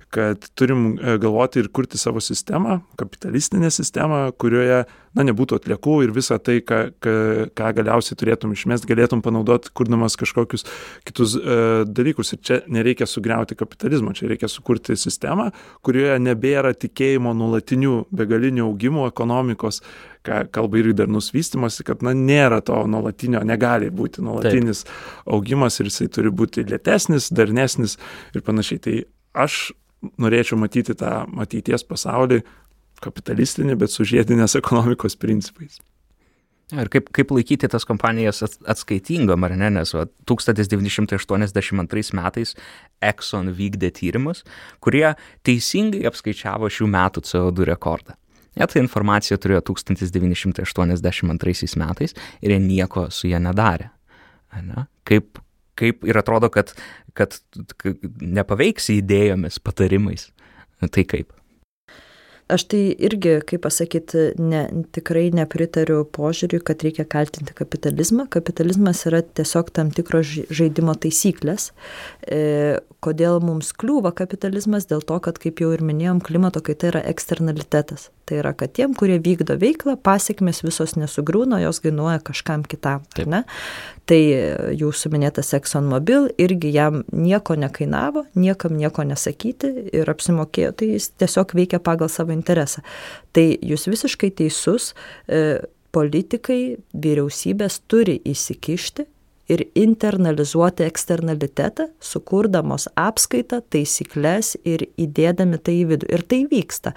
kad 0.09 0.49
turim 0.57 0.97
e, 0.97 1.17
galvoti 1.21 1.61
ir 1.61 1.67
kurti 1.69 1.97
savo 1.97 2.21
sistemą, 2.23 2.79
kapitalistinę 2.97 3.69
sistemą, 3.71 4.21
kurioje, 4.41 4.83
na, 5.13 5.25
nebūtų 5.25 5.59
atliekų 5.59 5.95
ir 6.05 6.13
visą 6.15 6.39
tai, 6.41 6.59
ką, 6.65 6.79
ką, 7.03 7.13
ką 7.57 7.69
galiausiai 7.77 8.17
turėtum 8.17 8.55
išmest, 8.55 8.87
galėtum 8.89 9.21
panaudoti, 9.25 9.69
kurdamas 9.77 10.17
kažkokius 10.17 10.65
kitus 11.05 11.35
e, 11.37 11.57
dalykus. 11.85 12.33
Ir 12.33 12.41
čia 12.45 12.59
nereikia 12.73 13.05
sugriauti 13.09 13.57
kapitalizmo, 13.59 14.15
čia 14.17 14.31
reikia 14.31 14.49
sukurti 14.49 14.97
sistemą, 14.97 15.51
kurioje 15.85 16.17
nebėra 16.25 16.73
tikėjimo 16.73 17.35
nuolatinių 17.37 17.95
begalinių 18.09 18.65
augimų 18.65 19.05
ekonomikos, 19.11 19.83
ką 20.25 20.41
kalba 20.53 20.81
ir 20.81 20.89
darnus 20.97 21.29
vystimas, 21.35 21.77
kad, 21.85 22.01
na, 22.05 22.15
nėra 22.17 22.63
to 22.65 22.81
nuolatinio, 22.89 23.43
negali 23.45 23.91
būti 23.93 24.25
nuolatinis 24.25 24.87
Taip. 24.87 24.97
augimas 25.37 25.77
ir 25.79 25.93
jisai 25.93 26.09
turi 26.17 26.33
būti 26.33 26.65
lėtesnis, 26.65 27.29
darnesnis 27.29 27.99
ir 28.33 28.45
panašiai. 28.45 28.81
Tai 28.83 28.97
aš 29.45 29.69
norėčiau 30.01 30.57
matyti 30.59 30.95
tą 30.97 31.25
ateities 31.43 31.85
pasaulį 31.87 32.41
kapitalistinį, 33.03 33.77
bet 33.79 33.93
su 33.93 34.05
žiedinės 34.07 34.57
ekonomikos 34.59 35.15
principais. 35.19 35.79
Ir 36.69 36.85
kaip, 36.93 37.07
kaip 37.15 37.31
laikyti 37.33 37.65
tas 37.71 37.85
kompanijas 37.89 38.43
atskaitingom, 38.45 39.41
ar 39.47 39.55
ne, 39.57 39.71
nes 39.79 39.89
va, 39.95 40.03
1982 40.29 42.13
metais 42.19 42.53
Exxon 43.01 43.49
vykdė 43.57 43.89
tyrimus, 43.97 44.43
kurie 44.83 45.07
teisingai 45.47 46.03
apskaičiavo 46.11 46.69
šių 46.69 46.85
metų 46.93 47.19
CO2 47.25 47.65
rekordą. 47.71 48.13
Jie 48.57 48.65
tą 48.69 48.79
informaciją 48.83 49.37
turėjo 49.41 49.61
1982 49.71 51.81
metais 51.81 52.11
ir 52.41 52.49
jie 52.53 52.59
nieko 52.61 53.07
su 53.13 53.27
ją 53.31 53.39
nedarė. 53.41 53.87
Ne? 54.61 54.85
Kaip, 55.09 55.41
kaip 55.79 56.05
ir 56.07 56.19
atrodo, 56.19 56.51
kad, 56.53 56.73
kad 57.17 57.37
nepaveiksi 58.21 58.99
idėjomis, 59.01 59.61
patarimais. 59.63 60.29
Tai 60.79 61.03
kaip? 61.07 61.33
Aš 62.49 62.65
tai 62.71 62.81
irgi, 62.97 63.35
kaip 63.45 63.61
pasakyti, 63.61 64.31
ne, 64.41 64.63
tikrai 64.95 65.27
nepritariu 65.37 66.01
požiūriui, 66.15 66.63
kad 66.65 66.81
reikia 66.85 67.05
kaltinti 67.05 67.53
kapitalizmą. 67.53 68.25
Kapitalizmas 68.33 69.03
yra 69.09 69.21
tiesiog 69.21 69.69
tam 69.75 69.91
tikros 69.93 70.31
žaidimo 70.49 70.95
taisyklės. 70.97 71.69
E, 72.25 72.79
kodėl 73.05 73.37
mums 73.45 73.69
kliūva 73.77 74.11
kapitalizmas? 74.17 74.89
Dėl 74.89 75.05
to, 75.05 75.19
kad, 75.23 75.37
kaip 75.41 75.61
jau 75.61 75.69
ir 75.75 75.83
minėjom, 75.85 76.23
klimato 76.25 76.63
kaita 76.65 76.89
yra 76.89 77.03
eksternalitetas. 77.11 78.09
Tai 78.29 78.41
yra, 78.43 78.51
kad 78.53 78.73
tiem, 78.77 78.93
kurie 78.97 79.17
vykdo 79.21 79.55
veiklą, 79.57 79.95
pasiekmes 80.05 80.61
visos 80.61 80.93
nesugriūna, 80.99 81.61
jos 81.63 81.79
gainuoja 81.81 82.19
kažkam 82.21 82.65
kitam. 82.69 83.05
Tai 84.09 84.19
jūsų 84.77 85.09
minėtas 85.13 85.49
ExxonMobil 85.57 86.31
irgi 86.41 86.69
jam 86.73 87.03
nieko 87.13 87.57
nekainavo, 87.57 88.27
niekam 88.37 88.77
nieko 88.77 89.05
nesakyti 89.05 89.69
ir 89.97 90.09
apsimokėjo, 90.09 90.71
tai 90.77 90.91
jis 90.95 91.09
tiesiog 91.21 91.53
veikia 91.57 91.81
pagal 91.81 92.09
savo 92.09 92.33
interesą. 92.39 92.83
Tai 93.35 93.45
jūs 93.61 93.87
visiškai 93.91 94.31
teisus, 94.41 94.93
e, 95.27 95.59
politikai, 95.95 96.77
vyriausybės 96.93 97.81
turi 97.89 98.19
įsikišti 98.29 99.07
ir 99.49 99.65
internalizuoti 99.75 100.85
eksternalitetą, 100.85 101.89
sukurdamos 102.03 102.87
apskaitą, 102.99 103.61
taisyklės 103.73 104.55
ir 104.67 104.85
įdėdami 104.99 105.59
tai 105.61 105.79
į 105.81 105.87
vidų. 105.93 106.09
Ir 106.13 106.23
tai 106.29 106.43
vyksta. 106.51 106.93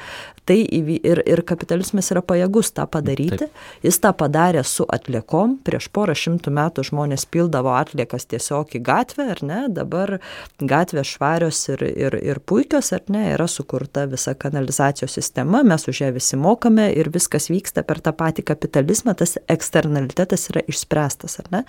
Tai 0.48 0.58
įvy... 0.58 0.98
ir, 1.06 1.22
ir 1.28 1.42
kapitalizmas 1.46 2.10
yra 2.12 2.22
pajėgus 2.26 2.72
tą 2.76 2.86
padaryti. 2.90 3.46
Taip. 3.46 3.60
Jis 3.86 3.98
tą 4.02 4.12
padarė 4.18 4.64
su 4.66 4.86
atliekom. 4.90 5.56
Prieš 5.64 5.88
porą 5.94 6.16
šimtų 6.18 6.52
metų 6.54 6.84
žmonės 6.90 7.24
pildavo 7.30 7.72
atliekas 7.76 8.26
tiesiog 8.30 8.74
į 8.76 8.82
gatvę, 8.84 9.28
ar 9.36 9.42
ne? 9.46 9.60
Dabar 9.72 10.16
gatvės 10.58 11.14
švarios 11.14 11.62
ir, 11.72 11.84
ir, 11.86 12.18
ir 12.20 12.42
puikios, 12.44 12.92
ar 12.96 13.06
ne? 13.12 13.24
Yra 13.36 13.46
sukurta 13.50 14.04
visa 14.10 14.34
kanalizacijos 14.34 15.14
sistema, 15.14 15.62
mes 15.66 15.86
už 15.88 16.02
ją 16.04 16.10
visi 16.14 16.38
mokame 16.40 16.88
ir 16.98 17.12
viskas 17.14 17.48
vyksta 17.52 17.86
per 17.86 18.02
tą 18.04 18.12
patį 18.16 18.44
kapitalizmą, 18.50 19.14
tas 19.18 19.38
eksternalitetas 19.52 20.48
yra 20.52 20.64
išspręstas, 20.68 21.38
ar 21.42 21.50
ne? 21.54 21.62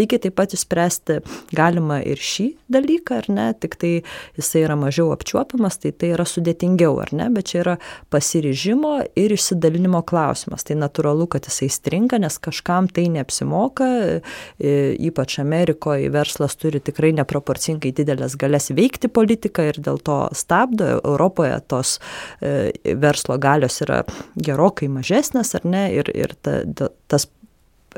Lygiai 0.00 0.15
lygiai 0.16 0.22
taip 0.24 0.36
pat 0.36 0.54
išspręsti 0.54 1.20
galima 1.54 2.00
ir 2.02 2.18
šį 2.18 2.56
dalyką, 2.72 3.20
ar 3.20 3.26
ne, 3.28 3.46
tik 3.54 3.76
tai 3.76 4.02
jisai 4.36 4.64
yra 4.64 4.76
mažiau 4.76 5.12
apčiuopiamas, 5.12 5.78
tai 5.78 5.92
tai 5.92 6.12
yra 6.14 6.24
sudėtingiau, 6.24 6.98
ar 7.00 7.12
ne, 7.12 7.28
bet 7.30 7.52
čia 7.52 7.62
yra 7.62 7.76
pasiryžimo 8.10 9.06
ir 9.16 9.32
išsidalinimo 9.32 10.02
klausimas. 10.06 10.64
Tai 10.64 10.76
natūralu, 10.80 11.28
kad 11.28 11.46
jisai 11.46 11.68
stringa, 11.70 12.18
nes 12.18 12.38
kažkam 12.38 12.88
tai 12.88 13.08
neapsimoka, 13.08 13.86
e, 14.58 14.74
ypač 14.98 15.38
Amerikoje 15.40 16.10
verslas 16.10 16.56
turi 16.56 16.80
tikrai 16.80 17.12
neproporcingai 17.16 17.92
didelės 17.92 18.36
galės 18.36 18.70
veikti 18.74 19.08
politiką 19.08 19.68
ir 19.70 19.80
dėl 19.80 20.00
to 20.02 20.26
stabdo. 20.34 21.00
Europoje 21.04 21.54
tos 21.68 21.98
e, 22.40 22.72
verslo 22.98 23.38
galios 23.38 23.80
yra 23.84 24.02
gerokai 24.36 24.88
mažesnės, 24.90 25.54
ar 25.58 25.66
ne, 25.68 25.86
ir, 25.94 26.10
ir 26.14 26.34
ta, 26.42 26.60
tas 27.06 27.28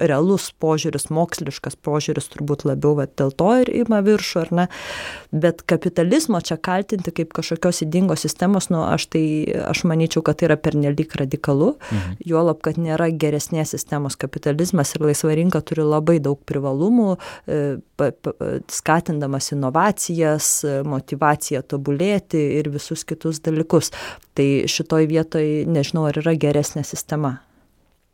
realus 0.00 0.48
požiūris, 0.62 1.08
moksliškas 1.14 1.78
požiūris 1.84 2.30
turbūt 2.32 2.64
labiau 2.68 2.94
va, 2.98 3.06
dėl 3.08 3.32
to 3.34 3.50
ir 3.62 3.70
ima 3.82 4.00
viršų, 4.04 4.40
ar 4.44 4.52
ne. 4.54 4.66
Bet 5.32 5.62
kapitalizmo 5.68 6.40
čia 6.44 6.58
kaltinti 6.60 7.12
kaip 7.14 7.32
kažkokios 7.36 7.82
įdingos 7.86 8.24
sistemos, 8.24 8.70
nu, 8.72 8.82
aš 8.86 9.08
tai, 9.14 9.24
aš 9.68 9.84
manyčiau, 9.88 10.22
kad 10.26 10.40
tai 10.40 10.48
yra 10.50 10.58
pernelyg 10.60 11.14
radikalu, 11.20 11.74
mhm. 11.78 12.18
juolab, 12.28 12.62
kad 12.64 12.80
nėra 12.80 13.10
geresnės 13.12 13.74
sistemos. 13.76 14.18
Kapitalizmas 14.18 14.94
ir 14.96 15.06
laisva 15.08 15.34
rinka 15.38 15.62
turi 15.64 15.86
labai 15.86 16.18
daug 16.24 16.40
privalumų, 16.48 17.16
e, 17.48 17.60
skatindamas 18.72 19.52
inovacijas, 19.56 20.52
motivaciją 20.86 21.64
tobulėti 21.66 22.40
ir 22.60 22.70
visus 22.72 23.04
kitus 23.08 23.42
dalykus. 23.44 23.92
Tai 24.38 24.48
šitoj 24.70 25.10
vietoj 25.10 25.46
nežinau, 25.66 26.06
ar 26.08 26.20
yra 26.22 26.36
geresnė 26.38 26.86
sistema. 26.86 27.38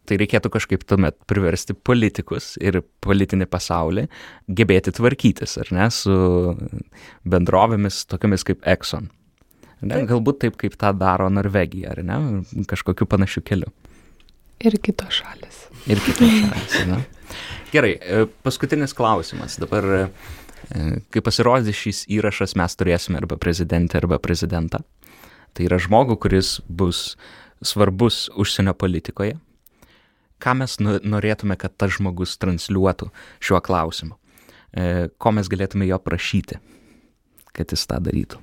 Tai 0.05 0.19
reikėtų 0.21 0.51
kažkaip 0.53 0.83
tuomet 0.85 1.17
priversti 1.31 1.73
politikus 1.73 2.55
ir 2.61 2.83
politinį 3.05 3.47
pasaulį 3.49 4.05
gebėti 4.53 4.93
tvarkytis, 4.93 5.57
ar 5.63 5.71
ne, 5.73 5.87
su 5.95 6.17
bendrovėmis 7.25 8.03
tokiamis 8.11 8.45
kaip 8.45 8.67
Exxon. 8.69 9.09
Ne, 9.81 9.97
taip. 9.97 10.09
Galbūt 10.13 10.41
taip, 10.45 10.59
kaip 10.61 10.77
tą 10.81 10.93
daro 10.97 11.31
Norvegija, 11.33 11.95
ar 11.95 12.03
ne, 12.05 12.19
kažkokiu 12.69 13.09
panašiu 13.09 13.45
keliu. 13.45 13.73
Ir 14.65 14.77
kitos 14.81 15.21
šalis. 15.21 15.65
Ir 15.91 16.01
kitos 16.05 16.37
šalis, 16.45 16.77
ne. 16.89 17.01
Gerai, 17.75 17.95
e, 17.99 18.27
paskutinis 18.47 18.95
klausimas. 18.97 19.57
Dabar, 19.61 19.89
e, 19.97 20.85
kai 21.13 21.25
pasirodys 21.25 21.81
šis 21.81 22.05
įrašas, 22.13 22.55
mes 22.61 22.77
turėsime 22.79 23.19
arba 23.21 23.41
prezidentę, 23.41 23.99
arba 24.01 24.21
prezidentą. 24.23 24.85
Tai 25.55 25.67
yra 25.67 25.81
žmogų, 25.83 26.17
kuris 26.23 26.59
bus 26.69 27.15
svarbus 27.65 28.29
užsienio 28.41 28.75
politikoje, 28.79 29.37
ką 30.43 30.57
mes 30.61 30.79
norėtume, 30.83 31.59
kad 31.61 31.77
tas 31.77 31.95
žmogus 31.97 32.39
transliuotų 32.43 33.11
šiuo 33.45 33.61
klausimu, 33.65 34.17
e, 34.73 35.11
ko 35.19 35.35
mes 35.37 35.51
galėtume 35.51 35.89
jo 35.89 36.01
prašyti, 36.03 36.61
kad 37.55 37.75
jis 37.75 37.87
tą 37.91 38.01
darytų. 38.05 38.41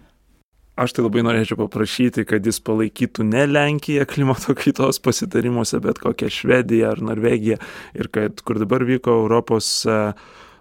Aš 0.81 0.95
tai 0.95 1.03
labai 1.03 1.21
norėčiau 1.27 1.59
paprašyti, 1.59 2.23
kad 2.25 2.45
jis 2.47 2.61
palaikytų 2.63 3.25
ne 3.27 3.43
Lenkiją 3.49 4.05
klimato 4.09 4.55
kaitos 4.57 5.01
pasitarimuose, 5.03 5.81
bet 5.83 5.99
kokią 6.01 6.29
Švediją 6.31 6.93
ar 6.95 7.03
Norvegiją 7.11 7.59
ir 7.99 8.09
kad 8.13 8.39
kur 8.47 8.61
dabar 8.61 8.85
vyko 8.87 9.19
Europos 9.25 9.67
uh, 9.85 10.15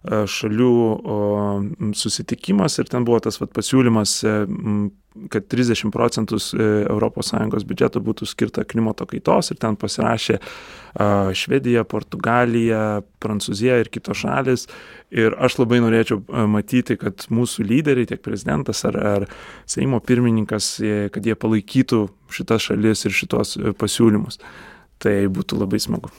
šalių 0.09 0.75
susitikimas 1.93 2.79
ir 2.81 2.89
ten 2.89 3.05
buvo 3.05 3.19
tas 3.21 3.37
vat, 3.41 3.51
pasiūlymas, 3.53 4.15
kad 5.31 5.49
30 5.51 5.91
procentų 5.93 6.39
ES 6.41 7.67
biudžeto 7.69 8.01
būtų 8.01 8.29
skirta 8.31 8.65
klimato 8.65 9.05
kaitos 9.11 9.51
ir 9.53 9.59
ten 9.61 9.77
pasirašė 9.77 10.39
Švedija, 11.37 11.85
Portugalija, 11.85 13.03
Prancūzija 13.21 13.77
ir 13.83 13.91
kitos 13.93 14.23
šalis. 14.23 14.67
Ir 15.13 15.37
aš 15.37 15.59
labai 15.61 15.83
norėčiau 15.85 16.23
matyti, 16.49 16.97
kad 16.97 17.27
mūsų 17.29 17.67
lyderiai, 17.69 18.09
tiek 18.09 18.23
prezidentas 18.25 18.85
ar, 18.89 18.97
ar 18.97 19.29
Seimo 19.69 20.01
pirmininkas, 20.01 20.79
kad 21.13 21.27
jie 21.27 21.37
palaikytų 21.37 22.07
šitas 22.33 22.71
šalis 22.71 23.05
ir 23.05 23.21
šitos 23.21 23.59
pasiūlymus. 23.79 24.41
Tai 25.01 25.17
būtų 25.33 25.61
labai 25.61 25.81
smagu. 25.83 26.13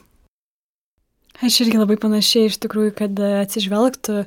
Aš 1.40 1.62
irgi 1.64 1.80
labai 1.80 1.96
panašiai 2.02 2.50
iš 2.52 2.60
tikrųjų, 2.62 2.92
kad 2.98 3.22
atsižvelgtų 3.46 4.26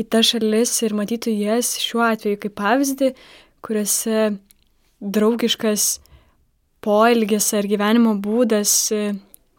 į 0.00 0.06
tas 0.08 0.32
šalis 0.32 0.72
ir 0.86 0.96
matytų 0.96 1.34
jas 1.36 1.74
šiuo 1.82 2.02
atveju 2.08 2.40
kaip 2.40 2.56
pavyzdį, 2.58 3.10
kuriuose 3.60 4.30
draugiškas 5.00 5.90
poelgis 6.80 7.50
ar 7.56 7.68
gyvenimo 7.68 8.16
būdas 8.24 8.72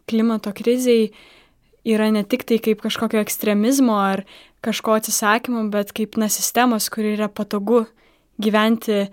klimato 0.09 0.53
kriziai 0.57 1.11
yra 1.87 2.09
ne 2.13 2.23
tik 2.27 2.45
tai 2.49 2.59
kaip 2.61 2.81
kažkokio 2.83 3.21
ekstremizmo 3.21 3.97
ar 3.97 4.25
kažko 4.61 4.97
atsisakymo, 4.99 5.65
bet 5.73 5.93
kaip 5.97 6.17
na 6.21 6.29
sistemos, 6.29 6.89
kuri 6.93 7.15
yra 7.15 7.29
patogu 7.29 7.85
gyventi 8.41 9.07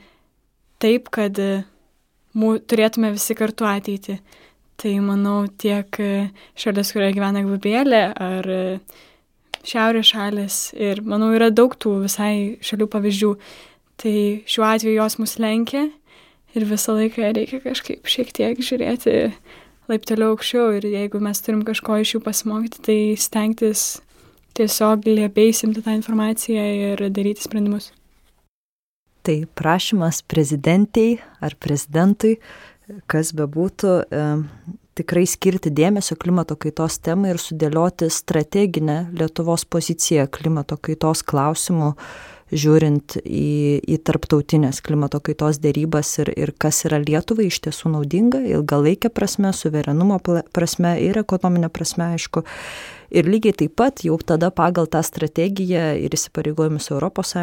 taip, 0.82 1.08
kad 1.12 1.38
mū, 2.36 2.58
turėtume 2.68 3.12
visi 3.14 3.36
kartu 3.38 3.68
ateitį. 3.68 4.18
Tai 4.78 4.94
manau 5.02 5.42
tiek 5.59 5.90
šalis, 6.55 6.92
kurioje 6.94 7.16
gyvena 7.16 7.42
Gvabėlė, 7.42 8.02
ar 8.14 8.46
šiaurės 9.66 10.12
šalis 10.12 10.59
ir 10.78 11.02
manau 11.02 11.32
yra 11.34 11.50
daug 11.50 11.74
tų 11.74 11.96
visai 12.05 12.34
šalių 12.62 12.86
pavyzdžių. 12.92 13.32
Tai 13.98 14.16
šiuo 14.46 14.66
atveju 14.68 15.00
jos 15.00 15.18
mus 15.18 15.34
lenkia 15.42 15.88
ir 16.55 16.66
visą 16.68 16.94
laiką 16.94 17.32
reikia 17.34 17.59
kažkaip 17.64 18.06
šiek 18.06 18.30
tiek 18.36 18.62
žiūrėti 18.62 19.16
laipteliu 19.90 20.32
aukščiau 20.32 20.76
ir 20.78 20.86
jeigu 20.92 21.20
mes 21.22 21.42
turim 21.42 21.64
kažko 21.66 21.98
iš 22.02 22.14
jų 22.16 22.22
pasimokyti, 22.24 22.82
tai 22.84 22.98
stengtis 23.18 23.84
tiesiog 24.59 25.06
liepiai 25.09 25.55
simti 25.55 25.82
tą 25.84 25.94
informaciją 25.96 26.64
ir 26.92 27.05
daryti 27.14 27.44
sprendimus. 27.44 27.92
Tai 29.26 29.38
prašymas 29.59 30.22
prezidentiai 30.30 31.18
ar 31.44 31.56
prezidentui, 31.60 32.38
kas 33.10 33.32
bebūtų, 33.36 33.93
e, 34.09 34.24
tikrai 34.98 35.27
skirti 35.28 35.70
dėmesio 35.74 36.16
klimato 36.20 36.56
kaitos 36.59 36.98
temai 37.05 37.35
ir 37.35 37.43
sudėlioti 37.43 38.09
strateginę 38.12 39.09
Lietuvos 39.15 39.66
poziciją 39.69 40.27
klimato 40.32 40.78
kaitos 40.81 41.23
klausimų 41.23 41.94
žiūrint 42.48 43.19
į, 43.23 43.81
į 43.85 43.98
tarptautinės 44.09 44.81
klimato 44.85 45.20
kaitos 45.24 45.60
dėrybas 45.60 46.15
ir, 46.23 46.31
ir 46.32 46.52
kas 46.56 46.81
yra 46.89 47.01
Lietuvai 47.02 47.48
iš 47.51 47.60
tiesų 47.66 47.93
naudinga, 47.93 48.40
ilgalaikė 48.48 49.10
prasme, 49.12 49.52
suverenumo 49.52 50.16
prasme 50.56 50.94
ir 51.05 51.20
ekonominė 51.20 51.69
prasme, 51.73 52.15
aišku. 52.16 52.44
Ir 53.12 53.28
lygiai 53.28 53.56
taip 53.56 53.77
pat 53.78 54.05
jau 54.05 54.16
tada 54.20 54.51
pagal 54.52 54.89
tą 54.90 55.02
strategiją 55.05 55.90
ir 56.01 56.16
įsipareigojimus 56.16 56.90
ES 56.93 57.36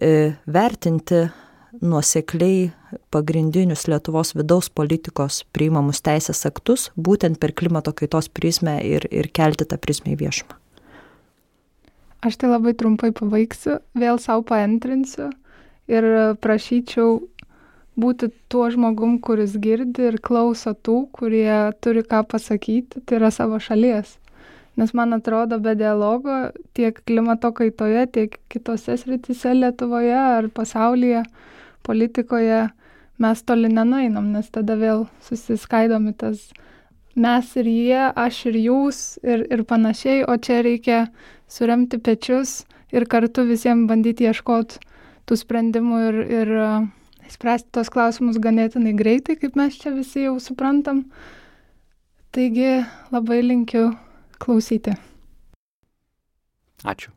e, 0.00 0.10
vertinti 0.46 1.22
nuosekliai 1.80 2.70
pagrindinius 3.10 3.86
Lietuvos 3.88 4.34
vidaus 4.34 4.70
politikos 4.70 5.44
priimamus 5.54 6.02
teisės 6.02 6.42
aktus 6.48 6.88
būtent 6.96 7.38
per 7.40 7.54
klimato 7.54 7.92
kaitos 7.96 8.28
prizmę 8.28 8.80
ir, 8.86 9.06
ir 9.10 9.30
kelti 9.32 9.66
tą 9.68 9.78
prizmę 9.78 10.14
į 10.14 10.20
viešumą. 10.24 10.56
Aš 12.20 12.36
tai 12.36 12.50
labai 12.50 12.74
trumpai 12.76 13.14
pabaigsiu, 13.16 13.78
vėl 13.96 14.18
savo 14.20 14.42
paantrinsiu 14.50 15.30
ir 15.88 16.06
prašyčiau 16.44 17.20
būti 18.00 18.30
tuo 18.52 18.68
žmogum, 18.72 19.18
kuris 19.24 19.56
girdi 19.60 20.10
ir 20.10 20.18
klauso 20.22 20.74
tų, 20.74 21.06
kurie 21.16 21.72
turi 21.80 22.04
ką 22.06 22.22
pasakyti, 22.28 23.02
tai 23.04 23.20
yra 23.20 23.30
savo 23.34 23.60
šalies. 23.60 24.18
Nes 24.78 24.92
man 24.96 25.12
atrodo, 25.16 25.58
be 25.60 25.74
dialogo 25.76 26.52
tiek 26.76 27.00
klimato 27.04 27.50
kaitoje, 27.52 28.06
tiek 28.14 28.36
kitose 28.52 28.96
sritise 29.00 29.52
Lietuvoje 29.56 30.16
ar 30.16 30.48
pasaulyje, 30.54 31.24
politikoje 31.86 32.68
mes 33.20 33.42
toli 33.44 33.68
nenueinam, 33.68 34.32
nes 34.32 34.48
tada 34.52 34.76
vėl 34.80 35.06
susiskaidom 35.26 36.08
į 36.12 36.16
tas 36.22 36.44
mes 37.14 37.56
ir 37.56 37.66
jie, 37.68 38.04
aš 38.16 38.46
ir 38.50 38.56
jūs 38.60 39.00
ir, 39.22 39.44
ir 39.50 39.64
panašiai, 39.68 40.24
o 40.24 40.36
čia 40.36 40.62
reikia 40.64 41.00
suremti 41.50 41.98
pečius 41.98 42.62
ir 42.94 43.06
kartu 43.10 43.44
visiems 43.48 43.88
bandyti 43.90 44.28
ieškoti 44.30 44.80
tų 45.28 45.38
sprendimų 45.38 46.00
ir, 46.08 46.18
ir 46.40 46.54
e, 46.56 46.70
spręsti 47.30 47.70
tos 47.76 47.92
klausimus 47.92 48.40
ganėtinai 48.42 48.94
greitai, 48.98 49.36
kaip 49.38 49.58
mes 49.58 49.78
čia 49.78 49.94
visi 49.94 50.26
jau 50.26 50.38
suprantam. 50.42 51.04
Taigi 52.34 52.80
labai 53.10 53.40
linkiu 53.42 53.90
klausyti. 54.42 54.94
Ačiū. 56.86 57.10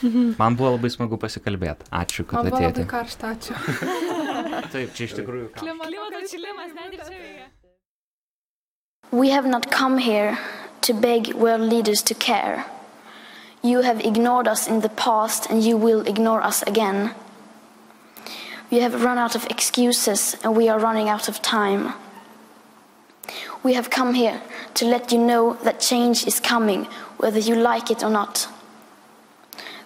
Mm-hmm. 0.00 0.34
Man 0.38 0.56
buvo 0.58 0.74
labai 0.76 0.90
smagu 0.92 1.18
pasikalbėti. 1.20 1.88
Ačiū, 1.94 2.26
kad 2.28 2.48
atėjote. 2.50 2.84
Labai 2.84 2.90
karšta, 2.90 3.34
ačiū. 3.34 3.56
Taip, 4.74 4.94
čia 4.96 5.08
iš 5.08 5.16
tikrųjų. 5.20 5.50
Klimato 5.58 6.20
atšilimas 6.20 6.72
net 6.76 6.96
ir 6.96 7.04
čia. 7.08 7.50
We 9.14 9.30
have 9.30 9.46
not 9.46 9.70
come 9.70 9.98
here 9.98 10.38
to 10.82 10.92
beg 10.92 11.34
world 11.34 11.62
leaders 11.62 12.02
to 12.02 12.14
care. 12.14 12.64
You 13.62 13.82
have 13.82 14.00
ignored 14.00 14.48
us 14.48 14.66
in 14.66 14.80
the 14.80 14.88
past 14.88 15.48
and 15.48 15.62
you 15.62 15.76
will 15.76 16.02
ignore 16.06 16.42
us 16.42 16.62
again. 16.62 17.14
We 18.70 18.80
have 18.80 19.04
run 19.04 19.18
out 19.18 19.34
of 19.36 19.46
excuses 19.46 20.36
and 20.42 20.56
we 20.56 20.68
are 20.68 20.78
running 20.78 21.08
out 21.08 21.28
of 21.28 21.40
time. 21.40 21.94
We 23.62 23.74
have 23.74 23.88
come 23.88 24.14
here 24.14 24.42
to 24.74 24.84
let 24.84 25.12
you 25.12 25.18
know 25.18 25.54
that 25.62 25.80
change 25.80 26.26
is 26.26 26.40
coming, 26.40 26.84
whether 27.16 27.38
you 27.38 27.54
like 27.54 27.90
it 27.90 28.02
or 28.02 28.10
not. 28.10 28.48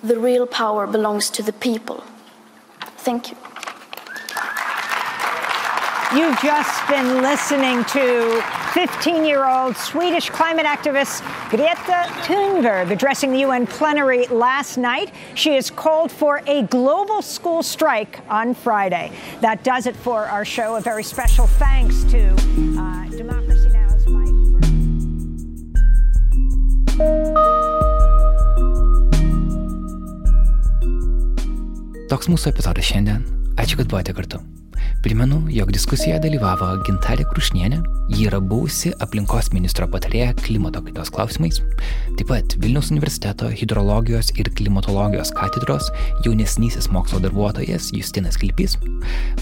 The 0.02 0.18
real 0.18 0.46
power 0.46 0.86
belongs 0.86 1.28
to 1.30 1.42
the 1.42 1.52
people. 1.52 2.04
Thank 2.98 3.30
you. 3.30 3.36
You've 6.14 6.40
just 6.40 6.88
been 6.88 7.20
listening 7.20 7.84
to 7.84 8.42
15 8.72 9.24
year 9.26 9.44
old 9.44 9.76
Swedish 9.76 10.30
climate 10.30 10.64
activist 10.64 11.20
Greta 11.50 12.08
Thunberg 12.22 12.90
addressing 12.90 13.30
the 13.32 13.40
UN 13.40 13.66
plenary 13.66 14.26
last 14.28 14.78
night. 14.78 15.12
She 15.34 15.54
has 15.54 15.70
called 15.70 16.10
for 16.10 16.42
a 16.46 16.62
global 16.62 17.20
school 17.20 17.62
strike 17.62 18.20
on 18.30 18.54
Friday. 18.54 19.12
That 19.42 19.64
does 19.64 19.86
it 19.86 19.96
for 19.96 20.24
our 20.24 20.46
show. 20.46 20.76
A 20.76 20.80
very 20.80 21.02
special 21.02 21.46
thanks 21.46 22.04
to 22.04 22.30
uh, 22.78 23.08
Democracy 23.10 23.68
Now's 23.68 24.06
Mike. 26.98 27.67
Toks 32.08 32.30
mūsų 32.32 32.54
epizodas 32.54 32.86
šiandien. 32.88 33.20
Ačiū, 33.60 33.76
kad 33.76 33.90
buvote 33.90 34.14
kartu. 34.16 34.38
Primenu, 35.04 35.42
jog 35.52 35.68
diskusijoje 35.74 36.22
dalyvavo 36.24 36.70
Gintarė 36.86 37.26
Krušnienė, 37.28 37.82
ji 38.14 38.30
yra 38.30 38.38
buvusi 38.40 38.94
aplinkos 39.04 39.50
ministro 39.52 39.84
patarėja 39.92 40.30
klimato 40.40 40.80
kaitos 40.86 41.12
klausimais, 41.12 41.60
taip 42.16 42.30
pat 42.30 42.56
Vilniaus 42.62 42.88
universiteto 42.94 43.50
hidrologijos 43.52 44.32
ir 44.40 44.48
klimatologijos 44.56 45.34
katedros 45.36 45.92
jaunesnysis 46.24 46.88
mokslo 46.96 47.20
darbuotojas 47.26 47.92
Justinas 47.92 48.40
Kilpys, 48.40 48.78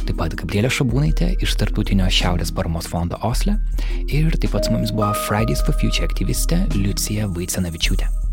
taip 0.02 0.16
pat 0.18 0.34
Gabrielė 0.42 0.74
Šabūnaitė 0.74 1.36
iš 1.46 1.54
Tartutinio 1.62 2.10
Šiaurės 2.10 2.50
paramos 2.50 2.90
fondo 2.90 3.22
Osle 3.22 3.60
ir 4.10 4.34
taip 4.34 4.58
pat 4.58 4.66
su 4.66 4.74
mumis 4.74 4.90
buvo 4.90 5.14
Fridays 5.28 5.62
for 5.62 5.78
Future 5.78 6.10
aktyvistė 6.10 6.64
Liucija 6.74 7.30
Vaicanavičiūtė. 7.30 8.25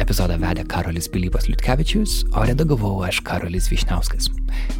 Epizodą 0.00 0.36
vedė 0.40 0.64
Karolis 0.68 1.08
Pilypas 1.12 1.48
Liutkevičius, 1.50 2.24
o 2.32 2.44
redagavau 2.48 3.02
aš 3.06 3.20
Karolis 3.26 3.68
Višniauskas. 3.72 4.30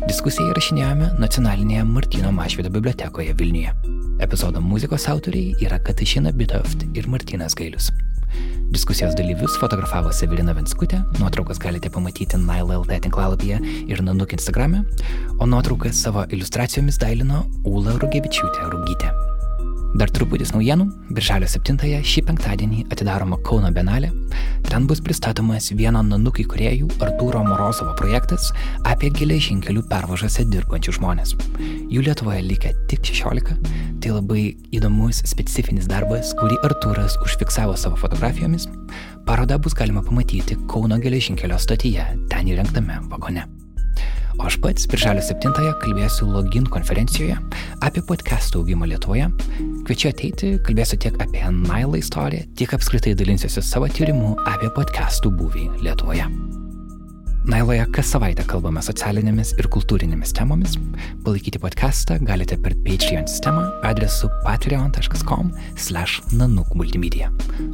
Diskusiją 0.08 0.50
įrašinėjome 0.52 1.10
nacionalinėje 1.20 1.86
Martino 1.88 2.32
Mašvido 2.34 2.72
bibliotekoje 2.72 3.34
Vilniuje. 3.38 3.74
Epizodo 4.20 4.60
muzikos 4.64 5.08
autoriai 5.12 5.54
yra 5.64 5.80
Katašina 5.80 6.32
Bitoft 6.36 6.86
ir 6.94 7.08
Martinas 7.08 7.56
Gailius. 7.56 7.90
Diskusijos 8.70 9.16
dalyvius 9.18 9.56
fotografavo 9.58 10.12
Severina 10.14 10.54
Venskutė, 10.54 11.00
nuotraukas 11.18 11.58
galite 11.58 11.90
pamatyti 11.90 12.38
NileLT 12.38 13.00
tinklalapyje 13.06 13.58
ir 13.90 14.04
Nanuk 14.06 14.36
Instagrame, 14.36 14.84
o 15.40 15.48
nuotraukas 15.50 16.04
savo 16.04 16.22
iliustracijomis 16.30 17.00
dailino 17.02 17.42
Ūla 17.66 17.98
Rugevičiūtė 17.98 18.70
Rūgytė. 18.70 19.29
Dar 19.90 20.10
truputis 20.14 20.52
naujienų. 20.54 20.84
Birželio 21.10 21.48
7-ąją 21.50 21.98
šį 22.06 22.22
penktadienį 22.28 22.84
atidaroma 22.94 23.40
Kauno 23.46 23.72
Benalė. 23.74 24.12
Ten 24.68 24.86
bus 24.86 25.00
pristatomas 25.02 25.72
vieno 25.74 26.02
nanukai 26.06 26.44
kuriejų 26.46 26.86
Artūro 27.02 27.42
Morozovo 27.42 27.96
projektas 27.98 28.52
apie 28.86 29.10
geležinkelių 29.18 29.82
pervažose 29.90 30.46
dirbančių 30.46 30.94
žmonės. 31.00 31.34
Jų 31.90 32.04
Lietuvoje 32.06 32.44
likę 32.46 32.74
tik 32.92 33.02
16. 33.10 33.58
Tai 34.00 34.12
labai 34.14 34.44
įdomus 34.70 35.24
specifinis 35.26 35.90
darbas, 35.90 36.36
kurį 36.38 36.60
Artūras 36.70 37.18
užfiksavo 37.26 37.74
savo 37.74 37.98
fotografijomis. 37.98 38.68
Parodą 39.26 39.58
bus 39.58 39.74
galima 39.74 40.06
pamatyti 40.06 40.58
Kauno 40.70 41.02
geležinkelio 41.02 41.58
stotyje, 41.58 42.06
ten 42.30 42.54
įrengtame 42.54 43.02
vagone. 43.10 43.48
O 44.38 44.46
aš 44.48 44.56
pats 44.62 44.86
birželio 44.88 45.22
7-ąją 45.24 45.74
kalbėsiu 45.82 46.28
Login 46.30 46.68
konferencijoje 46.72 47.36
apie 47.84 48.04
podcastų 48.08 48.62
augimą 48.62 48.88
Lietuvoje. 48.92 49.26
Kviečiu 49.88 50.12
ateiti, 50.12 50.54
kalbėsiu 50.64 51.00
tiek 51.02 51.18
apie 51.20 51.44
Nailą 51.58 52.00
istoriją, 52.00 52.48
tiek 52.56 52.72
apskritai 52.78 53.16
dalinsiuosi 53.18 53.66
savo 53.66 53.90
tyrimu 53.92 54.32
apie 54.48 54.72
podcastų 54.78 55.34
būvį 55.42 55.68
Lietuvoje. 55.84 56.30
Nailoje 57.50 57.82
kas 57.90 58.12
savaitę 58.14 58.44
kalbame 58.46 58.78
socialinėmis 58.84 59.56
ir 59.58 59.66
kultūrinėmis 59.74 60.30
temomis. 60.36 60.76
Palaikyti 61.24 61.58
podcastą 61.58 62.20
galite 62.22 62.54
per 62.62 62.76
Patreon 62.84 63.26
sistemą 63.26 63.64
adresu 63.88 64.30
patreon.com 64.44 65.50
slash 65.74 66.20
nanuk 66.30 66.70
multimedia. 66.78 67.32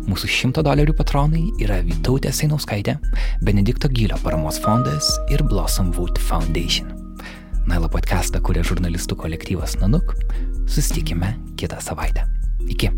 Mūsų 0.09 0.31
100 0.32 0.65
dolerių 0.65 0.97
patronai 0.97 1.44
yra 1.61 1.82
Vytautė 1.85 2.32
Sainauskaitė, 2.32 2.97
Benedikto 3.44 3.93
Gylio 3.93 4.16
paramos 4.24 4.62
fondas 4.65 5.11
ir 5.28 5.44
Blossom 5.44 5.93
Wood 5.98 6.23
Foundation. 6.24 6.94
Nailo 7.69 7.93
podcastą 7.93 8.40
kuria 8.40 8.65
žurnalistų 8.65 9.20
kolektyvas 9.27 9.77
Nanuk. 9.82 10.16
Susitikime 10.65 11.35
kitą 11.61 11.85
savaitę. 11.85 12.24
Iki. 12.65 12.94